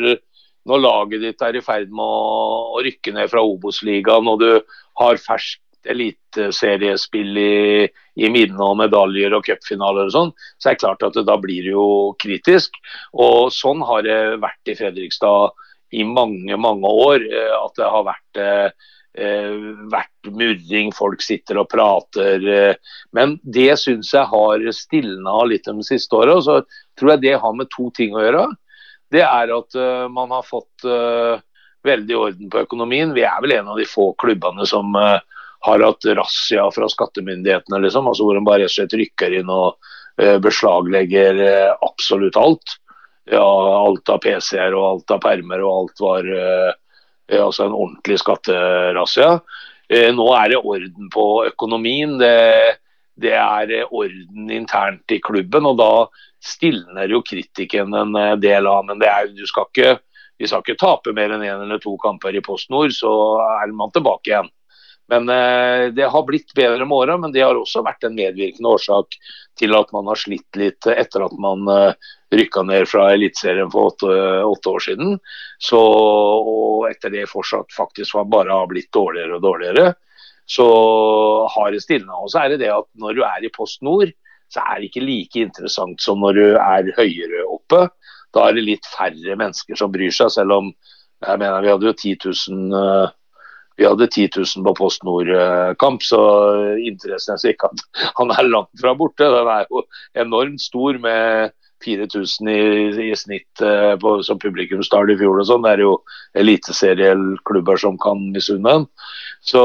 når, 0.65 0.81
laget 0.81 1.21
ditt 1.21 1.43
er 1.45 1.59
i 1.59 1.61
ferd 1.61 1.91
med 1.93 2.01
å, 2.01 2.79
å 2.79 2.81
rykke 2.81 3.13
ned 3.13 3.29
fra 3.29 3.43
Obos-ligaen, 3.45 4.31
og 4.31 4.41
du 4.41 4.49
har 5.01 5.21
ferskt 5.21 5.61
eliteseriespill 5.85 7.37
i, 7.37 7.85
i 8.17 8.31
minne 8.33 8.57
og 8.65 8.79
medaljer 8.79 9.35
og 9.37 9.45
cupfinaler 9.45 10.09
og 10.09 10.15
sånn, 10.15 10.31
så 10.57 10.71
er 10.71 10.79
det 10.79 10.81
klart 10.81 11.05
at 11.05 11.19
det, 11.19 11.27
da 11.29 11.37
blir 11.37 11.67
det 11.67 11.75
jo 11.75 12.15
kritisk. 12.21 12.79
Og 13.13 13.53
sånn 13.53 13.85
har 13.85 14.01
det 14.07 14.19
vært 14.41 14.73
i 14.73 14.77
Fredrikstad 14.79 15.53
i 15.93 16.07
mange, 16.09 16.57
mange 16.57 16.89
år. 17.05 17.21
Eh, 17.29 17.53
at 17.59 17.77
det 17.77 17.93
har 17.93 18.09
vært 18.09 18.41
eh, 18.41 18.91
eh, 19.17 19.55
vært 19.91 20.29
murring, 20.31 20.91
folk 20.95 21.23
sitter 21.23 21.59
og 21.61 21.69
prater. 21.71 22.43
Eh, 22.43 22.99
men 23.15 23.37
det 23.43 23.73
syns 23.81 24.13
jeg 24.13 24.27
har 24.31 24.67
stilna 24.75 25.39
litt 25.49 25.67
de 25.69 25.85
siste 25.85 26.15
åra. 26.17 26.37
Så 26.43 26.61
tror 26.99 27.15
jeg 27.15 27.25
det 27.25 27.35
har 27.41 27.57
med 27.57 27.71
to 27.73 27.89
ting 27.95 28.15
å 28.15 28.23
gjøre. 28.23 28.45
Det 29.13 29.23
er 29.23 29.51
at 29.53 29.77
uh, 29.77 30.07
man 30.11 30.31
har 30.33 30.45
fått 30.45 30.85
uh, 30.87 31.37
veldig 31.85 32.15
orden 32.17 32.51
på 32.51 32.63
økonomien. 32.65 33.13
Vi 33.15 33.23
er 33.23 33.41
vel 33.43 33.53
en 33.59 33.69
av 33.71 33.79
de 33.79 33.85
få 33.87 34.09
klubbene 34.19 34.65
som 34.67 34.95
uh, 34.97 35.19
har 35.65 35.83
hatt 35.85 36.07
razzia 36.17 36.65
fra 36.73 36.89
skattemyndighetene, 36.91 37.79
liksom. 37.85 38.09
Altså 38.09 38.25
hvor 38.25 38.37
de 38.37 38.43
bare 38.45 38.65
rett 38.65 38.73
og 38.73 38.75
slett 38.75 38.97
rykker 38.97 39.39
inn 39.39 39.51
og 39.51 39.93
beslaglegger 40.15 41.41
absolutt 41.83 42.37
alt. 42.39 42.75
Ja, 43.27 43.43
alt 43.43 44.07
av 44.13 44.21
PC-er 44.23 44.71
og 44.77 44.85
alt 44.85 45.11
av 45.11 45.19
permer 45.25 45.63
og 45.65 45.73
alt 45.73 46.03
var 46.05 46.29
altså 47.33 47.65
en 47.65 47.75
ordentlig 47.75 48.19
skatterazzia. 48.21 49.39
Eh, 49.89 50.09
nå 50.15 50.25
er 50.33 50.51
det 50.51 50.61
orden 50.61 51.09
på 51.13 51.25
økonomien. 51.49 52.17
Det, 52.21 52.77
det, 53.21 53.33
er 53.37 53.85
orden 53.85 54.51
internt 54.53 55.11
i 55.13 55.21
klubben, 55.23 55.67
og 55.69 55.77
da 55.81 55.91
stilner 56.45 57.09
jo 57.09 57.23
kritikken 57.25 57.93
en 57.97 58.17
eh, 58.19 58.35
del 58.41 58.69
av. 58.69 58.85
Men 58.89 59.03
er, 59.05 59.31
skal 59.45 59.69
ikke, 59.69 59.95
vi 60.41 60.49
skal 60.49 60.65
ikke 60.65 60.79
tape 60.81 61.15
mer 61.17 61.35
enn 61.35 61.45
én 61.45 61.55
en 61.55 61.65
eller 61.67 61.81
to 61.83 61.95
kamper 62.01 62.35
i 62.35 62.43
Post 62.45 62.71
Nord, 62.73 62.93
så 62.97 63.13
er 63.61 63.73
man 63.73 63.93
tilbake 63.95 64.31
igjen. 64.31 64.51
Men 65.11 65.29
eh, 65.29 65.93
Det 65.93 66.07
har 66.11 66.23
blitt 66.25 66.53
bedre 66.57 66.85
med 66.85 66.97
åra, 66.97 67.17
men 67.17 67.33
det 67.33 67.43
har 67.45 67.57
også 67.57 67.83
vært 67.85 68.07
en 68.07 68.15
medvirkende 68.17 68.71
årsak 68.77 69.17
til 69.59 69.75
at 69.77 69.91
man 69.95 70.09
har 70.09 70.19
slitt 70.19 70.59
litt 70.59 70.87
etter 70.89 71.25
at 71.25 71.35
man 71.41 71.67
eh, 71.71 72.13
rykka 72.35 72.65
ned 72.67 72.87
fra 72.89 73.11
Eliteserien 73.13 73.69
for 73.71 73.93
åtte, 73.93 74.09
åtte, 74.43 74.73
år 74.73 74.85
siden. 74.87 75.19
Så, 75.61 75.79
og 75.79 76.89
etter 76.89 77.13
det 77.13 77.29
fortsatt 77.31 77.75
faktisk 77.75 78.17
bare 78.31 78.51
har 78.51 78.71
blitt 78.71 78.91
dårligere 78.95 79.37
og 79.37 79.45
dårligere, 79.45 79.93
så 80.45 80.67
har 81.53 81.71
det 81.73 81.83
stilna. 81.85 82.17
Og 82.21 82.31
så 82.33 82.43
er 82.43 82.53
det 82.53 82.63
det 82.65 82.73
at 82.73 82.89
når 83.01 83.17
du 83.17 83.23
er 83.25 83.45
i 83.45 83.53
Post 83.53 83.85
Nord, 83.85 84.11
så 84.51 84.61
er 84.61 84.79
det 84.79 84.89
ikke 84.89 85.05
like 85.05 85.41
interessant 85.41 86.01
som 86.01 86.21
når 86.21 86.37
du 86.37 86.45
er 86.53 86.91
høyere 86.97 87.45
oppe. 87.49 87.87
Da 88.35 88.49
er 88.49 88.57
det 88.57 88.65
litt 88.67 88.89
færre 88.89 89.37
mennesker 89.39 89.79
som 89.79 89.93
bryr 89.93 90.13
seg, 90.13 90.33
selv 90.33 90.57
om 90.59 90.73
jeg 91.25 91.39
mener 91.41 91.63
vi 91.63 91.71
hadde 91.71 91.87
jo 91.87 91.95
10 91.95 92.17
000 92.51 93.13
vi 93.75 93.87
hadde 93.87 94.07
10 94.07 94.29
000 94.37 94.65
på 94.65 94.75
Post 94.77 95.03
Nord-kamp, 95.07 96.03
så 96.03 96.21
interessen 96.79 97.35
er 97.35 97.41
så 97.41 97.51
ikke 97.51 97.71
at 97.71 97.83
han 98.19 98.31
er 98.31 98.47
langt 98.47 98.71
fra 98.79 98.95
borte. 98.95 99.27
Den 99.27 99.51
er 99.51 99.67
jo 99.67 99.83
enormt 100.23 100.63
stor 100.63 100.99
med 101.03 101.51
4000 101.85 102.49
i, 102.49 103.11
i 103.11 103.15
snitt 103.17 103.61
eh, 103.61 103.93
på, 103.99 104.15
som 104.23 104.39
publikumstall 104.41 105.11
i 105.11 105.17
fjor. 105.19 105.39
og 105.41 105.47
sånn. 105.49 105.65
Det 105.65 105.73
er 105.75 105.83
jo 105.83 105.93
eliteserieklubber 106.41 107.79
som 107.81 107.99
kan 108.01 108.21
misunne 108.33 108.63
den. 108.65 108.87
Så 109.45 109.61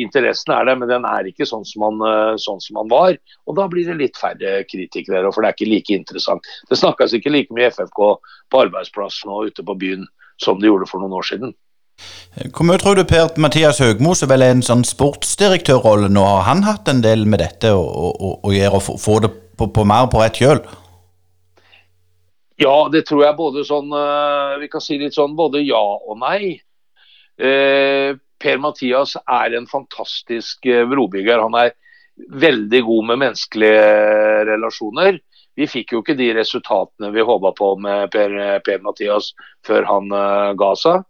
interessen 0.00 0.54
er 0.54 0.68
der, 0.68 0.78
men 0.80 0.90
den 0.90 1.06
er 1.08 1.28
ikke 1.28 1.48
sånn 1.48 1.66
som, 1.68 1.84
man, 1.84 2.04
eh, 2.06 2.36
sånn 2.40 2.62
som 2.64 2.80
man 2.80 2.92
var. 2.92 3.18
Og 3.50 3.58
da 3.58 3.66
blir 3.70 3.88
det 3.88 3.98
litt 4.00 4.20
færre 4.20 4.60
kritikere, 4.68 5.26
for 5.34 5.42
det 5.42 5.50
er 5.50 5.58
ikke 5.58 5.72
like 5.72 5.98
interessant. 6.02 6.52
Det 6.70 6.78
snakkes 6.80 7.16
ikke 7.18 7.34
like 7.34 7.56
mye 7.56 7.72
FFK 7.74 8.04
på 8.50 8.64
arbeidsplassen 8.66 9.32
og 9.32 9.50
ute 9.50 9.66
på 9.66 9.78
byen 9.82 10.06
som 10.40 10.60
det 10.60 10.70
gjorde 10.70 10.88
for 10.88 11.02
noen 11.02 11.18
år 11.18 11.28
siden. 11.28 11.52
Hvor 12.54 12.62
mye 12.62 12.78
tror 12.78 12.94
du 12.94 13.02
Per 13.04 13.32
Mathias 13.42 13.80
Høgmo, 13.82 14.12
som 14.14 14.30
vel 14.30 14.44
er 14.46 14.54
en 14.54 14.62
sånn 14.62 14.84
sportsdirektørrolle 14.86 16.06
nå, 16.12 16.22
har 16.22 16.46
han 16.46 16.62
hatt 16.62 16.88
en 16.88 17.02
del 17.02 17.24
med 17.26 17.42
dette 17.42 17.72
å 17.74 18.52
gjøre, 18.54 18.78
og 18.78 19.00
få 19.02 19.18
det 19.24 19.32
på, 19.58 19.66
på, 19.74 19.84
mer 19.88 20.06
på 20.12 20.22
rett 20.22 20.38
kjøl? 20.38 20.62
Ja, 22.60 22.76
det 22.92 23.02
tror 23.08 23.24
jeg 23.24 23.38
både 23.38 23.64
sånn 23.64 23.88
eh, 23.96 24.58
Vi 24.60 24.68
kan 24.68 24.82
si 24.84 24.98
litt 25.00 25.16
sånn 25.16 25.32
både 25.36 25.62
ja 25.64 25.80
og 25.80 26.20
nei. 26.20 26.60
Eh, 27.40 28.12
Per-Mathias 28.40 29.16
er 29.24 29.56
en 29.56 29.66
fantastisk 29.68 30.68
brobygger. 30.92 31.42
Han 31.42 31.56
er 31.58 31.74
veldig 32.30 32.84
god 32.86 33.10
med 33.10 33.22
menneskelige 33.24 34.46
relasjoner. 34.48 35.18
Vi 35.58 35.66
fikk 35.68 35.96
jo 35.96 36.04
ikke 36.04 36.16
de 36.16 36.30
resultatene 36.38 37.10
vi 37.12 37.26
håpa 37.26 37.50
på 37.58 37.74
med 37.82 38.12
Per-Mathias 38.14 39.32
per 39.34 39.66
før 39.66 39.88
han 39.90 40.12
ga 40.60 40.70
seg. 40.78 41.04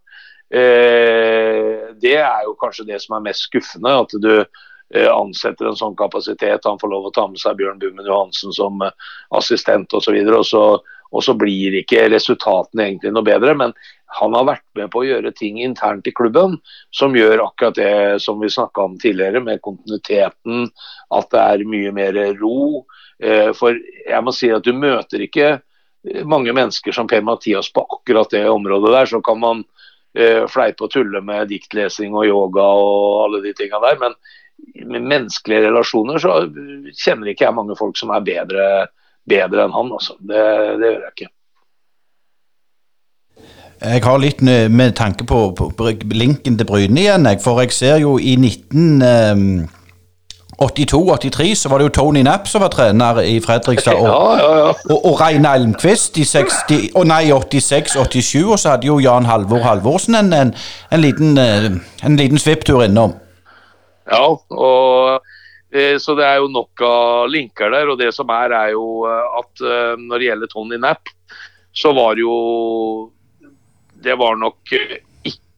Eh, 0.51 1.95
det 2.01 2.17
er 2.17 2.43
jo 2.43 2.57
kanskje 2.59 2.89
det 2.89 2.99
som 3.03 3.15
er 3.15 3.27
mest 3.29 3.47
skuffende. 3.47 3.93
At 4.03 4.15
du 4.19 4.33
eh, 4.41 5.09
ansetter 5.11 5.69
en 5.69 5.79
sånn 5.79 5.95
kapasitet. 5.99 6.67
Han 6.67 6.81
får 6.81 6.91
lov 6.91 7.07
å 7.09 7.13
ta 7.15 7.27
med 7.31 7.39
seg 7.41 7.59
Bjørn 7.59 7.79
Bummen 7.81 8.07
Johansen 8.07 8.55
som 8.55 8.83
eh, 8.83 9.09
assistent 9.37 9.93
osv. 9.95 10.17
Og, 10.19 10.33
og, 10.41 10.45
så, 10.47 10.65
og 11.11 11.25
så 11.25 11.37
blir 11.39 11.79
ikke 11.79 12.09
resultatene 12.11 12.89
egentlig 12.89 13.13
noe 13.15 13.27
bedre. 13.27 13.55
Men 13.57 13.75
han 14.19 14.35
har 14.35 14.49
vært 14.49 14.67
med 14.75 14.91
på 14.91 15.03
å 15.03 15.07
gjøre 15.07 15.31
ting 15.37 15.61
internt 15.63 16.09
i 16.09 16.15
klubben 16.15 16.57
som 16.91 17.15
gjør 17.15 17.45
akkurat 17.45 17.79
det 17.79 17.93
som 18.19 18.41
vi 18.43 18.51
snakka 18.51 18.89
om 18.89 18.99
tidligere, 18.99 19.39
med 19.43 19.63
kontinuiteten. 19.63 20.67
At 21.15 21.31
det 21.31 21.45
er 21.45 21.69
mye 21.69 21.95
mer 21.95 22.19
ro. 22.41 22.83
For 23.55 23.77
jeg 23.77 24.25
må 24.25 24.33
si 24.33 24.49
at 24.51 24.65
du 24.65 24.73
møter 24.75 25.21
ikke 25.23 25.51
mange 26.25 26.51
mennesker 26.57 26.91
som 26.91 27.07
Per-Mathias 27.07 27.69
på 27.71 27.85
akkurat 27.85 28.33
det 28.33 28.49
området 28.49 28.91
der. 28.97 29.09
Så 29.13 29.21
kan 29.23 29.39
man 29.39 29.63
fleipe 30.51 30.83
og 30.85 30.91
tulle 30.91 31.21
med 31.23 31.47
diktlesing 31.47 32.15
og 32.19 32.27
yoga 32.27 32.63
og 32.63 33.25
alle 33.25 33.43
de 33.45 33.53
tinga 33.55 33.79
der. 33.83 33.99
Men 34.01 34.15
med 34.91 35.05
menneskelige 35.07 35.67
relasjoner 35.67 36.19
så 36.21 36.39
kjenner 37.03 37.31
ikke 37.31 37.47
jeg 37.47 37.57
mange 37.57 37.77
folk 37.79 37.99
som 37.99 38.11
er 38.15 38.25
bedre, 38.25 38.65
bedre 39.29 39.65
enn 39.65 39.75
han. 39.75 39.93
Altså. 39.97 40.17
Det, 40.19 40.41
det, 40.81 40.89
gjør 40.89 41.05
jeg 41.05 41.15
ikke. 41.15 41.31
Jeg 43.81 44.03
har 44.05 44.19
litt 44.21 44.41
med 44.45 44.95
tanke 44.99 45.25
på, 45.25 45.39
på, 45.57 45.91
linken 46.13 46.57
til 46.59 46.67
Bryne 46.69 47.01
igjen, 47.01 47.29
for 47.41 47.63
jeg 47.63 47.77
ser 47.77 48.01
jo 48.03 48.17
i 48.19 48.35
19... 48.37 49.05
Um 49.05 49.45
82-83 50.61 51.55
så 51.55 51.69
var 51.69 51.81
det 51.81 51.87
jo 51.87 51.93
Tony 51.95 52.21
Knapp 52.21 52.47
som 52.49 52.61
var 52.61 52.69
trener 52.73 53.21
i 53.25 53.39
Fredrikstad. 53.41 53.97
Og, 54.01 54.07
ja, 54.07 54.21
ja, 54.37 54.51
ja. 54.59 54.73
og, 54.93 55.05
og 55.09 55.19
Rein 55.21 55.45
Elmquist 55.47 56.19
i 56.21 56.25
60, 56.27 56.91
og 56.95 57.07
nei, 57.09 57.23
86-87, 57.33 58.45
og 58.45 58.59
så 58.61 58.75
hadde 58.75 58.89
jo 58.89 58.99
Jan 59.01 59.25
Halvor 59.29 59.63
Halvorsen 59.65 60.19
en, 60.19 60.31
en, 60.37 60.53
en, 60.91 61.01
liten, 61.01 61.33
eh, 61.41 61.69
en 62.05 62.17
liten 62.19 62.41
svipptur 62.41 62.83
innom. 62.85 63.15
Ja, 64.11 64.25
og 64.29 65.25
eh, 65.73 65.97
så 66.01 66.15
det 66.19 66.27
er 66.27 66.41
jo 66.43 66.51
nok 66.53 66.83
av 66.85 67.31
linker 67.31 67.73
der. 67.73 67.93
Og 67.93 67.99
det 68.01 68.11
som 68.15 68.29
er, 68.35 68.53
er 68.57 68.73
jo 68.75 69.05
eh, 69.09 69.39
at 69.41 69.65
når 70.01 70.17
det 70.17 70.29
gjelder 70.29 70.53
Tony 70.53 70.81
Knapp, 70.81 71.15
så 71.71 71.93
var 71.95 72.19
jo 72.19 72.33
Det 74.01 74.15
var 74.17 74.35
nok 74.35 74.73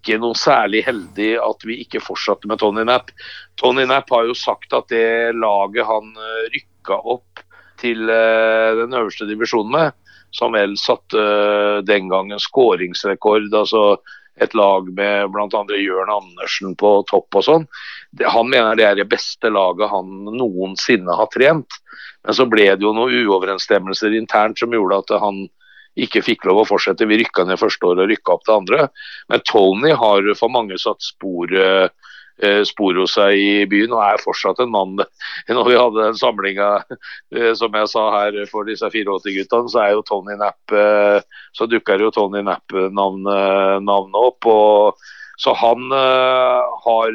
ikke 0.03 0.19
noe 0.19 0.35
særlig 0.37 0.83
heldig 0.83 1.31
at 1.39 1.63
vi 1.67 1.79
ikke 1.83 2.03
fortsatte 2.03 2.49
med 2.51 2.59
Tony 2.59 2.83
Napp. 2.87 3.13
Tony 3.59 3.87
Napp 3.87 4.11
har 4.11 4.27
jo 4.27 4.35
sagt 4.37 4.75
at 4.75 4.91
det 4.91 5.33
laget 5.37 5.87
han 5.87 6.11
eh, 6.19 6.49
rykka 6.53 6.99
opp 7.15 7.43
til 7.79 8.09
eh, 8.11 8.73
den 8.83 8.95
øverste 8.99 9.27
divisjonen 9.29 9.71
med, 9.71 9.95
som 10.35 10.55
vel 10.57 10.75
satte 10.79 11.23
eh, 11.23 11.79
den 11.87 12.11
gangen 12.11 12.41
skåringsrekord, 12.41 13.47
altså 13.53 13.95
et 14.41 14.55
lag 14.57 14.87
med 14.97 15.29
bl.a. 15.29 15.63
Jørn 15.77 16.09
Andersen 16.11 16.73
på 16.75 16.95
topp 17.09 17.37
og 17.37 17.45
sånn. 17.45 17.67
Han 18.33 18.49
mener 18.49 18.75
det 18.75 18.87
er 18.87 18.97
det 18.97 19.09
beste 19.11 19.51
laget 19.53 19.91
han 19.91 20.09
noensinne 20.33 21.15
har 21.15 21.29
trent. 21.33 21.79
Men 22.25 22.37
så 22.37 22.47
ble 22.49 22.65
det 22.71 22.81
jo 22.81 22.95
noen 22.97 23.13
uoverensstemmelser 23.13 24.15
internt 24.17 24.57
som 24.59 24.73
gjorde 24.73 25.03
at 25.03 25.13
han 25.21 25.43
ikke 25.99 26.23
fikk 26.25 26.47
lov 26.49 26.63
å 26.63 26.67
fortsette. 26.67 27.07
Vi 27.09 27.19
rykka 27.21 27.45
ned 27.45 27.61
første 27.61 27.85
år 27.89 28.01
og 28.03 28.09
rykka 28.09 28.35
opp 28.35 28.47
det 28.47 28.55
andre. 28.55 28.87
Men 29.29 29.43
Tony 29.49 29.93
har 29.97 30.29
for 30.39 30.53
mange 30.53 30.77
satt 30.81 31.03
spor, 31.05 31.53
eh, 31.53 32.61
spor 32.65 32.97
hos 32.97 33.13
seg 33.13 33.37
i 33.37 33.65
byen, 33.69 33.93
og 33.93 34.01
er 34.01 34.23
fortsatt 34.23 34.59
en 34.63 34.73
mann. 34.73 34.97
Når 35.49 35.69
vi 35.69 35.77
hadde 35.77 36.07
den 36.07 36.17
samlinga 36.17 36.71
eh, 37.35 37.53
som 37.59 37.73
jeg 37.77 37.91
sa 37.91 38.07
her 38.17 38.39
for 38.49 38.65
disse 38.65 38.89
84-guttene, 38.89 39.69
så 39.69 39.83
er 39.83 39.93
jo 39.93 40.05
Tony 40.07 40.37
Napp 40.39 40.73
eh, 40.73 41.21
Så 41.53 41.69
dukker 41.69 42.01
jo 42.01 42.13
Tony 42.13 42.41
Napp-navnet 42.41 44.17
opp. 44.17 44.49
Og, 44.49 45.05
så 45.37 45.53
han 45.57 45.89
har 45.91 47.13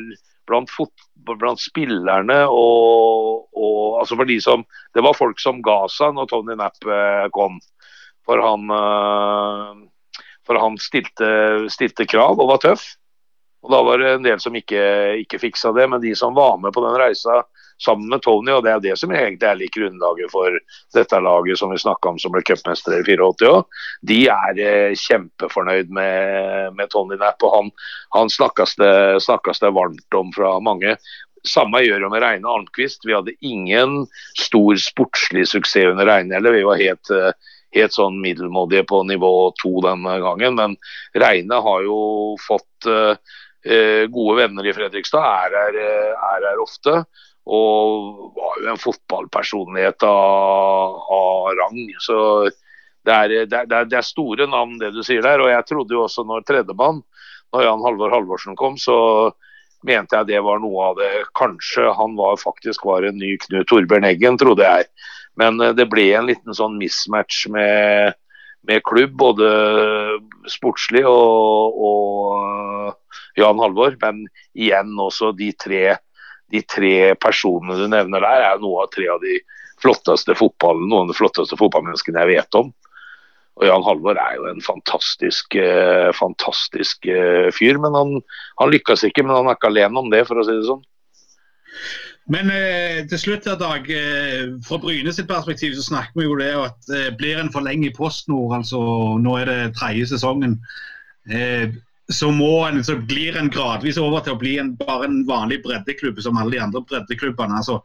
blant 0.48 0.70
fotball 0.74 1.36
blant 1.38 1.60
spillerne 1.60 2.38
og, 2.50 3.44
og, 3.52 4.00
altså 4.00 4.16
for 4.16 4.26
de 4.28 4.38
som 4.42 4.64
Det 4.96 5.04
var 5.04 5.14
folk 5.14 5.38
som 5.38 5.60
ga 5.62 5.84
seg 5.92 6.16
når 6.16 6.30
Tony 6.32 6.56
Napp 6.58 6.88
kom. 7.36 7.60
For 8.28 8.44
han, 8.44 8.70
eh, 8.70 10.24
for 10.46 10.60
han 10.60 10.78
stilte, 10.80 11.28
stilte, 11.72 12.06
krav 12.08 12.36
og 12.36 12.50
var 12.52 12.64
tøff. 12.64 12.84
Og 13.64 13.72
Da 13.72 13.82
var 13.82 13.98
det 13.98 14.10
en 14.14 14.26
del 14.26 14.40
som 14.40 14.54
ikke, 14.54 14.82
ikke 15.24 15.40
fiksa 15.42 15.72
det, 15.74 15.88
men 15.90 16.00
de 16.00 16.14
som 16.14 16.36
var 16.36 16.60
med 16.62 16.72
på 16.76 16.84
den 16.84 16.98
reisa 17.00 17.42
sammen 17.84 18.08
med 18.10 18.22
Tony, 18.22 18.52
og 18.52 18.64
det 18.64 18.72
er 18.72 18.80
det 18.82 18.94
som 18.98 19.12
egentlig 19.14 19.46
er 19.46 19.58
litt 19.58 19.74
grunnlaget 19.74 20.32
for 20.32 20.54
dette 20.94 21.20
laget 21.22 21.60
som 21.60 21.70
vi 21.70 21.78
snakka 21.78 22.10
om 22.10 22.18
som 22.18 22.34
ble 22.34 22.42
cupmestere 22.46 23.00
i 23.02 23.06
84 23.06 23.50
òg, 23.50 23.78
de 24.10 24.18
er 24.34 24.62
eh, 24.62 24.96
kjempefornøyd 24.98 25.92
med, 25.94 26.74
med 26.78 26.90
Tony 26.94 27.18
Napp. 27.20 27.42
Og 27.46 27.54
han, 27.54 27.70
han 28.16 28.32
snakkes, 28.34 28.76
det, 28.82 29.72
varmt 29.74 30.18
om 30.18 30.32
fra 30.34 30.56
mange. 30.62 30.96
Samme 31.46 31.84
gjør 31.84 32.06
jo 32.06 32.10
med 32.12 32.22
Reine 32.24 32.50
Almqvist. 32.50 33.06
Vi 33.06 33.14
hadde 33.14 33.36
ingen 33.46 34.02
stor 34.38 34.78
sportslig 34.82 35.46
suksess 35.46 35.92
under 35.92 36.08
Reine 36.08 36.34
Eller 36.34 36.56
Vi 36.56 36.66
var 36.66 36.82
helt 36.82 37.12
uh, 37.14 37.30
helt 37.76 37.94
sånn 37.94 38.20
middelmådige 38.22 38.86
på 38.88 39.02
nivå 39.08 39.32
to 39.60 39.78
denne 39.84 40.18
gangen. 40.22 40.56
Men 40.58 40.76
Reine 41.18 41.60
har 41.64 41.84
jo 41.86 42.00
fått 42.40 42.88
uh, 42.88 43.16
gode 44.08 44.36
venner 44.38 44.66
i 44.66 44.72
Fredrikstad, 44.72 45.24
er 45.24 45.56
her, 45.58 45.80
eh, 45.82 46.12
er 46.14 46.46
her, 46.46 46.62
ofte. 46.62 47.02
Og 47.48 48.30
var 48.36 48.62
jo 48.62 48.70
en 48.72 48.80
fotballpersonlighet 48.80 50.04
av, 50.06 50.96
av 51.12 51.50
rang. 51.58 51.80
Så 52.04 52.18
det 53.08 53.16
er, 53.16 53.34
det, 53.48 53.60
er, 53.64 53.88
det 53.88 53.98
er, 53.98 54.06
store 54.06 54.46
navn, 54.48 54.78
det 54.80 54.92
du 54.94 55.02
sier 55.04 55.24
der. 55.24 55.42
Og 55.42 55.50
jeg 55.50 55.66
trodde 55.68 55.96
jo 55.96 56.04
også 56.04 56.24
når 56.28 56.46
tredjemann, 56.48 57.02
når 57.52 57.64
Jan 57.64 57.84
Halvor 57.84 58.12
Halvorsen 58.14 58.56
kom, 58.56 58.76
så 58.80 58.96
mente 59.86 60.18
jeg 60.18 60.28
det 60.32 60.42
var 60.44 60.60
noe 60.62 60.90
av 60.90 60.98
det. 61.00 61.10
Kanskje 61.38 61.88
han 61.96 62.16
var, 62.18 62.38
faktisk 62.40 62.84
var 62.88 63.06
en 63.08 63.18
ny 63.20 63.36
Knut 63.44 63.68
Torbjørn 63.70 64.06
Eggen, 64.08 64.38
trodde 64.40 64.66
jeg. 64.66 64.88
Men 65.38 65.60
eh, 65.60 65.74
det 65.76 65.88
ble 65.90 66.08
en 66.16 66.28
liten 66.30 66.56
sånn 66.56 66.78
mismatch 66.80 67.46
med, 67.54 68.16
med 68.68 68.84
klubb, 68.88 69.14
både 69.20 69.50
sportslig 70.50 71.04
og, 71.08 71.78
og 71.90 72.34
eh, 72.40 73.22
Jan 73.42 73.62
Halvor. 73.62 73.96
Men 74.02 74.24
igjen 74.58 74.96
også 74.98 75.32
de 75.38 75.52
tre, 75.58 75.84
de 76.52 76.64
tre 76.66 77.14
personene 77.20 77.78
du 77.78 77.86
nevner 77.90 78.24
der, 78.24 78.50
er 78.50 78.64
noe 78.64 78.84
av 78.86 78.92
tre 78.94 79.08
av 79.12 79.22
de 79.24 79.40
flotteste 79.78 80.34
fotballen, 80.34 80.88
noen 80.90 81.06
av 81.06 81.14
de 81.14 81.18
flotteste 81.20 81.58
fotballmenneskene 81.58 82.24
jeg 82.24 82.34
vet 82.40 82.58
om. 82.58 82.74
Og 83.58 83.66
Jan 83.66 83.82
Halvor 83.82 84.18
er 84.22 84.36
jo 84.38 84.44
en 84.46 84.60
fantastisk, 84.62 85.54
eh, 85.58 86.10
fantastisk 86.14 87.08
fyr. 87.54 87.78
men 87.82 87.94
Han, 87.94 88.20
han 88.60 88.70
lykkes 88.70 89.02
ikke, 89.08 89.24
men 89.26 89.34
han 89.34 89.50
er 89.50 89.58
ikke 89.58 89.70
alene 89.70 90.02
om 90.02 90.10
det, 90.14 90.24
for 90.28 90.38
å 90.38 90.46
si 90.46 90.54
det 90.54 90.66
sånn. 90.66 90.84
Men 92.28 92.50
eh, 92.52 93.06
til 93.08 93.20
slutt 93.22 93.46
her, 93.48 93.56
Dag, 93.56 93.88
eh, 93.88 94.50
fra 94.66 94.78
Bryne 94.82 95.12
sitt 95.16 95.30
perspektiv 95.30 95.72
så 95.78 95.86
snakker 95.86 96.20
vi 96.20 96.26
jo 96.26 96.36
det 96.36 96.50
at 96.60 96.90
eh, 96.92 97.08
blir 97.16 97.40
en 97.40 97.52
for 97.52 97.64
lenge 97.64 97.88
i 97.88 97.94
PostNord, 97.96 98.52
altså 98.58 98.80
nå 99.22 99.36
er 99.40 99.48
det 99.48 99.60
tredje 99.78 100.10
sesongen, 100.10 100.58
eh, 101.32 101.72
så, 102.12 102.28
en, 102.68 102.84
så, 102.84 102.98
glir 103.08 103.36
en 103.36 103.50
gradvis 103.52 104.00
over 104.00 104.24
til 104.24 104.36
å 104.36 104.40
bli 104.40 104.54
en, 104.60 104.74
bare 104.80 105.08
en 105.08 105.22
vanlig 105.28 105.62
breddeklubb 105.64 106.20
som 106.24 106.38
alle 106.40 106.56
de 106.56 106.62
andre 106.64 106.84
breddeklubbene. 106.88 107.60
altså 107.60 107.80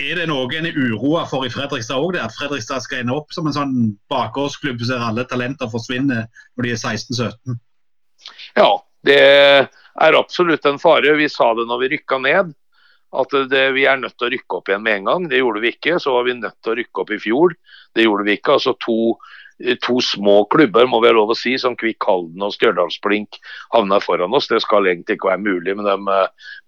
er 0.00 0.18
det 0.18 0.26
noe 0.26 0.48
en 0.58 0.66
er 0.66 0.74
uroa 0.74 1.22
for 1.30 1.46
i 1.46 1.52
Fredrikstad 1.52 2.02
òg, 2.02 2.16
at 2.18 2.34
Fredrikstad 2.34 2.82
skal 2.82 3.04
ende 3.04 3.14
opp 3.14 3.30
som 3.36 3.46
en 3.46 3.54
sånn 3.54 3.76
bakgårdsklubb 4.10 4.82
der 4.82 5.04
alle 5.06 5.22
talenter 5.30 5.70
forsvinner 5.70 6.26
når 6.56 6.66
de 6.66 6.72
er 6.74 6.80
16-17? 6.80 7.60
Ja, 8.58 8.70
det 9.06 9.20
er 9.22 10.18
absolutt 10.18 10.66
en 10.66 10.80
fare. 10.82 11.14
Vi 11.20 11.28
sa 11.30 11.52
det 11.54 11.68
når 11.70 11.84
vi 11.84 11.92
rykka 11.94 12.18
ned 12.24 12.50
at 13.20 13.34
det, 13.50 13.64
vi 13.76 13.86
er 13.88 14.00
nødt 14.00 14.16
til 14.18 14.28
å 14.28 14.32
rykke 14.34 14.58
opp 14.58 14.68
igjen 14.70 14.84
med 14.84 14.98
en 14.98 15.08
gang. 15.10 15.30
Det 15.30 15.40
gjorde 15.40 15.62
vi 15.64 15.72
ikke. 15.74 15.96
Så 16.02 16.14
var 16.16 16.26
vi 16.26 16.36
nødt 16.38 16.58
til 16.62 16.74
å 16.74 16.76
rykke 16.80 17.02
opp 17.04 17.14
i 17.14 17.20
fjor. 17.22 17.56
Det 17.94 18.06
gjorde 18.06 18.26
vi 18.26 18.36
ikke. 18.38 18.58
Altså 18.58 18.74
to, 18.82 18.98
to 19.84 19.98
små 20.04 20.36
klubber 20.52 20.88
må 20.90 21.00
vi 21.02 21.10
ha 21.10 21.16
lov 21.16 21.34
å 21.34 21.38
si, 21.38 21.54
som 21.60 21.76
Kvikk 21.78 22.06
Halden 22.08 22.44
og 22.44 22.54
Stjørdalsblink 22.56 23.38
havna 23.74 24.00
foran 24.02 24.34
oss. 24.36 24.50
Det 24.50 24.62
skal 24.64 24.90
egentlig 24.90 25.18
ikke 25.18 25.32
være 25.32 25.44
mulig 25.44 25.76
med, 25.78 25.88
de, 25.90 26.20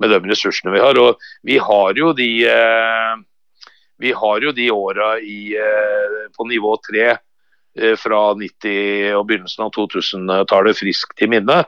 med 0.03 0.15
de 0.15 0.21
ressursene 0.31 0.75
vi 0.75 0.85
har. 0.85 1.01
Og 1.03 1.23
vi 1.47 1.59
har 1.63 1.99
jo 1.99 2.13
de 2.17 2.31
eh, 2.51 3.17
vi 3.99 4.13
har 4.13 4.43
jo 4.45 4.53
de 4.53 4.71
åra 4.71 5.15
eh, 5.19 6.19
på 6.37 6.45
nivå 6.49 6.75
tre 6.85 7.07
eh, 7.15 7.95
fra 7.97 8.21
90- 8.37 9.15
og 9.17 9.25
begynnelsen 9.29 9.65
av 9.65 9.73
2000-tallet 9.77 10.77
friskt 10.77 11.17
til 11.17 11.33
minne 11.33 11.63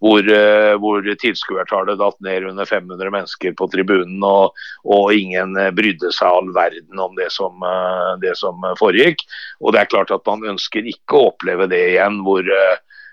hvor, 0.00 0.24
eh, 0.24 0.74
hvor 0.80 1.04
tilskuertallet 1.20 2.00
datt 2.00 2.16
ned 2.24 2.46
under 2.48 2.68
500 2.68 3.12
mennesker 3.12 3.52
på 3.56 3.68
tribunen, 3.72 4.22
og, 4.24 4.56
og, 4.84 5.12
ingen 5.12 5.56
eh, 5.60 5.72
brydde 5.76 6.12
seg 6.16 6.38
all 6.38 6.48
verden 6.56 7.02
om 7.04 7.16
det 7.18 7.28
som, 7.34 7.60
eh, 7.66 8.14
det 8.24 8.32
som, 8.40 8.64
foregikk. 8.80 9.26
Og 9.60 9.74
det 9.74 9.82
er 9.82 9.92
klart 9.92 10.14
at 10.14 10.26
Man 10.30 10.46
ønsker 10.54 10.86
ikke 10.86 11.18
å 11.18 11.28
oppleve 11.32 11.66
det 11.68 11.80
igjen. 11.92 12.20
hvor 12.24 12.46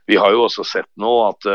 Vi 0.08 0.16
har 0.16 0.32
jo 0.32 0.46
også 0.46 0.64
sett 0.64 0.90
nå 0.96 1.14
at, 1.28 1.48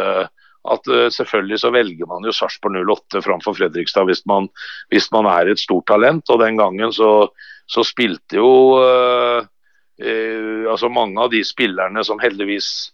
at 0.69 0.89
selvfølgelig 1.15 1.61
så 1.63 1.71
velger 1.73 2.09
man 2.11 2.25
jo 2.27 2.35
Sarpsborg 2.35 2.83
08 2.83 3.23
framfor 3.23 3.55
Fredrikstad 3.57 4.09
hvis 4.09 4.25
man, 4.27 4.49
hvis 4.91 5.07
man, 5.15 5.29
er 5.31 5.49
et 5.49 5.63
stort 5.63 5.87
talent. 5.87 6.29
Og 6.29 6.41
den 6.43 6.59
gangen 6.59 6.93
så, 6.93 7.31
så 7.71 7.85
spilte 7.87 8.37
jo 8.37 8.51
uh, 8.83 9.47
uh, 9.47 10.65
altså 10.73 10.91
mange 10.93 11.23
av 11.23 11.31
de 11.33 11.45
spillerne 11.47 12.05
som 12.05 12.21
heldigvis 12.21 12.91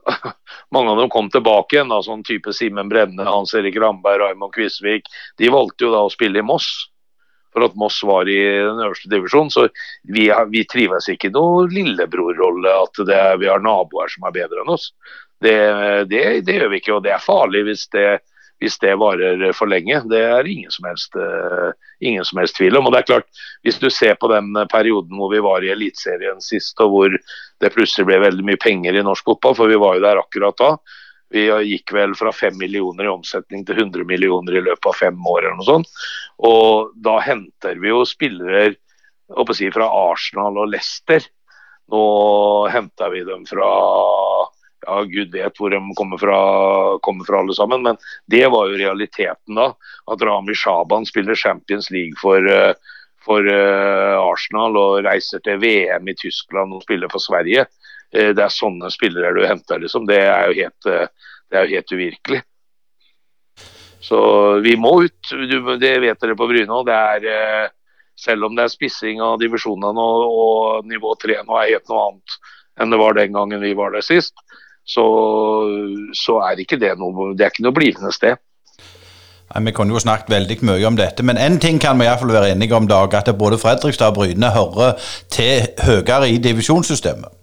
mange 0.74 0.90
av 0.90 0.96
dem 0.98 1.10
kom 1.12 1.28
tilbake 1.30 1.76
igjen, 1.76 1.92
sånn 2.04 2.24
type 2.26 2.54
Simen 2.56 2.90
Brenne, 2.92 3.24
Hans 3.26 3.54
Erik 3.58 3.76
Ramberg, 3.80 4.22
Raymond 4.22 4.54
Kvisvik. 4.54 5.10
De 5.40 5.52
valgte 5.52 5.86
jo 5.86 5.92
da 5.94 6.02
å 6.06 6.12
spille 6.12 6.42
i 6.42 6.46
Moss, 6.46 6.68
for 7.52 7.66
at 7.66 7.76
Moss 7.78 8.00
var 8.08 8.28
i 8.30 8.38
den 8.40 8.80
øverste 8.80 9.10
divisjonen. 9.12 9.52
Så 9.52 9.68
vi, 10.08 10.28
vi 10.52 10.64
trives 10.68 11.10
ikke 11.12 11.30
i 11.30 11.34
noe 11.34 11.66
lillebrorrolle, 11.72 12.72
at 12.86 13.02
er, 13.06 13.36
vi 13.42 13.50
har 13.50 13.64
naboer 13.64 14.12
som 14.12 14.28
er 14.28 14.36
bedre 14.40 14.64
enn 14.64 14.74
oss. 14.74 14.90
Det, 15.42 15.56
det, 16.08 16.22
det, 16.46 16.58
gjør 16.58 16.70
vi 16.70 16.78
ikke, 16.82 16.96
og 16.96 17.04
det 17.04 17.16
er 17.16 17.22
farlig 17.22 17.64
hvis 17.66 17.88
det, 17.94 18.06
hvis 18.62 18.78
det 18.78 18.94
varer 19.00 19.42
for 19.58 19.70
lenge. 19.70 19.98
Det 20.10 20.20
er 20.22 20.46
ingen 20.46 20.70
som, 20.70 20.86
helst, 20.86 21.16
uh, 21.18 21.74
ingen 22.00 22.24
som 22.24 22.38
helst 22.38 22.56
tvil 22.60 22.78
om. 22.78 22.86
Og 22.86 22.94
det 22.94 23.02
er 23.02 23.08
klart, 23.10 23.28
Hvis 23.62 23.78
du 23.78 23.90
ser 23.90 24.14
på 24.18 24.30
den 24.30 24.54
perioden 24.70 25.18
hvor 25.18 25.30
vi 25.30 25.42
var 25.42 25.62
i 25.62 25.70
Eliteserien 25.74 26.40
sist, 26.42 26.78
og 26.80 26.90
hvor 26.90 27.14
det 27.62 27.74
plutselig 27.74 28.06
ble 28.06 28.20
veldig 28.22 28.46
mye 28.46 28.60
penger 28.62 28.98
i 28.98 29.04
norsk 29.06 29.24
fotball, 29.24 29.54
for 29.58 29.70
vi 29.70 29.78
var 29.78 29.98
jo 29.98 30.04
der 30.06 30.22
akkurat 30.22 30.58
da. 30.58 30.70
Vi 31.32 31.46
gikk 31.48 31.94
vel 31.96 32.14
fra 32.18 32.32
5 32.34 32.58
millioner 32.60 33.06
i 33.06 33.12
omsetning 33.12 33.62
til 33.66 33.78
100 33.80 34.04
millioner 34.06 34.58
i 34.58 34.64
løpet 34.66 34.90
av 34.90 34.98
fem 34.98 35.18
år. 35.26 35.44
eller 35.44 35.58
noe 35.58 35.68
sånt. 35.68 36.02
Og 36.38 36.92
da 37.02 37.18
henter 37.24 37.78
vi 37.80 37.88
jo 37.88 38.02
spillere 38.06 38.74
si, 39.56 39.70
fra 39.72 39.88
Arsenal 39.88 40.58
og 40.58 40.68
Leicester. 40.74 41.24
Nå 41.92 42.02
henter 42.72 43.10
vi 43.14 43.24
dem 43.24 43.46
fra 43.48 43.70
ja, 44.86 45.02
Gud 45.02 45.32
vet 45.32 45.58
hvor 45.58 45.70
de 45.70 45.80
kommer 45.98 46.18
fra, 46.18 46.38
kommer 47.02 47.24
fra, 47.24 47.40
alle 47.40 47.54
sammen. 47.54 47.82
Men 47.82 47.96
det 48.26 48.46
var 48.52 48.70
jo 48.70 48.78
realiteten 48.80 49.58
da. 49.58 49.72
At 50.10 50.22
Rami 50.22 50.54
Shaban 50.54 51.06
spiller 51.06 51.38
Champions 51.38 51.90
League 51.90 52.18
for, 52.20 52.46
eh, 52.50 52.72
for 53.22 53.46
uh, 53.46 54.18
Arsenal 54.18 54.76
og 54.78 55.04
reiser 55.06 55.42
til 55.44 55.60
VM 55.62 56.08
i 56.10 56.16
Tyskland 56.18 56.74
og 56.74 56.82
spiller 56.86 57.12
for 57.12 57.22
Sverige. 57.22 57.66
Uh, 58.14 58.32
det 58.34 58.42
er 58.42 58.54
sånne 58.54 58.90
spillere 58.92 59.34
du 59.36 59.44
henter, 59.46 59.82
liksom. 59.82 60.08
Det 60.10 60.18
er 60.24 60.50
jo 60.50 60.58
helt, 60.58 60.90
er 61.52 61.68
jo 61.68 61.76
helt 61.76 61.94
uvirkelig. 61.94 62.42
Så 64.02 64.18
vi 64.64 64.74
må 64.74 64.96
ut. 65.04 65.30
Det 65.78 65.92
vet 66.02 66.18
dere 66.18 66.34
på 66.34 66.48
Bryne. 66.50 66.80
Det 66.88 67.02
selv 68.18 68.44
om 68.46 68.56
det 68.56 68.66
er 68.66 68.72
spissing 68.72 69.22
av 69.24 69.38
divisjonene 69.40 70.02
og, 70.02 70.24
og 70.42 70.90
nivå 70.90 71.14
tre 71.22 71.38
nå 71.46 71.56
er 71.58 71.70
helt 71.74 71.88
noe 71.90 72.08
annet 72.08 72.36
enn 72.80 72.92
det 72.92 73.00
var 73.00 73.16
den 73.16 73.34
gangen 73.36 73.60
vi 73.60 73.74
var 73.76 73.92
der 73.92 74.04
sist, 74.04 74.34
så, 74.84 75.04
så 76.16 76.38
er 76.46 76.62
ikke 76.62 76.80
det 76.80 76.96
noe 76.98 77.32
Det 77.38 77.46
er 77.46 77.52
ikke 77.54 77.66
noe 77.66 77.76
blivende 77.76 78.12
sted. 78.14 78.40
Nei, 79.52 79.64
Vi 79.68 79.74
kunne 79.76 79.94
jo 79.94 80.00
snakket 80.02 80.32
veldig 80.32 80.58
mye 80.66 80.88
om 80.88 80.96
dette, 80.96 81.22
men 81.22 81.38
én 81.38 81.60
ting 81.60 81.78
kan 81.80 81.98
vi 82.00 82.08
iallfall 82.08 82.32
være 82.32 82.54
enige 82.54 82.76
om, 82.76 82.88
Dag, 82.88 83.14
at 83.14 83.30
både 83.38 83.60
Fredrikstad 83.60 84.12
og 84.12 84.20
Bryne 84.20 84.50
hører 84.54 84.98
til 85.30 85.68
høyere 85.84 86.30
i 86.32 86.40
divisjonssystemet. 86.42 87.38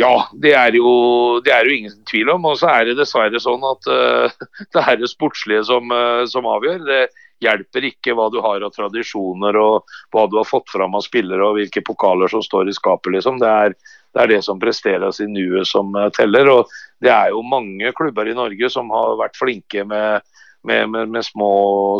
Ja, 0.00 0.14
det 0.32 0.52
er, 0.56 0.72
jo, 0.78 1.40
det 1.44 1.52
er 1.52 1.66
jo 1.66 1.74
ingen 1.76 1.96
tvil 2.08 2.30
om. 2.32 2.46
Og 2.48 2.60
så 2.60 2.70
er 2.72 2.88
det 2.88 2.98
dessverre 3.00 3.40
sånn 3.42 3.64
at 3.68 3.88
uh, 3.90 4.44
det 4.74 4.84
er 4.84 5.00
det 5.00 5.10
sportslige 5.10 5.66
som, 5.68 5.90
uh, 5.92 6.22
som, 6.30 6.48
avgjør. 6.48 6.84
Det 6.86 7.00
hjelper 7.44 7.88
ikke 7.88 8.14
hva 8.16 8.28
du 8.32 8.38
har 8.44 8.64
av 8.64 8.72
tradisjoner 8.74 9.56
og 9.60 9.90
hva 10.14 10.26
du 10.28 10.38
har 10.40 10.48
fått 10.48 10.70
fram 10.72 10.96
av 10.96 11.04
spillere 11.04 11.44
og 11.44 11.58
hvilke 11.58 11.84
pokaler 11.84 12.32
som 12.32 12.44
står 12.44 12.70
i 12.70 12.76
skapet. 12.76 13.12
liksom. 13.16 13.40
Det 13.42 13.50
er, 13.50 13.76
det 14.14 14.22
er 14.22 14.32
det 14.32 14.40
som 14.46 14.60
presteres 14.60 15.20
i 15.22 15.28
nuet 15.30 15.68
som 15.70 15.94
eh, 15.96 16.10
teller. 16.16 16.50
og 16.50 16.70
Det 17.02 17.12
er 17.14 17.30
jo 17.34 17.46
mange 17.46 17.92
klubber 17.96 18.28
i 18.28 18.36
Norge 18.36 18.70
som 18.72 18.90
har 18.94 19.18
vært 19.20 19.38
flinke 19.38 19.84
med, 19.86 20.26
med, 20.66 20.88
med, 20.90 21.12
med 21.14 21.26
små, 21.26 21.52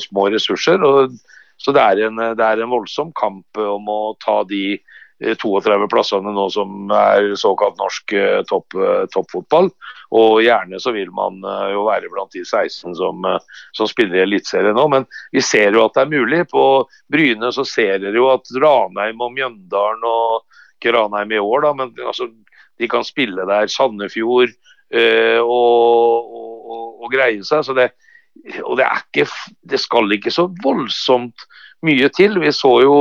små, 0.02 0.30
ressurser. 0.34 0.82
og 0.82 1.18
så 1.60 1.74
det 1.76 1.82
er, 1.82 2.06
en, 2.08 2.16
det 2.16 2.44
er 2.44 2.62
en 2.62 2.72
voldsom 2.72 3.10
kamp 3.12 3.58
om 3.60 3.88
å 3.92 4.00
ta 4.24 4.40
de 4.48 4.80
32 5.20 5.74
eh, 5.74 5.82
plassene 5.92 6.32
nå 6.32 6.46
som 6.48 6.88
er 6.96 7.34
såkalt 7.36 7.76
norsk 7.76 8.14
eh, 8.16 8.40
topp, 8.48 8.78
toppfotball. 9.12 9.68
Og 10.16 10.40
gjerne 10.42 10.80
så 10.82 10.90
vil 10.96 11.12
man 11.14 11.36
jo 11.70 11.84
være 11.86 12.08
blant 12.10 12.32
de 12.34 12.40
16 12.42 12.96
som, 12.98 13.26
som 13.76 13.86
spiller 13.86 14.18
i 14.18 14.24
Eliteserien 14.24 14.74
nå. 14.74 14.88
Men 14.90 15.04
vi 15.30 15.44
ser 15.44 15.76
jo 15.76 15.84
at 15.84 15.94
det 15.94 16.02
er 16.02 16.16
mulig. 16.16 16.40
På 16.50 16.64
Bryne 17.12 17.52
så 17.54 17.62
ser 17.68 18.00
dere 18.02 18.18
jo 18.18 18.26
at 18.32 18.50
Ranheim 18.56 19.22
og 19.22 19.36
Mjøndalen 19.36 20.08
og 20.08 20.49
ikke 20.80 20.96
Ranheim 20.96 21.36
i 21.36 21.42
år, 21.42 21.66
da, 21.66 21.72
men 21.76 21.92
altså, 22.00 22.30
de 22.80 22.88
kan 22.88 23.04
spille 23.04 23.44
der. 23.46 23.68
Sandefjord 23.68 24.48
øh, 24.90 25.40
og, 25.44 26.30
og, 26.40 26.86
og, 27.04 27.10
greie 27.12 27.44
seg. 27.44 27.66
så 27.66 27.76
det 27.76 27.90
og 28.64 28.78
det, 28.78 28.86
er 28.86 29.00
ikke, 29.02 29.26
det 29.68 29.80
skal 29.82 30.12
ikke 30.14 30.32
så 30.32 30.46
voldsomt 30.64 31.44
mye 31.84 32.08
til. 32.14 32.38
Vi 32.40 32.52
så 32.54 32.70
jo 32.84 32.96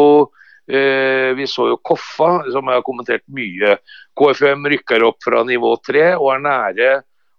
øh, 0.67 1.37
vi 1.37 1.45
så 1.47 1.69
jo 1.69 1.77
Koffa, 1.85 2.31
som 2.51 2.67
jeg 2.67 2.79
har 2.79 2.85
kommentert 2.85 3.23
mye. 3.31 3.77
KFM 4.19 4.67
rykker 4.73 5.05
opp 5.07 5.21
fra 5.23 5.45
nivå 5.47 5.75
tre 5.85 6.11
og 6.17 6.33
er 6.33 6.43
nære 6.43 6.89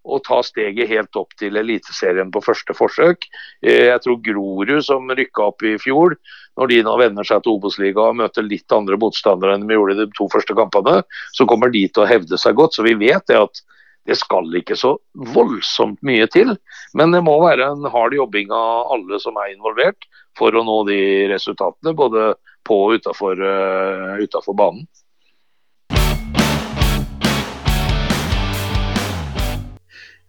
å 0.05 0.19
ta 0.25 0.41
steget 0.45 0.89
helt 0.89 1.17
opp 1.19 1.35
til 1.39 1.59
Eliteserien 1.61 2.31
på 2.33 2.43
første 2.45 2.75
forsøk. 2.77 3.27
Eh, 3.63 3.91
jeg 3.91 4.03
tror 4.05 4.21
Grorud, 4.25 4.85
som 4.85 5.11
rykka 5.11 5.51
opp 5.51 5.65
i 5.67 5.77
fjor, 5.81 6.17
når 6.59 6.73
de 6.73 6.79
nå 6.87 6.95
venner 7.01 7.27
seg 7.27 7.43
til 7.45 7.59
Obos-ligaen 7.59 8.15
og 8.15 8.21
møter 8.23 8.47
litt 8.47 8.73
andre 8.75 8.99
motstandere 9.01 9.57
enn 9.57 9.67
de 9.69 9.77
gjorde 9.77 9.97
i 9.97 10.01
de 10.03 10.09
to 10.17 10.29
første 10.33 10.57
kampene, 10.57 11.01
så 11.37 11.47
kommer 11.49 11.73
de 11.73 11.87
til 11.89 12.05
å 12.05 12.09
hevde 12.11 12.41
seg 12.41 12.57
godt. 12.59 12.77
Så 12.77 12.87
vi 12.87 12.97
vet 13.01 13.27
det 13.31 13.39
at 13.41 13.63
det 14.09 14.17
skal 14.17 14.49
ikke 14.57 14.79
så 14.79 14.95
voldsomt 15.35 16.01
mye 16.07 16.27
til. 16.33 16.55
Men 16.97 17.13
det 17.15 17.23
må 17.27 17.37
være 17.45 17.69
en 17.75 17.85
hard 17.93 18.17
jobbing 18.17 18.53
av 18.55 18.95
alle 18.97 19.21
som 19.23 19.37
er 19.39 19.53
involvert 19.53 20.09
for 20.39 20.55
å 20.57 20.65
nå 20.65 20.79
de 20.89 21.01
resultatene, 21.31 21.95
både 21.97 22.33
på 22.67 22.77
og 22.87 22.97
utafor 23.01 23.41
uh, 23.41 24.57
banen. 24.57 24.87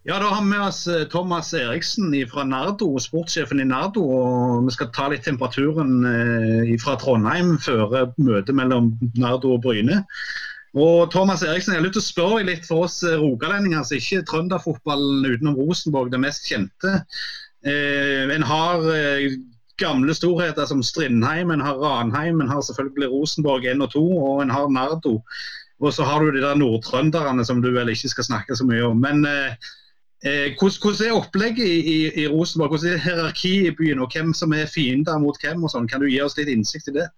Ja, 0.04 0.18
Da 0.18 0.26
har 0.26 0.42
vi 0.42 0.48
med 0.48 0.60
oss 0.60 0.86
eh, 0.86 1.04
Thomas 1.04 1.54
Eriksen 1.54 2.10
fra 2.26 2.42
Nardo, 2.44 2.98
sportssjefen 2.98 3.60
i 3.62 3.64
Nardo. 3.64 4.02
og 4.02 4.64
Vi 4.66 4.72
skal 4.74 4.88
ta 4.90 5.04
litt 5.12 5.22
temperaturen 5.22 6.00
eh, 6.08 6.72
fra 6.82 6.96
Trondheim 6.98 7.52
før 7.62 8.08
møtet 8.18 8.50
mellom 8.58 8.96
Nardo 9.14 9.52
og 9.54 9.60
Bryne. 9.62 10.00
Og 10.74 11.12
Thomas 11.12 11.44
Eriksen, 11.46 11.76
jeg 11.76 11.78
har 11.78 11.86
lyst 11.86 11.94
til 12.00 12.02
å 12.02 12.08
spørre 12.08 12.40
deg 12.40 12.48
litt 12.48 12.66
for 12.66 12.88
oss 12.88 12.96
eh, 13.06 13.14
rogalendinger 13.20 13.86
så 13.86 14.00
ikke 14.00 14.24
trønderfotballen 14.26 15.28
utenom 15.36 15.60
Rosenborg 15.60 16.10
det 16.10 16.20
mest 16.24 16.50
kjente. 16.50 16.96
En 17.62 18.42
har 18.42 18.80
gamle 19.78 20.14
storheter 20.18 20.66
som 20.66 20.80
Strindheim, 20.82 21.52
en 21.54 21.62
har 21.62 21.78
Ranheim, 21.78 22.40
en 22.42 22.50
har 22.50 22.64
selvfølgelig 22.66 23.12
Rosenborg 23.12 23.68
1 23.70 23.84
og 23.86 23.92
2, 23.92 24.02
og 24.18 24.40
en 24.42 24.50
har 24.50 24.66
Nardo. 24.74 25.20
Og 25.78 25.94
så 25.94 26.02
har 26.02 26.24
du 26.24 26.32
de 26.34 26.42
der 26.42 26.58
nordtrønderne 26.58 27.46
som 27.46 27.62
du 27.62 27.70
vel 27.70 27.94
ikke 27.94 28.10
skal 28.10 28.26
snakke 28.26 28.58
så 28.58 28.66
mye 28.66 28.82
om. 28.88 28.98
Men 28.98 29.22
eh, 30.24 30.52
Eh, 30.52 30.54
hvordan, 30.58 31.06
er 31.06 31.16
opplegget 31.16 31.66
i, 31.66 31.96
i, 32.22 32.28
Rosenborg? 32.30 32.76
Hvordan 32.76 32.92
er 32.94 33.02
hierarkiet 33.02 33.72
i 33.72 33.74
byen, 33.74 34.02
og 34.04 34.12
hvem 34.14 34.30
som 34.34 34.52
er 34.54 34.70
fiender 34.70 35.18
mot 35.18 35.38
hvem? 35.42 35.64
og 35.64 35.72
sånn? 35.72 35.88
Kan 35.90 36.02
du 36.02 36.06
gi 36.06 36.20
oss 36.22 36.36
litt 36.38 36.50
innsikt 36.52 36.92
i 36.92 36.96
det? 37.00 37.08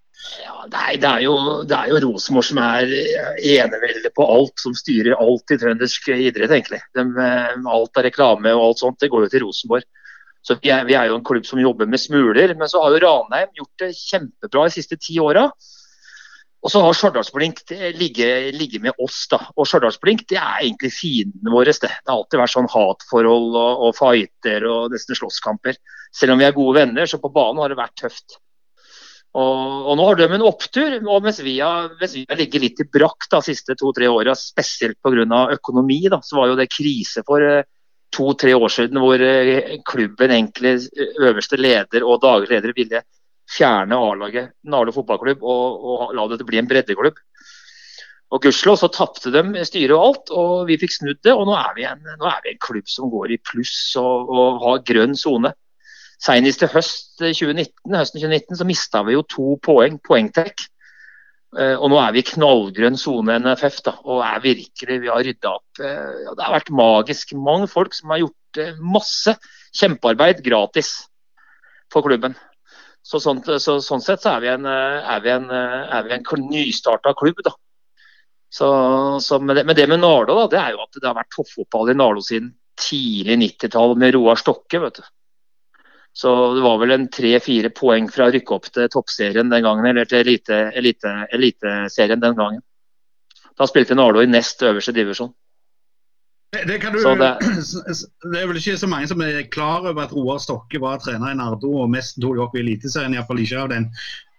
Ja, 0.41 0.63
nei, 0.73 0.95
det 0.97 1.11
er 1.11 1.25
jo, 1.27 1.35
det 1.69 1.77
er 1.77 1.91
jo 1.93 1.99
Rosenborg 2.07 2.47
som 2.49 2.61
er 2.65 2.89
enevelde 3.37 4.09
på 4.17 4.25
alt, 4.25 4.55
som 4.63 4.73
styrer 4.73 5.19
alt 5.21 5.53
i 5.53 5.59
trøndersk 5.61 6.09
idrett, 6.15 6.55
egentlig. 6.55 6.81
De, 6.97 7.05
eh, 7.21 7.53
alt 7.75 8.01
av 8.01 8.07
reklame 8.09 8.55
og 8.57 8.71
alt 8.71 8.81
sånt, 8.81 9.01
det 9.05 9.13
går 9.13 9.27
jo 9.27 9.35
til 9.35 9.45
Rosenborg. 9.45 9.85
Så 10.45 10.57
vi 10.61 10.73
er, 10.73 10.85
vi 10.89 10.97
er, 10.97 11.09
jo 11.09 11.19
en 11.19 11.25
klubb 11.25 11.45
som 11.49 11.61
jobber 11.61 11.89
med 11.89 12.01
smuler. 12.01 12.53
Men 12.57 12.69
så 12.69 12.81
har 12.85 12.97
jo 12.97 13.05
Ranheim 13.05 13.53
gjort 13.57 13.85
det 13.85 13.95
kjempebra 13.97 14.67
de 14.69 14.75
siste 14.77 14.97
ti 15.01 15.17
åra. 15.21 15.51
Og 16.65 16.73
så 16.73 16.81
har 16.81 16.97
Stjørdalsblink 16.97 17.59
ligget, 17.99 18.55
ligge 18.57 18.81
med 18.81 18.97
oss. 19.05 19.27
da. 19.29 19.43
Og 19.53 19.69
Stjørdalsblink 19.69 20.25
er 20.33 20.63
egentlig 20.63 20.95
fiendene 20.97 21.53
våre. 21.53 21.75
Det. 21.75 21.91
det 21.91 22.09
har 22.09 22.17
alltid 22.17 22.41
vært 22.41 22.55
sånn 22.55 22.71
hatforhold 22.73 23.59
og, 23.61 23.83
og 23.85 23.99
fighter 23.99 24.65
og 24.71 24.95
nesten 24.95 25.19
slåsskamper. 25.19 25.77
Selv 26.15 26.35
om 26.35 26.41
vi 26.41 26.47
er 26.49 26.57
gode 26.57 26.79
venner, 26.81 27.11
så 27.11 27.21
på 27.21 27.33
banen 27.35 27.61
har 27.61 27.73
det 27.73 27.81
vært 27.83 27.99
tøft. 28.01 28.39
Og, 29.35 29.63
og 29.91 29.99
nå 29.99 30.07
har 30.07 30.19
de 30.19 30.29
en 30.37 30.47
opptur, 30.47 30.95
og 31.11 31.25
mens 31.27 31.41
vi 31.43 31.57
har, 31.59 31.91
mens 32.01 32.15
vi 32.15 32.23
har 32.31 32.39
ligget 32.39 32.63
litt 32.63 32.81
i 32.81 32.87
brakk 32.97 33.27
de 33.33 33.41
siste 33.43 33.75
to-tre 33.81 34.07
åra, 34.09 34.37
spesielt 34.39 35.01
pga. 35.03 35.41
økonomi, 35.57 36.05
da, 36.09 36.21
så 36.23 36.39
var 36.39 36.53
jo 36.53 36.59
det 36.61 36.71
krise 36.71 37.25
for 37.27 37.43
uh, 37.43 37.67
to-tre 38.15 38.55
år 38.55 38.71
siden 38.71 39.03
hvor 39.03 39.19
uh, 39.19 39.75
klubben, 39.91 40.31
egentlig 40.31 40.77
øverste 41.19 41.59
leder 41.59 42.07
og 42.07 42.23
daglig 42.23 42.55
leder 42.55 42.77
ville 42.79 43.03
fjerne 43.55 43.99
A-laget 43.99 44.55
Nardo 44.71 44.95
fotballklubb 44.95 45.43
og, 45.43 45.85
og 45.85 46.15
la 46.17 46.27
det 46.33 46.47
bli 46.47 46.61
en 46.61 46.71
breddeklubb. 46.71 47.21
Og 48.35 48.43
Gudskjelov 48.43 48.81
så 48.81 48.91
tapte 48.91 49.31
de 49.31 49.63
styret 49.69 49.95
og 49.95 50.05
alt, 50.09 50.33
og 50.35 50.53
vi 50.67 50.79
fikk 50.81 50.97
snudd 50.97 51.21
det. 51.23 51.35
Og 51.35 51.47
nå 51.47 51.55
er 51.55 51.75
vi 51.77 51.85
en, 51.87 52.01
er 52.17 52.41
vi 52.43 52.55
en 52.55 52.63
klubb 52.63 52.89
som 52.91 53.13
går 53.13 53.37
i 53.37 53.43
pluss 53.47 53.95
og, 54.01 54.31
og 54.33 54.63
har 54.65 54.83
grønn 54.89 55.15
sone. 55.19 55.53
Senest 56.25 56.63
til 56.63 56.71
høst 56.73 57.19
2019, 57.21 57.95
høsten 57.95 58.23
2019 58.23 58.59
så 58.59 58.67
mista 58.67 59.03
vi 59.07 59.15
jo 59.15 59.27
to 59.29 59.59
poeng, 59.63 60.01
poengtrekk. 60.03 60.67
Uh, 61.55 61.77
og 61.79 61.93
nå 61.93 61.99
er 62.03 62.15
vi 62.17 62.25
i 62.25 62.27
knallgrønn 62.27 62.97
sone 62.99 63.37
NFF, 63.39 63.77
da, 63.87 63.93
og 64.03 64.25
er 64.27 64.41
virkelig, 64.43 64.97
vi 65.05 65.11
har 65.13 65.23
rydda 65.23 65.53
opp. 65.53 65.79
Uh, 65.79 66.33
det 66.33 66.43
har 66.43 66.57
vært 66.57 66.73
magisk. 66.75 67.37
Mange 67.39 67.69
folk 67.71 67.95
som 67.95 68.11
har 68.11 68.25
gjort 68.25 68.59
eh, 68.59 68.81
masse 68.83 69.37
kjempearbeid 69.79 70.43
gratis 70.47 70.97
for 71.95 72.03
klubben. 72.07 72.35
Så 73.05 73.21
sånn, 73.21 73.43
så, 73.61 73.79
sånn 73.85 74.01
sett 74.01 74.23
så 74.25 74.33
er 74.33 74.41
vi 74.41 74.49
en, 74.49 74.65
er 74.67 75.21
vi 75.21 75.33
en, 75.35 75.51
en 75.53 76.45
nystarta 76.49 77.13
klubb, 77.19 77.43
da. 77.45 77.53
Så, 78.55 78.69
så 79.21 79.41
med, 79.43 79.59
det, 79.59 79.65
med, 79.69 79.77
det, 79.77 79.89
med 79.91 80.01
Nardo, 80.01 80.37
da, 80.39 80.47
det 80.53 80.61
er 80.61 80.77
jo 80.77 80.85
at 80.85 80.97
det 80.97 81.09
har 81.09 81.17
vært 81.19 81.33
toppfotball 81.35 81.91
i 81.91 81.97
Nardo 81.99 82.23
siden 82.25 82.53
tidlig 82.79 83.37
90-tall 83.41 83.97
med 83.99 84.15
Roar 84.15 84.39
Stokke. 84.41 84.79
vet 84.79 85.01
du. 85.01 85.09
Så 86.15 86.31
det 86.55 86.63
var 86.63 86.79
vel 86.79 86.95
en 86.95 87.09
tre-fire 87.11 87.73
poeng 87.75 88.07
fra 88.15 88.29
å 88.29 88.35
rykke 88.35 88.55
opp 88.55 88.69
til 88.71 88.87
toppserien 88.93 89.51
den 89.51 89.67
gangen, 89.67 89.89
eller 89.91 90.07
til 90.07 90.23
eliteserien 90.23 90.71
elite, 91.35 91.73
elite 91.91 92.21
den 92.23 92.39
gangen. 92.39 92.63
Da 93.59 93.67
spilte 93.67 93.99
Nardo 93.99 94.23
i 94.23 94.31
nest 94.31 94.63
øverste 94.63 94.95
divisjon. 94.95 95.35
Det, 96.55 96.63
det, 96.71 96.79
du, 96.95 97.01
det, 97.03 97.31
det, 98.31 98.39
er 98.39 98.47
vel 98.47 98.61
ikke 98.61 98.79
så 98.79 98.89
mange 98.91 99.11
som 99.11 99.23
er 99.25 99.43
klar 99.51 99.83
over 99.83 100.05
at 100.05 100.15
Roar 100.15 100.39
Stokke 100.43 100.79
var 100.83 101.03
trener 101.03 101.33
i 101.33 101.39
Nardo 101.39 101.73
og 101.83 101.91
mest 101.91 102.21
tok 102.23 102.39
opp 102.47 102.55
i 102.55 102.63
Eliteserien, 102.63 103.17
iallfall 103.17 103.43
ikke 103.43 103.65
av 103.65 103.75
den 103.75 103.91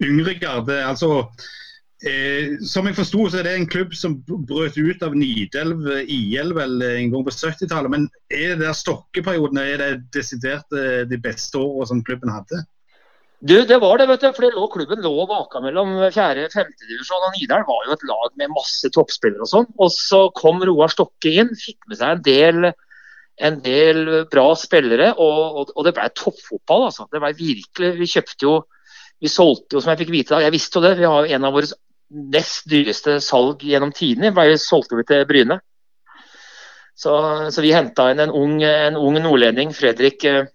yngre 0.05 0.37
garde. 0.39 0.79
Altså, 0.85 1.25
Eh, 2.03 2.59
som 2.67 2.85
jeg 2.85 2.97
forsto, 2.97 3.23
så 3.31 3.39
er 3.39 3.47
det 3.47 3.53
en 3.55 3.69
klubb 3.71 3.93
som 3.95 4.17
brøt 4.27 4.75
ut 4.77 5.03
av 5.05 5.15
Nidelv 5.15 5.87
IL 6.11 6.51
vel 6.53 6.83
en 6.83 7.13
gang 7.13 7.23
på 7.25 7.33
70-tallet. 7.33 7.91
Men 7.93 8.07
er 8.29 8.53
det 8.53 8.65
der 8.65 8.75
Stokke-perioden 8.75 9.61
er 9.61 9.79
det 9.81 9.91
desidert 10.13 10.75
eh, 10.75 11.05
de 11.07 11.19
beste 11.21 11.57
årene 11.57 11.87
som 11.89 12.03
klubben 12.05 12.33
hadde? 12.33 12.61
Du, 13.45 13.59
Det 13.65 13.77
var 13.77 13.97
det, 13.97 14.07
vet 14.09 14.23
du. 14.23 14.31
for 14.33 14.69
Klubben 14.73 15.03
lå 15.05 15.11
og 15.21 15.29
vaka 15.29 15.59
mellom 15.61 15.97
4. 16.09 16.45
og 16.47 16.53
5. 16.53 16.71
divisjon. 16.89 17.25
og 17.27 17.35
Nidelv 17.35 17.67
var 17.67 17.83
jo 17.85 17.93
et 17.93 18.05
lag 18.09 18.31
med 18.41 18.53
masse 18.55 18.89
toppspillere 18.89 19.45
og 19.45 19.51
sånn. 19.51 19.67
Og 19.77 19.91
så 19.93 20.21
kom 20.33 20.63
Roar 20.65 20.89
Stokke 20.89 21.29
inn, 21.29 21.51
fikk 21.53 21.85
med 21.87 21.99
seg 21.99 22.15
en 22.15 22.23
del, 22.25 22.71
en 23.37 23.59
del 23.61 24.01
bra 24.31 24.47
spillere. 24.57 25.11
Og, 25.21 25.59
og, 25.61 25.75
og 25.75 25.85
det 25.85 25.93
ble 25.93 26.07
toppfotball, 26.17 26.87
altså. 26.89 27.05
Det 27.11 27.21
ble 27.21 27.35
virkelig 27.37 27.91
Vi 27.99 28.09
kjøpte 28.15 28.49
jo 28.49 28.55
vi 29.21 29.31
solgte 29.31 29.77
jo, 29.77 29.81
som 29.81 29.93
jeg 29.93 30.03
fikk 30.03 30.11
vite, 30.11 30.41
jeg 30.43 30.53
visste 30.53 30.79
jo 30.79 30.83
det, 30.83 30.97
vi 30.99 31.07
har 31.07 31.29
en 31.37 31.47
av 31.47 31.55
våre 31.55 31.69
nest 32.33 32.67
dyreste 32.69 33.15
salg 33.23 33.63
gjennom 33.63 33.93
tidene 33.95 34.33
Vi 34.35 34.57
solgte 34.61 34.99
vi 34.99 35.05
til 35.07 35.23
Bryne. 35.29 35.59
Så, 36.95 37.13
så 37.51 37.63
vi 37.63 37.73
henta 37.75 38.09
inn 38.11 38.21
en 38.23 38.31
ung, 38.31 38.59
en 38.63 38.99
ung 38.99 39.17
nordlending, 39.19 39.73
Fredrik, 39.75 40.23
eh, 40.23 40.45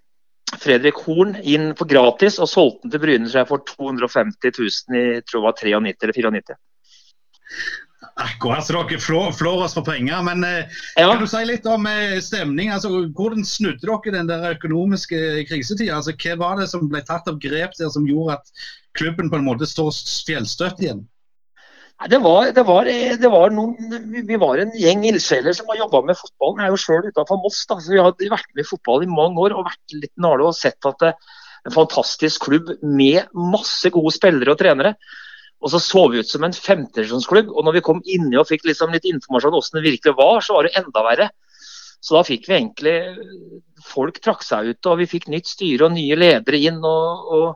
Fredrik, 0.58 0.98
Horn, 1.06 1.36
inn 1.46 1.70
for 1.78 1.86
gratis 1.90 2.40
og 2.42 2.50
solgte 2.50 2.88
den 2.88 2.94
til 2.96 3.02
Bryne 3.04 3.44
for 3.46 3.62
250 3.68 4.56
000 4.58 4.98
i 4.98 5.04
tror 5.22 5.38
jeg 5.38 5.46
var 5.46 5.60
93 5.60 6.18
eller 6.18 6.40
94. 6.40 6.58
Akkurat, 8.20 8.66
så 8.66 8.74
dere 8.74 8.98
flår, 9.00 9.30
flår 9.32 9.62
oss 9.64 9.74
for 9.76 9.86
penger. 9.86 10.20
Men 10.26 10.44
eh, 10.44 10.80
ja. 10.96 11.06
kan 11.08 11.22
du 11.22 11.28
si 11.30 11.40
litt 11.48 11.66
om 11.70 11.86
eh, 11.88 12.18
stemning? 12.24 12.72
Altså, 12.74 12.90
hvordan 13.16 13.46
snudde 13.46 13.86
dere 13.86 14.14
den 14.16 14.28
der 14.28 14.50
økonomiske 14.50 15.46
krisetida? 15.48 15.96
Altså, 15.96 16.16
hva 16.20 16.36
var 16.40 16.60
det 16.60 16.68
som 16.72 16.88
ble 16.90 17.02
tatt 17.06 17.30
av 17.30 17.40
grep 17.40 17.76
der 17.78 17.92
som 17.92 18.08
gjorde 18.08 18.40
at 18.40 18.66
klubben 18.98 19.30
på 19.32 19.38
en 19.38 19.46
måte 19.46 19.68
står 19.68 19.94
fjellstøtt 20.26 20.82
igjen? 20.84 21.06
Det 22.08 22.16
var, 22.24 22.52
det, 22.56 22.62
var, 22.64 22.88
det 23.20 23.28
var, 23.28 23.50
noen, 23.52 24.24
vi 24.24 24.36
var 24.40 24.62
en 24.62 24.70
gjeng 24.72 25.02
ildsjeler 25.04 25.52
som 25.52 25.68
har 25.68 25.82
jobba 25.82 26.00
med 26.08 26.16
fotballen. 26.16 26.62
Jeg 26.62 26.70
er 26.70 26.72
jo 26.72 26.80
sjøl 26.80 27.08
utenfor 27.10 27.40
Moss, 27.42 27.58
da, 27.68 27.76
så 27.76 27.92
vi 27.92 28.00
har 28.00 28.14
vært 28.16 28.48
med 28.54 28.64
i 28.64 28.68
fotball 28.70 29.04
i 29.04 29.10
mange 29.10 29.42
år 29.44 29.52
og 29.52 29.66
vært 29.68 29.96
litt 29.98 30.14
nale 30.16 30.46
og 30.48 30.56
sett 30.56 30.88
at 30.88 30.96
det 31.02 31.10
er 31.10 31.68
en 31.68 31.74
fantastisk 31.74 32.46
klubb 32.48 32.72
med 32.80 33.28
masse 33.36 33.92
gode 33.92 34.14
spillere 34.16 34.54
og 34.54 34.62
trenere. 34.62 34.94
Og 35.60 35.74
så 35.74 35.82
så 35.84 36.06
vi 36.08 36.22
ut 36.24 36.30
som 36.30 36.46
en 36.46 36.56
femtedivisjonsklubb. 36.56 37.52
Og 37.52 37.68
når 37.68 37.76
vi 37.76 37.84
kom 37.84 38.00
inni 38.08 38.38
og 38.40 38.48
fikk 38.48 38.64
liksom 38.70 38.96
litt 38.96 39.04
informasjon 39.04 39.52
om 39.52 39.60
hvordan 39.60 39.82
det 39.82 39.90
virkelig 39.90 40.16
var, 40.16 40.40
så 40.40 40.56
var 40.56 40.66
det 40.66 40.76
enda 40.80 41.04
verre. 41.04 41.28
Så 42.00 42.16
da 42.16 42.24
fikk 42.24 42.48
vi 42.48 42.56
egentlig 42.62 42.96
Folk 43.90 44.20
trakk 44.20 44.42
seg 44.44 44.68
ut, 44.70 44.86
og 44.88 44.98
vi 45.00 45.06
fikk 45.08 45.30
nytt 45.32 45.48
styre 45.48 45.86
og 45.86 45.94
nye 45.94 46.16
ledere 46.16 46.58
inn. 46.68 46.80
og, 46.84 47.30
og 47.32 47.46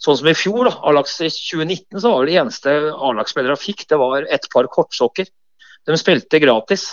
Sånn 0.00 0.16
som 0.16 0.30
i 0.30 0.36
fjor, 0.36 0.64
da, 0.64 0.78
A-lags 0.88 1.18
i 1.20 1.28
2019, 1.28 2.00
så 2.00 2.14
var 2.14 2.24
det 2.24 2.38
eneste 2.40 2.72
A-lagsspillerne 2.88 3.60
fikk, 3.60 3.84
det 3.90 3.98
var 4.00 4.24
et 4.32 4.46
par 4.52 4.68
kortsokker. 4.72 5.28
De 5.88 5.98
spilte 6.00 6.40
gratis. 6.40 6.86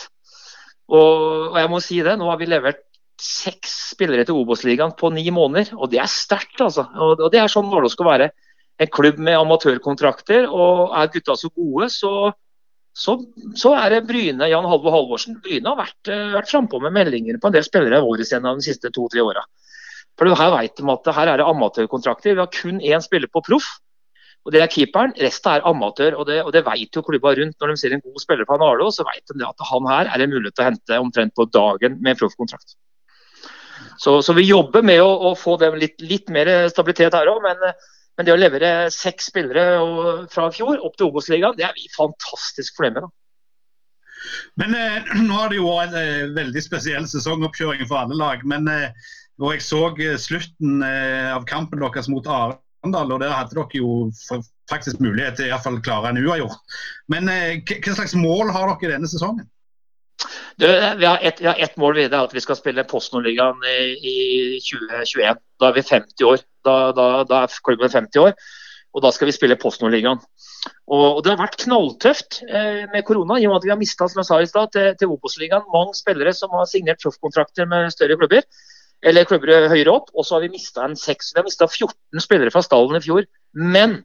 Og, 0.88 1.52
og, 1.52 1.56
jeg 1.60 1.72
må 1.72 1.80
si 1.84 2.02
det, 2.04 2.18
nå 2.20 2.28
har 2.32 2.40
vi 2.40 2.50
levert 2.50 2.84
seks 3.22 3.74
spillere 3.94 4.26
til 4.28 4.38
Obos-ligaen 4.40 4.94
på 5.00 5.10
ni 5.16 5.26
måneder. 5.34 5.74
Og 5.78 5.92
det 5.92 6.02
er 6.04 6.12
sterkt, 6.12 6.60
altså. 6.64 6.88
Og, 6.96 7.24
og 7.24 7.32
det 7.34 7.42
er 7.42 7.52
sånn 7.52 7.70
Vålerenga 7.72 7.96
skal 7.96 8.10
være. 8.12 8.28
En 8.78 8.92
klubb 8.94 9.22
med 9.24 9.40
amatørkontrakter. 9.40 10.48
Og 10.52 10.94
er 10.96 11.12
gutta 11.16 11.38
så 11.40 11.52
gode, 11.56 11.90
så, 11.94 12.12
så, 12.92 13.18
så 13.58 13.74
er 13.80 13.96
det 13.96 14.04
Bryne, 14.10 14.52
Jan 14.52 14.68
Halvor 14.70 14.96
Halvorsen. 14.96 15.40
Bryne 15.44 15.74
har 15.74 15.80
vært, 15.80 16.12
eh, 16.12 16.28
vært 16.36 16.52
frampå 16.52 16.84
med 16.84 16.96
meldinger 17.00 17.40
på 17.42 17.50
en 17.50 17.58
del 17.58 17.66
spillere 17.66 18.04
våre 18.06 18.28
gjennom 18.28 18.62
de 18.62 18.68
siste 18.68 18.94
to-tre 18.94 19.24
åra. 19.24 19.48
For 20.18 20.40
her 20.40 20.54
vet 20.56 20.80
de 20.80 20.88
at 20.94 21.12
her 21.14 21.32
er 21.32 21.38
det 21.40 21.46
amatørkontrakter. 21.46 22.34
Vi 22.34 22.42
har 22.42 22.54
kun 22.54 22.82
én 22.82 23.04
spiller 23.06 23.30
på 23.30 23.44
proff, 23.46 23.68
og 24.46 24.54
det 24.56 24.64
er 24.64 24.72
keeperen. 24.72 25.14
Resten 25.22 25.52
er 25.52 25.68
amatør. 25.68 26.16
og 26.18 26.26
Det, 26.30 26.40
og 26.44 26.54
det 26.56 26.66
vet 26.66 26.96
jo 26.96 27.04
klubba 27.06 27.36
rundt. 27.38 27.58
Når 27.60 27.68
de 27.68 27.78
ser 27.78 27.94
en 27.94 28.02
god 28.02 28.24
spiller 28.24 28.48
på 28.48 28.58
Arlo, 28.58 28.90
så 28.92 29.06
vet 29.06 29.36
de 29.36 29.46
at 29.46 29.68
han 29.70 29.90
her 29.92 30.10
er 30.10 30.24
det 30.24 30.30
til 30.32 30.64
å 30.64 30.68
hente 30.70 31.00
omtrent 31.04 31.36
på 31.36 31.46
dagen 31.52 32.00
med 32.02 32.18
proffkontrakt. 32.18 32.78
Så, 33.98 34.22
så, 34.22 34.34
vi 34.34 34.46
jobber 34.46 34.82
med 34.86 35.02
å, 35.02 35.10
å 35.30 35.36
få 35.38 35.58
litt, 35.76 36.02
litt, 36.02 36.30
mer 36.30 36.70
stabilitet 36.70 37.14
her 37.18 37.30
òg. 37.30 37.42
Men, 37.44 37.62
men, 38.18 38.26
det 38.26 38.34
å 38.34 38.40
levere 38.40 38.90
seks 38.94 39.30
spillere 39.30 40.28
fra 40.34 40.50
fjor 40.54 40.82
opp 40.82 40.98
til 40.98 41.10
Obos-ligaen, 41.10 41.58
det 41.58 41.66
er 41.66 41.78
vi 41.78 41.90
fantastisk 41.94 42.78
fornøyd 42.78 42.98
med. 42.98 43.08
da. 43.08 43.14
Men 44.58 44.76
eh, 44.76 45.14
Nå 45.28 45.38
har 45.38 45.52
det 45.52 45.60
jo 45.60 45.70
vært 45.70 45.94
en 45.94 46.02
eh, 46.02 46.36
veldig 46.38 46.64
spesiell 46.64 47.08
sesongoppkjøring 47.10 47.86
for 47.90 48.02
alle 48.02 48.18
lag. 48.18 48.46
men 48.46 48.70
eh, 48.72 49.10
og 49.42 49.54
jeg 49.54 49.66
så 49.66 49.82
eh, 50.02 50.16
slutten 50.22 50.82
eh, 50.86 51.34
av 51.34 51.46
kampen 51.50 51.82
deres 51.82 52.10
mot 52.10 52.26
Arendal, 52.26 53.14
og 53.14 53.22
der 53.22 53.36
hadde 53.36 53.54
dere 53.54 53.82
jo 53.82 54.08
faktisk 54.72 55.02
mulighet 55.04 55.38
til 55.40 55.54
å 55.54 55.78
klare 55.86 56.12
en 56.12 56.22
uavgjort. 56.24 56.80
Men 57.14 57.30
eh, 57.32 57.62
hva 57.62 57.94
slags 58.00 58.18
mål 58.18 58.52
har 58.56 58.74
dere 58.74 58.98
denne 58.98 59.10
sesongen? 59.12 59.48
Du, 60.58 60.66
vi, 60.66 61.06
har 61.06 61.22
ett 61.22 61.44
et 61.46 61.76
mål 61.78 62.00
videre, 62.00 62.24
at 62.26 62.34
vi 62.34 62.42
skal 62.42 62.58
spille 62.58 62.88
Postnordligaen 62.90 63.62
i, 63.70 63.82
i 64.02 64.16
2021. 64.66 65.44
Da 65.62 65.70
er 65.70 65.76
vi 65.76 65.84
50 65.86 66.26
år. 66.26 66.42
Da, 66.66 66.78
da, 66.98 67.06
da, 67.30 67.44
er 67.46 67.60
klubben 67.64 67.92
50 67.94 68.24
år, 68.26 68.34
og 68.98 69.04
da 69.06 69.12
skal 69.14 69.30
vi 69.30 69.36
spille 69.36 69.60
Postnordligaen. 69.62 70.18
Og, 70.90 71.06
og 71.06 71.22
Det 71.24 71.32
har 71.32 71.44
vært 71.44 71.62
knalltøft 71.62 72.42
eh, 72.50 72.88
med 72.92 73.06
korona, 73.08 73.38
i 73.38 73.46
og 73.46 73.54
med 73.54 73.62
at 73.62 73.68
vi 73.68 73.72
har 73.72 73.80
mista 73.80 74.10
til, 74.10 74.90
til 74.98 75.14
Obos-ligaen 75.14 75.70
mange 75.72 75.94
spillere 75.96 76.34
som 76.36 76.52
har 76.58 76.66
signert 76.68 77.00
proffkontrakter 77.04 77.70
med 77.70 77.94
større 77.94 78.18
klubber 78.20 78.44
eller 79.06 79.28
klubber 79.30 79.68
høyere 79.72 79.94
opp. 79.94 80.12
Og 80.16 80.26
så 80.26 80.38
har 80.38 80.46
vi 80.46 80.54
mista 80.54 80.86
en 80.86 80.98
seks. 81.00 81.34
Vi 81.34 81.42
har 81.42 81.48
mista 81.48 81.68
14 81.70 82.24
spillere 82.24 82.54
fra 82.54 82.64
stallen 82.66 83.00
i 83.00 83.04
fjor. 83.04 83.28
Men 83.54 84.00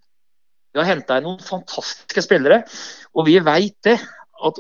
vi 0.73 0.81
har 0.81 0.89
henta 0.89 1.19
inn 1.19 1.29
noen 1.29 1.43
fantastiske 1.45 2.25
spillere. 2.25 2.63
Og 3.17 3.29
vi 3.29 3.39
veit 3.45 3.79
det. 3.89 3.99
At 4.43 4.59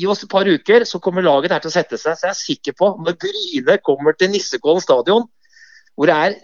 i 0.00 0.06
oss 0.10 0.24
et 0.24 0.30
par 0.30 0.48
uker 0.48 0.84
så 0.88 0.98
kommer 1.02 1.24
laget 1.24 1.52
her 1.54 1.62
til 1.62 1.70
å 1.70 1.74
sette 1.74 1.98
seg. 2.00 2.16
Så 2.18 2.28
jeg 2.28 2.34
er 2.34 2.40
sikker 2.40 2.76
på 2.78 2.92
når 3.04 3.18
Bryne 3.22 3.78
kommer 3.86 4.16
til 4.18 4.32
Nissekollen 4.32 4.82
stadion, 4.84 5.28
hvor 5.94 6.10
det 6.10 6.16
er 6.16 6.36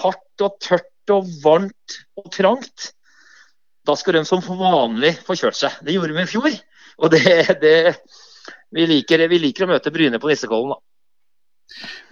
hardt 0.00 0.44
og 0.44 0.58
tørt 0.64 1.12
og 1.12 1.28
varmt 1.44 1.98
og 2.16 2.30
trangt, 2.32 2.92
da 3.84 3.92
skal 4.00 4.16
de 4.16 4.22
som 4.24 4.40
vanlig 4.40 5.12
få 5.26 5.36
kjørt 5.36 5.58
seg. 5.58 5.76
Det 5.84 5.92
gjorde 5.92 6.16
vi 6.16 6.24
i 6.24 6.30
fjor. 6.30 6.54
Og 7.04 7.12
det, 7.12 7.22
det 7.60 7.76
vi, 8.72 8.86
liker, 8.88 9.26
vi 9.28 9.42
liker 9.42 9.66
å 9.66 9.72
møte 9.74 9.92
Bryne 9.94 10.20
på 10.22 10.30
Nissekollen, 10.30 10.72
da. 10.72 10.93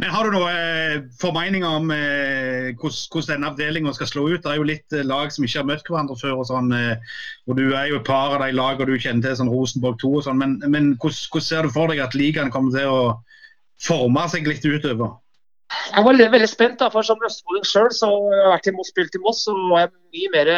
Men 0.00 0.10
Har 0.10 0.26
du 0.26 0.34
noen 0.34 0.50
eh, 0.50 1.04
formeninger 1.20 1.76
om 1.78 1.90
eh, 1.94 2.72
hvordan 2.80 3.28
denne 3.28 3.50
avdelinga 3.52 3.92
skal 3.96 4.10
slå 4.10 4.26
ut? 4.32 4.42
Det 4.42 4.50
er 4.50 4.58
jo 4.58 4.68
litt 4.68 4.96
eh, 4.96 5.06
lag 5.06 5.32
som 5.34 5.46
ikke 5.46 5.60
har 5.60 5.68
møtt 5.68 5.88
hverandre 5.88 6.18
før. 6.18 6.42
og 6.42 6.48
sånn, 6.50 6.72
og 6.72 7.58
Du 7.58 7.64
er 7.70 7.90
jo 7.90 8.00
et 8.00 8.08
par 8.08 8.36
av 8.36 8.42
de 8.42 8.52
lagene 8.56 8.90
du 8.90 8.96
kjenner 8.98 9.28
til, 9.28 9.38
sånn 9.38 9.52
Rosenborg 9.52 10.00
2 10.02 10.12
og 10.18 10.24
sånn. 10.26 10.40
Men, 10.40 10.58
men 10.66 10.94
hvordan, 10.96 11.26
hvordan, 11.30 11.48
ser 11.48 11.66
du 11.68 11.74
for 11.74 11.92
deg 11.92 12.02
at 12.02 12.16
ligaen 12.18 12.52
kommer 12.54 12.74
til 12.74 12.90
å 12.90 13.02
forme 13.82 14.24
seg 14.32 14.48
litt 14.48 14.66
utover? 14.66 15.18
Jeg 15.92 16.04
var 16.04 16.18
veldig 16.34 16.48
spent, 16.50 16.74
da, 16.82 16.90
for 16.92 17.04
som 17.06 17.22
østfolding 17.24 17.64
sjøl 17.64 17.86
har 17.88 18.34
jeg 18.36 18.50
vært 18.52 18.66
i 18.68 18.72
Moss, 18.76 18.90
spilt 18.92 19.14
i 19.16 19.20
Moss, 19.24 19.38
så 19.46 19.54
var 19.70 19.86
jeg 19.86 19.92
mye 20.18 20.32
mer 20.34 20.50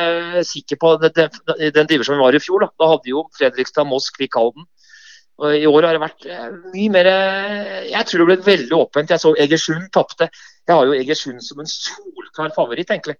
sikker 0.46 0.78
på 0.82 0.90
den, 1.04 1.36
den 1.76 1.90
divisjonen 1.90 2.18
vi 2.18 2.24
var 2.24 2.38
i 2.38 2.42
fjor. 2.42 2.64
Da, 2.64 2.70
da 2.82 2.88
hadde 2.96 3.12
jo 3.12 3.22
Fredrikstad, 3.38 3.86
Moss, 3.86 4.08
Kvikk 4.16 4.34
Halden 4.40 4.66
og 5.42 5.56
I 5.58 5.66
år 5.66 5.82
har 5.88 5.96
det 5.96 6.02
vært 6.02 6.26
eh, 6.30 6.50
mye 6.70 6.90
mer 6.94 7.08
eh, 7.10 7.86
Jeg 7.90 8.06
tror 8.06 8.22
det 8.22 8.26
ble 8.28 8.36
veldig 8.46 8.76
åpent. 8.78 9.10
Jeg 9.10 9.22
så 9.22 9.32
Egersund 9.42 9.88
tapte. 9.94 10.28
Jeg 10.62 10.76
har 10.76 10.86
jo 10.86 10.94
Egersund 10.94 11.42
som 11.42 11.62
en 11.62 11.70
solklar 11.70 12.54
favoritt, 12.54 12.90
egentlig. 12.90 13.16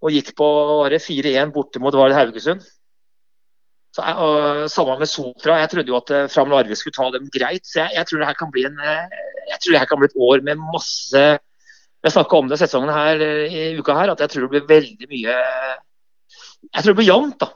Og 0.00 0.14
gikk 0.14 0.32
på 0.38 0.48
4-1 0.88 1.52
borte 1.52 1.82
mot 1.82 1.94
Haugesund. 1.94 2.64
Så, 3.92 4.06
og, 4.06 4.70
samme 4.72 4.96
med 5.02 5.10
Sotra. 5.10 5.58
Jeg 5.60 5.72
trodde 5.74 5.92
jo 5.92 6.00
at 6.00 6.14
eh, 6.16 6.30
Fram 6.32 6.52
Larve 6.54 6.78
skulle 6.78 6.96
ta 6.96 7.10
dem 7.12 7.28
greit. 7.34 7.66
Så 7.68 7.82
jeg, 7.82 7.92
jeg, 7.98 8.08
tror 8.08 8.22
det 8.22 8.30
her 8.30 8.40
kan 8.40 8.52
bli 8.54 8.64
en, 8.70 8.80
jeg 8.80 9.60
tror 9.60 9.76
det 9.76 9.84
her 9.84 9.92
kan 9.92 10.00
bli 10.00 10.08
et 10.08 10.20
år 10.30 10.44
med 10.46 10.66
masse 10.72 11.24
Jeg 12.00 12.12
snakka 12.14 12.38
om 12.38 12.48
det 12.48 12.56
sesongen 12.56 12.88
her 12.94 13.20
i 13.20 13.74
uka 13.76 13.92
her, 13.98 14.14
at 14.14 14.22
jeg 14.24 14.32
tror 14.32 14.46
det 14.46 14.52
blir 14.54 14.68
veldig 14.70 15.08
mye 15.10 15.34
Jeg 15.36 16.80
tror 16.80 16.94
det 16.94 17.00
blir 17.02 17.10
jevnt, 17.10 17.42
da. 17.42 17.50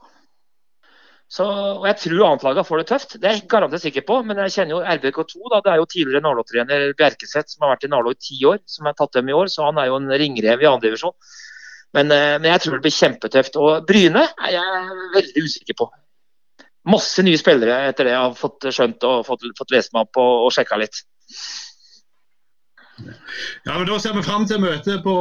Så, 1.29 1.45
og 1.81 1.87
Jeg 1.89 1.97
tror 2.03 2.27
annetlaget 2.29 2.67
får 2.69 2.79
det 2.79 2.87
tøft, 2.87 3.15
det 3.21 3.29
er 3.29 3.33
jeg 3.39 3.49
garantert 3.49 3.83
sikker 3.83 4.05
på. 4.07 4.21
Men 4.27 4.37
jeg 4.45 4.53
kjenner 4.55 4.77
jo 4.77 4.83
RBK2. 4.85 5.49
da, 5.51 5.61
Det 5.65 5.73
er 5.73 5.81
jo 5.81 5.87
tidligere 5.91 6.23
Narlo-trener 6.23 6.95
Bjerkeseth 6.99 7.49
som 7.55 7.65
har 7.65 7.75
vært 7.75 7.85
i 7.89 7.91
Narlo 7.91 8.13
i 8.13 8.21
ti 8.21 8.39
år, 8.45 8.61
som 8.67 8.87
har 8.87 8.95
tatt 8.95 9.13
dem 9.17 9.29
i 9.29 9.33
år. 9.35 9.49
Så 9.51 9.65
han 9.65 9.79
er 9.79 9.87
jo 9.91 9.97
en 9.97 10.09
ringrev 10.13 10.63
i 10.63 10.69
andredivisjon. 10.71 11.17
Men, 11.95 12.11
eh, 12.13 12.39
men 12.39 12.51
jeg 12.53 12.61
tror 12.61 12.77
det 12.79 12.83
blir 12.87 12.99
kjempetøft. 13.01 13.57
Og 13.57 13.87
Bryne 13.87 14.29
er 14.29 14.51
jeg 14.53 14.97
veldig 15.15 15.45
usikker 15.49 15.79
på. 15.79 15.91
Masse 16.87 17.23
nye 17.25 17.39
spillere 17.41 17.89
etter 17.89 18.05
det 18.05 18.13
jeg 18.13 18.21
har 18.21 18.35
fått 18.37 18.67
skjønt 18.69 19.05
og 19.09 19.25
fått, 19.27 19.47
fått 19.57 19.71
lest 19.73 19.95
meg 19.95 20.05
opp 20.05 20.19
og, 20.21 20.33
og 20.47 20.53
sjekka 20.53 20.77
litt. 20.77 21.01
Ja, 23.65 23.79
men 23.79 23.87
Da 23.89 23.97
ser 23.99 24.13
vi 24.15 24.23
fram 24.23 24.45
til 24.47 24.61
møtet 24.63 25.03
på 25.03 25.15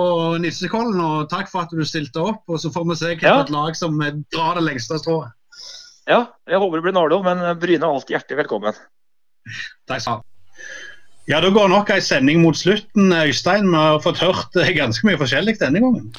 Nissekollen, 0.44 1.00
og 1.02 1.30
takk 1.32 1.50
for 1.50 1.64
at 1.64 1.72
du 1.74 1.82
stilte 1.88 2.22
opp. 2.22 2.44
og 2.48 2.60
Så 2.60 2.70
får 2.74 2.90
vi 2.90 2.96
se 3.00 3.06
hvilket 3.14 3.24
Ja. 3.24 3.46
lag 3.50 3.76
som 3.76 3.98
drar 4.30 4.56
det 4.60 4.64
lengste 4.68 5.00
strået. 5.00 5.32
Ja, 6.10 6.26
jeg 6.50 6.60
håper 6.60 6.80
det 6.80 6.86
blir 6.88 6.96
Nardo, 6.98 7.22
men 7.24 7.44
Bryne 7.62 7.86
er 7.86 7.96
alltid 7.96 8.18
hjertelig 8.18 8.44
velkommen. 8.44 8.80
Takk 9.88 10.04
skal 10.04 10.20
du 10.20 10.24
ha. 10.24 10.74
Ja, 11.24 11.40
Da 11.40 11.48
går 11.56 11.70
nok 11.72 11.88
ei 11.94 12.02
sending 12.04 12.42
mot 12.44 12.58
slutten, 12.60 13.14
Øystein. 13.16 13.70
Vi 13.72 13.80
har 13.80 14.02
fått 14.04 14.20
hørt 14.20 14.58
eh, 14.60 14.74
ganske 14.76 15.08
mye 15.08 15.20
forskjellig 15.20 15.56
denne 15.62 15.80
gangen. 15.80 16.10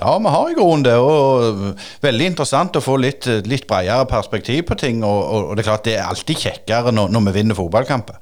Ja, 0.00 0.16
vi 0.18 0.32
har 0.34 0.50
i 0.50 0.56
grunnen 0.58 0.82
det. 0.86 0.96
og 0.98 1.78
Veldig 2.02 2.26
interessant 2.32 2.74
å 2.74 2.82
få 2.82 2.96
litt, 2.98 3.28
litt 3.46 3.68
bredere 3.70 4.06
perspektiv 4.10 4.64
på 4.66 4.78
ting. 4.78 5.04
Og, 5.06 5.20
og, 5.22 5.50
og 5.50 5.54
det 5.54 5.62
er 5.62 5.68
klart 5.70 5.86
det 5.86 5.94
er 6.00 6.08
alltid 6.10 6.42
kjekkere 6.42 6.94
når, 6.94 7.14
når 7.14 7.28
vi 7.28 7.36
vinner 7.38 7.58
fotballkamper. 7.58 8.18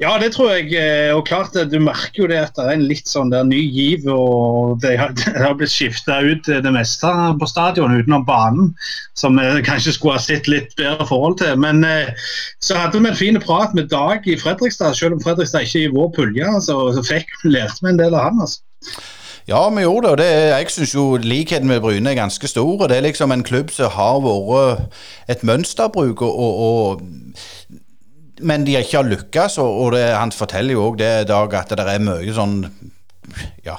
Ja, 0.00 0.16
det 0.18 0.32
tror 0.34 0.48
jeg. 0.50 0.72
eh, 0.74 1.14
Og 1.14 1.26
klart 1.26 1.54
Du 1.70 1.78
merker 1.78 2.24
jo 2.24 2.26
det 2.26 2.38
at 2.40 2.56
det 2.56 2.64
er 2.64 2.72
en 2.74 2.86
litt 2.88 3.06
sånn 3.06 3.30
der 3.30 3.44
ny 3.46 3.60
giv. 3.70 4.08
og 4.10 4.80
Det 4.82 4.96
har, 4.98 5.12
det 5.18 5.36
har 5.38 5.54
blitt 5.54 5.70
skifta 5.70 6.18
ut 6.20 6.48
eh, 6.50 6.58
det 6.64 6.72
meste 6.74 7.06
på 7.38 7.46
stadion 7.46 7.94
utenom 7.94 8.24
banen, 8.26 8.72
som 9.14 9.38
vi 9.38 9.62
kanskje 9.62 9.94
skulle 9.94 10.16
ha 10.18 10.22
sett 10.24 10.50
litt 10.50 10.74
bedre 10.80 11.06
forhold 11.06 11.38
til. 11.38 11.54
Men 11.62 11.84
eh, 11.86 12.10
så 12.58 12.74
hadde 12.80 12.98
vi 12.98 13.08
en 13.12 13.20
fin 13.22 13.38
prat 13.40 13.74
med 13.74 13.86
Dag 13.94 14.26
i 14.26 14.36
Fredrikstad. 14.40 14.94
Selv 14.98 15.14
om 15.14 15.22
Fredrikstad 15.22 15.62
ikke 15.68 15.84
er 15.84 15.90
i 15.90 15.94
vår 15.94 16.10
pulje, 16.18 16.54
så, 16.66 16.80
så 16.96 17.06
fikk, 17.06 17.30
lærte 17.46 17.78
vi 17.86 17.94
en 17.94 18.02
del 18.02 18.18
av 18.18 18.26
han. 18.32 18.42
altså. 18.42 18.60
Ja, 19.46 19.68
vi 19.70 19.82
gjorde 19.84 20.08
det. 20.08 20.10
og 20.12 20.18
det, 20.18 20.26
Jeg 20.56 20.70
syns 20.72 20.94
jo 20.94 21.06
likheten 21.20 21.68
med 21.68 21.80
Bryne 21.84 22.10
er 22.10 22.18
ganske 22.18 22.48
stor. 22.48 22.80
og 22.82 22.88
Det 22.88 22.96
er 22.96 23.06
liksom 23.06 23.30
en 23.32 23.44
klubb 23.44 23.70
som 23.70 23.92
har 23.92 24.18
vært 24.24 24.86
et 25.28 25.44
mønsterbruk. 25.44 26.22
og, 26.22 26.38
og 26.40 27.02
men 28.40 28.66
de 28.66 28.76
ikke 28.78 28.98
har 28.98 29.08
lykkes, 29.08 29.58
og, 29.62 29.80
og 29.84 29.94
det, 29.94 30.04
han 30.16 30.34
forteller 30.34 30.76
jo 30.76 30.88
òg 30.88 31.00
det, 31.00 31.12
Dag, 31.30 31.54
at 31.60 31.74
det 31.76 31.86
er 31.86 32.02
mye 32.02 32.34
sånn 32.34 32.62
ja, 33.64 33.76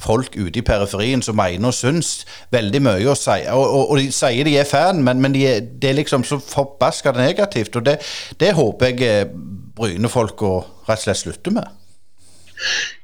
folk 0.00 0.36
ute 0.36 0.60
i 0.60 0.64
periferien 0.64 1.22
som 1.24 1.36
mener 1.38 1.70
og 1.70 1.76
syns 1.76 2.26
veldig 2.54 2.82
mye. 2.86 3.06
Og, 3.08 3.16
sier, 3.20 3.50
og, 3.52 3.64
og, 3.66 3.90
og 3.92 4.00
de 4.00 4.10
sier 4.14 4.46
de 4.48 4.56
er 4.60 4.68
fan, 4.68 5.02
men, 5.04 5.20
men 5.22 5.36
de 5.36 5.46
er, 5.50 5.64
det 5.66 5.90
er 5.90 5.98
liksom 6.00 6.24
så 6.26 6.40
forbaska 6.42 7.12
negativt. 7.16 7.76
Og 7.76 7.86
det, 7.88 7.98
det 8.40 8.54
håper 8.56 8.92
jeg 8.92 9.10
eh, 9.10 9.34
Bryne-folka 9.76 10.52
rett 10.86 11.02
og 11.02 11.04
slett 11.04 11.20
slutter 11.24 11.58
med. 11.58 11.74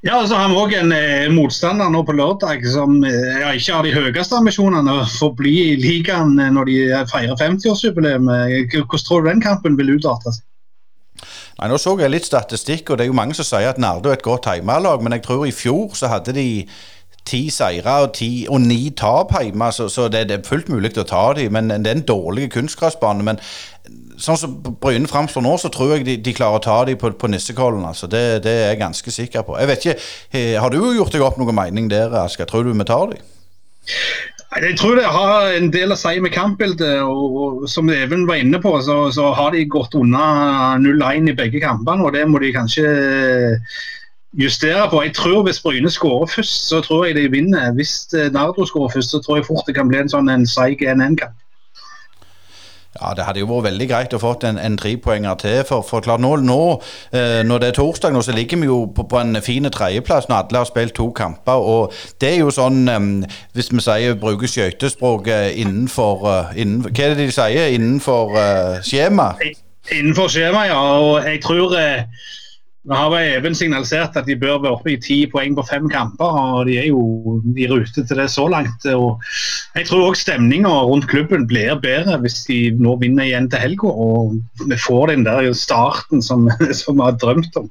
Ja, 0.02 0.16
og 0.16 0.28
så 0.30 0.38
har 0.38 0.48
vi 0.48 0.56
òg 0.56 0.72
en 0.78 0.94
eh, 0.96 1.28
motstander 1.32 1.90
nå 1.92 2.00
på 2.08 2.14
lørdag 2.16 2.64
som 2.72 3.02
eh, 3.04 3.42
ikke 3.52 3.74
har 3.76 3.84
de 3.84 3.92
høyeste 3.92 4.38
ambisjonene 4.38 4.94
for 5.12 5.28
å 5.28 5.36
bli 5.38 5.52
i 5.74 5.74
ligaen 5.80 6.38
eh, 6.40 6.52
når 6.54 6.70
de 6.70 6.78
feirer 7.10 7.36
50-årsjubileum. 7.36 8.30
Hvordan 8.72 9.04
tror 9.06 9.22
du 9.22 9.28
den 9.28 9.44
kampen 9.44 9.76
vil 9.78 9.92
utarte 9.98 10.32
seg? 10.32 10.46
Nei, 11.58 11.68
Nå 11.70 11.76
så 11.78 11.94
jeg 12.00 12.10
litt 12.10 12.26
statistikk, 12.26 12.90
og 12.90 12.98
det 12.98 13.06
er 13.06 13.12
jo 13.12 13.18
mange 13.18 13.36
som 13.38 13.46
sier 13.46 13.70
at 13.70 13.78
Nardo 13.80 14.10
er 14.10 14.18
et 14.18 14.26
godt 14.26 14.48
heimelag, 14.50 15.04
men 15.04 15.14
jeg 15.16 15.26
tror 15.26 15.46
i 15.46 15.54
fjor 15.54 15.94
så 15.98 16.10
hadde 16.10 16.34
de 16.36 16.48
ti 17.28 17.44
seire 17.54 18.00
og, 18.02 18.14
ti, 18.16 18.46
og 18.50 18.60
ni 18.64 18.90
tap 18.98 19.34
hjemme, 19.38 19.68
så, 19.72 19.86
så 19.92 20.08
det, 20.10 20.24
det 20.30 20.40
er 20.40 20.48
fullt 20.48 20.72
mulig 20.72 20.92
å 20.98 21.06
ta 21.06 21.22
dem. 21.38 21.54
Men 21.54 21.70
det 21.70 21.90
er 21.90 22.00
en 22.00 22.06
dårlig 22.08 22.48
kunstgressbane. 22.54 23.26
Men 23.26 23.38
sånn 24.22 24.38
som 24.40 24.56
Bryne 24.82 25.10
framstår 25.10 25.44
nå, 25.44 25.54
så 25.60 25.70
tror 25.72 25.96
jeg 25.96 26.06
de, 26.08 26.16
de 26.24 26.34
klarer 26.36 26.58
å 26.58 26.64
ta 26.64 26.80
dem 26.88 26.98
på, 27.00 27.12
på 27.18 27.30
Nissekollen. 27.30 27.84
Altså. 27.88 28.10
Det, 28.10 28.42
det 28.44 28.56
er 28.58 28.72
jeg 28.72 28.82
ganske 28.82 29.14
sikker 29.14 29.46
på. 29.46 29.58
Jeg 29.60 29.70
vet 29.70 29.86
ikke, 29.86 30.10
eh, 30.38 30.54
Har 30.60 30.74
du 30.74 30.80
gjort 30.82 31.14
deg 31.14 31.24
opp 31.26 31.38
noen 31.40 31.56
mening 31.56 31.90
der, 31.92 32.12
Asker? 32.24 32.48
Tror 32.50 32.66
du 32.66 32.72
vi 32.74 32.88
tar 32.88 33.14
dem? 33.14 33.30
Jeg 34.60 34.76
tror 34.76 34.98
det 34.98 35.08
har 35.08 35.46
en 35.56 35.70
del 35.72 35.94
å 35.94 35.96
si 35.96 36.18
med 36.20 36.34
kampbildet. 36.34 37.00
og 37.00 37.64
Som 37.72 37.88
Even 37.88 38.26
var 38.28 38.42
inne 38.42 38.60
på, 38.60 38.74
så, 38.84 39.06
så 39.14 39.30
har 39.32 39.54
de 39.54 39.64
gått 39.64 39.96
unna 39.96 40.76
0-1 40.82 41.30
i 41.32 41.36
begge 41.36 41.62
kampene. 41.62 42.04
og 42.04 42.12
Det 42.12 42.26
må 42.28 42.42
de 42.42 42.52
kanskje 42.52 42.84
justere 44.36 44.88
på. 44.90 45.02
Jeg 45.06 45.14
tror 45.16 45.46
Hvis 45.46 45.62
Bryne 45.64 45.90
skårer 45.90 46.28
først, 46.34 46.68
så 46.68 46.82
tror 46.84 47.06
jeg 47.06 47.16
de 47.16 47.30
vinner. 47.32 47.72
Hvis 47.72 48.12
eh, 48.12 48.28
Nardo 48.32 48.66
skårer 48.68 48.92
først, 48.92 49.10
så 49.10 49.22
tror 49.24 49.40
jeg 49.40 49.48
fort 49.48 49.64
det 49.66 49.76
kan 49.78 49.88
bli 49.88 50.02
en 50.02 50.12
sånn 50.12 50.28
en 50.28 50.46
seig 50.46 50.84
1-1-kamp. 50.84 51.36
Ja, 53.00 53.14
Det 53.14 53.24
hadde 53.24 53.40
jo 53.40 53.46
vært 53.48 53.70
veldig 53.70 53.86
greit 53.88 54.12
å 54.12 54.20
fått 54.20 54.44
en, 54.44 54.58
en 54.60 54.76
trepoenger 54.76 55.38
til. 55.40 55.62
For, 55.64 55.84
for 55.86 56.04
klart 56.04 56.20
nå, 56.20 56.34
nå 56.44 56.58
eh, 57.16 57.40
når 57.46 57.62
det 57.62 57.70
er 57.70 57.78
torsdag, 57.78 58.12
nå, 58.12 58.20
så 58.20 58.34
ligger 58.36 58.60
vi 58.60 58.68
jo 58.68 58.82
på, 58.92 59.06
på 59.08 59.20
en 59.20 59.40
fin 59.42 59.64
tredjeplass 59.64 60.28
når 60.28 60.42
alle 60.42 60.60
har 60.60 60.68
spilt 60.68 60.94
to 60.98 61.08
kamper. 61.16 61.64
og 61.72 61.96
Det 62.20 62.34
er 62.34 62.38
jo 62.42 62.52
sånn, 62.52 62.84
eh, 62.92 63.08
hvis 63.56 63.72
vi 63.72 63.80
sier 63.80 64.20
bruker 64.20 64.50
skøytespråket 64.50 65.56
innenfor, 65.64 66.28
eh, 66.34 66.60
innenfor 66.60 66.92
Hva 66.92 67.06
er 67.06 67.14
det 67.14 67.24
de 67.24 67.32
sier? 67.32 67.72
Innenfor 67.72 68.36
uh, 68.36 68.82
skjema? 68.84 69.32
Innenfor 69.90 70.28
skjema, 70.30 70.66
ja. 70.68 70.78
Og 71.00 71.24
jeg 71.24 71.40
tror 71.42 71.72
eh, 71.80 72.04
Nå 72.82 72.96
har 72.98 73.10
vel 73.12 73.36
Even 73.36 73.54
signalisert 73.54 74.16
at 74.18 74.26
de 74.26 74.34
bør 74.38 74.58
være 74.64 74.74
oppe 74.74 74.90
i 74.96 75.00
ti 75.00 75.20
poeng 75.30 75.54
på 75.54 75.64
fem 75.68 75.86
kamper. 75.90 76.26
og 76.26 76.66
De 76.66 76.78
er 76.80 76.88
jo 76.88 77.38
i 77.54 77.68
rute 77.70 78.02
til 78.02 78.18
det 78.18 78.28
så 78.30 78.48
langt. 78.50 78.86
og 78.86 79.22
Jeg 79.76 79.86
tror 79.86 80.10
òg 80.10 80.18
stemninga 80.18 80.68
rundt 80.68 81.06
klubben 81.06 81.46
blir 81.46 81.78
bedre 81.78 82.18
hvis 82.24 82.42
de 82.48 82.58
nå 82.82 82.96
vinner 82.98 83.28
igjen 83.28 83.50
til 83.50 83.62
helga. 83.62 83.86
Og 83.86 84.34
vi 84.66 84.80
får 84.86 85.14
den 85.14 85.26
der 85.26 85.52
starten 85.54 86.22
som, 86.22 86.50
som 86.82 86.98
vi 86.98 87.06
har 87.06 87.18
drømt 87.22 87.56
om. 87.56 87.70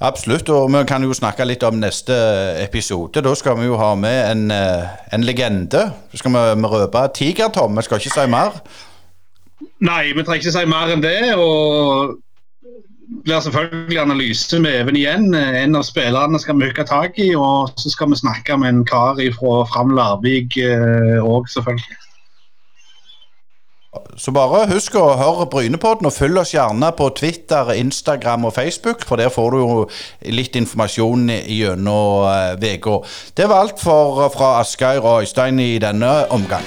Absolutt. 0.00 0.48
Og 0.48 0.72
vi 0.72 0.84
kan 0.88 1.04
jo 1.04 1.12
snakke 1.12 1.44
litt 1.44 1.64
om 1.64 1.76
neste 1.80 2.16
episode. 2.64 3.20
Da 3.20 3.34
skal 3.36 3.60
vi 3.60 3.68
jo 3.68 3.76
ha 3.80 3.94
med 3.94 4.18
en, 4.30 4.50
eh, 4.50 4.88
en 5.12 5.24
legende. 5.24 5.90
Så 6.12 6.24
skal 6.24 6.32
vi, 6.32 6.60
vi 6.62 6.76
røpe 6.78 7.08
Tiger-Tom. 7.12 7.76
Vi 7.76 7.82
skal 7.82 8.00
ikke 8.00 8.20
si 8.20 8.30
mer. 8.32 8.60
Nei, 9.84 10.12
vi 10.16 10.22
trenger 10.24 10.44
ikke 10.44 10.52
si 10.56 10.64
mer 10.68 10.92
enn 10.92 11.04
det. 11.04 11.18
og 11.36 12.22
blir 13.24 13.40
selvfølgelig 13.40 14.00
analyse 14.00 14.58
med 14.60 14.80
Even 14.80 14.96
igjen. 14.96 15.34
En 15.34 15.76
av 15.76 15.84
spillerne 15.86 16.38
skal 16.42 16.58
vi 16.58 16.70
hooke 16.70 16.86
tak 16.88 17.18
i. 17.18 17.34
Og 17.34 17.70
så 17.76 17.90
skal 17.90 18.10
vi 18.10 18.22
snakke 18.22 18.58
med 18.58 18.68
en 18.68 18.82
kar 18.88 19.20
fra 19.38 19.62
Fram 19.70 19.94
Larvik 19.96 20.58
òg, 21.22 21.48
selvfølgelig. 21.52 22.02
Så 24.16 24.32
bare 24.32 24.66
husk 24.68 24.96
å 25.00 25.14
høre 25.16 25.46
Brynepodden, 25.52 26.08
og 26.08 26.12
følg 26.12 26.40
oss 26.40 26.54
gjerne 26.54 26.90
på 26.96 27.08
Twitter, 27.16 27.72
Instagram 27.76 28.44
og 28.48 28.54
Facebook, 28.56 29.04
for 29.08 29.20
der 29.20 29.32
får 29.32 29.52
du 29.52 29.58
jo 29.60 29.78
litt 30.36 30.56
informasjon 30.56 31.30
gjennom 31.32 32.58
uka. 32.60 32.98
Det 33.36 33.48
var 33.48 33.64
alt 33.64 33.80
for, 33.80 34.26
fra 34.36 34.58
Asgeir 34.60 35.00
og 35.04 35.24
Øystein 35.24 35.60
i 35.60 35.78
denne 35.80 36.12
omgang. 36.32 36.64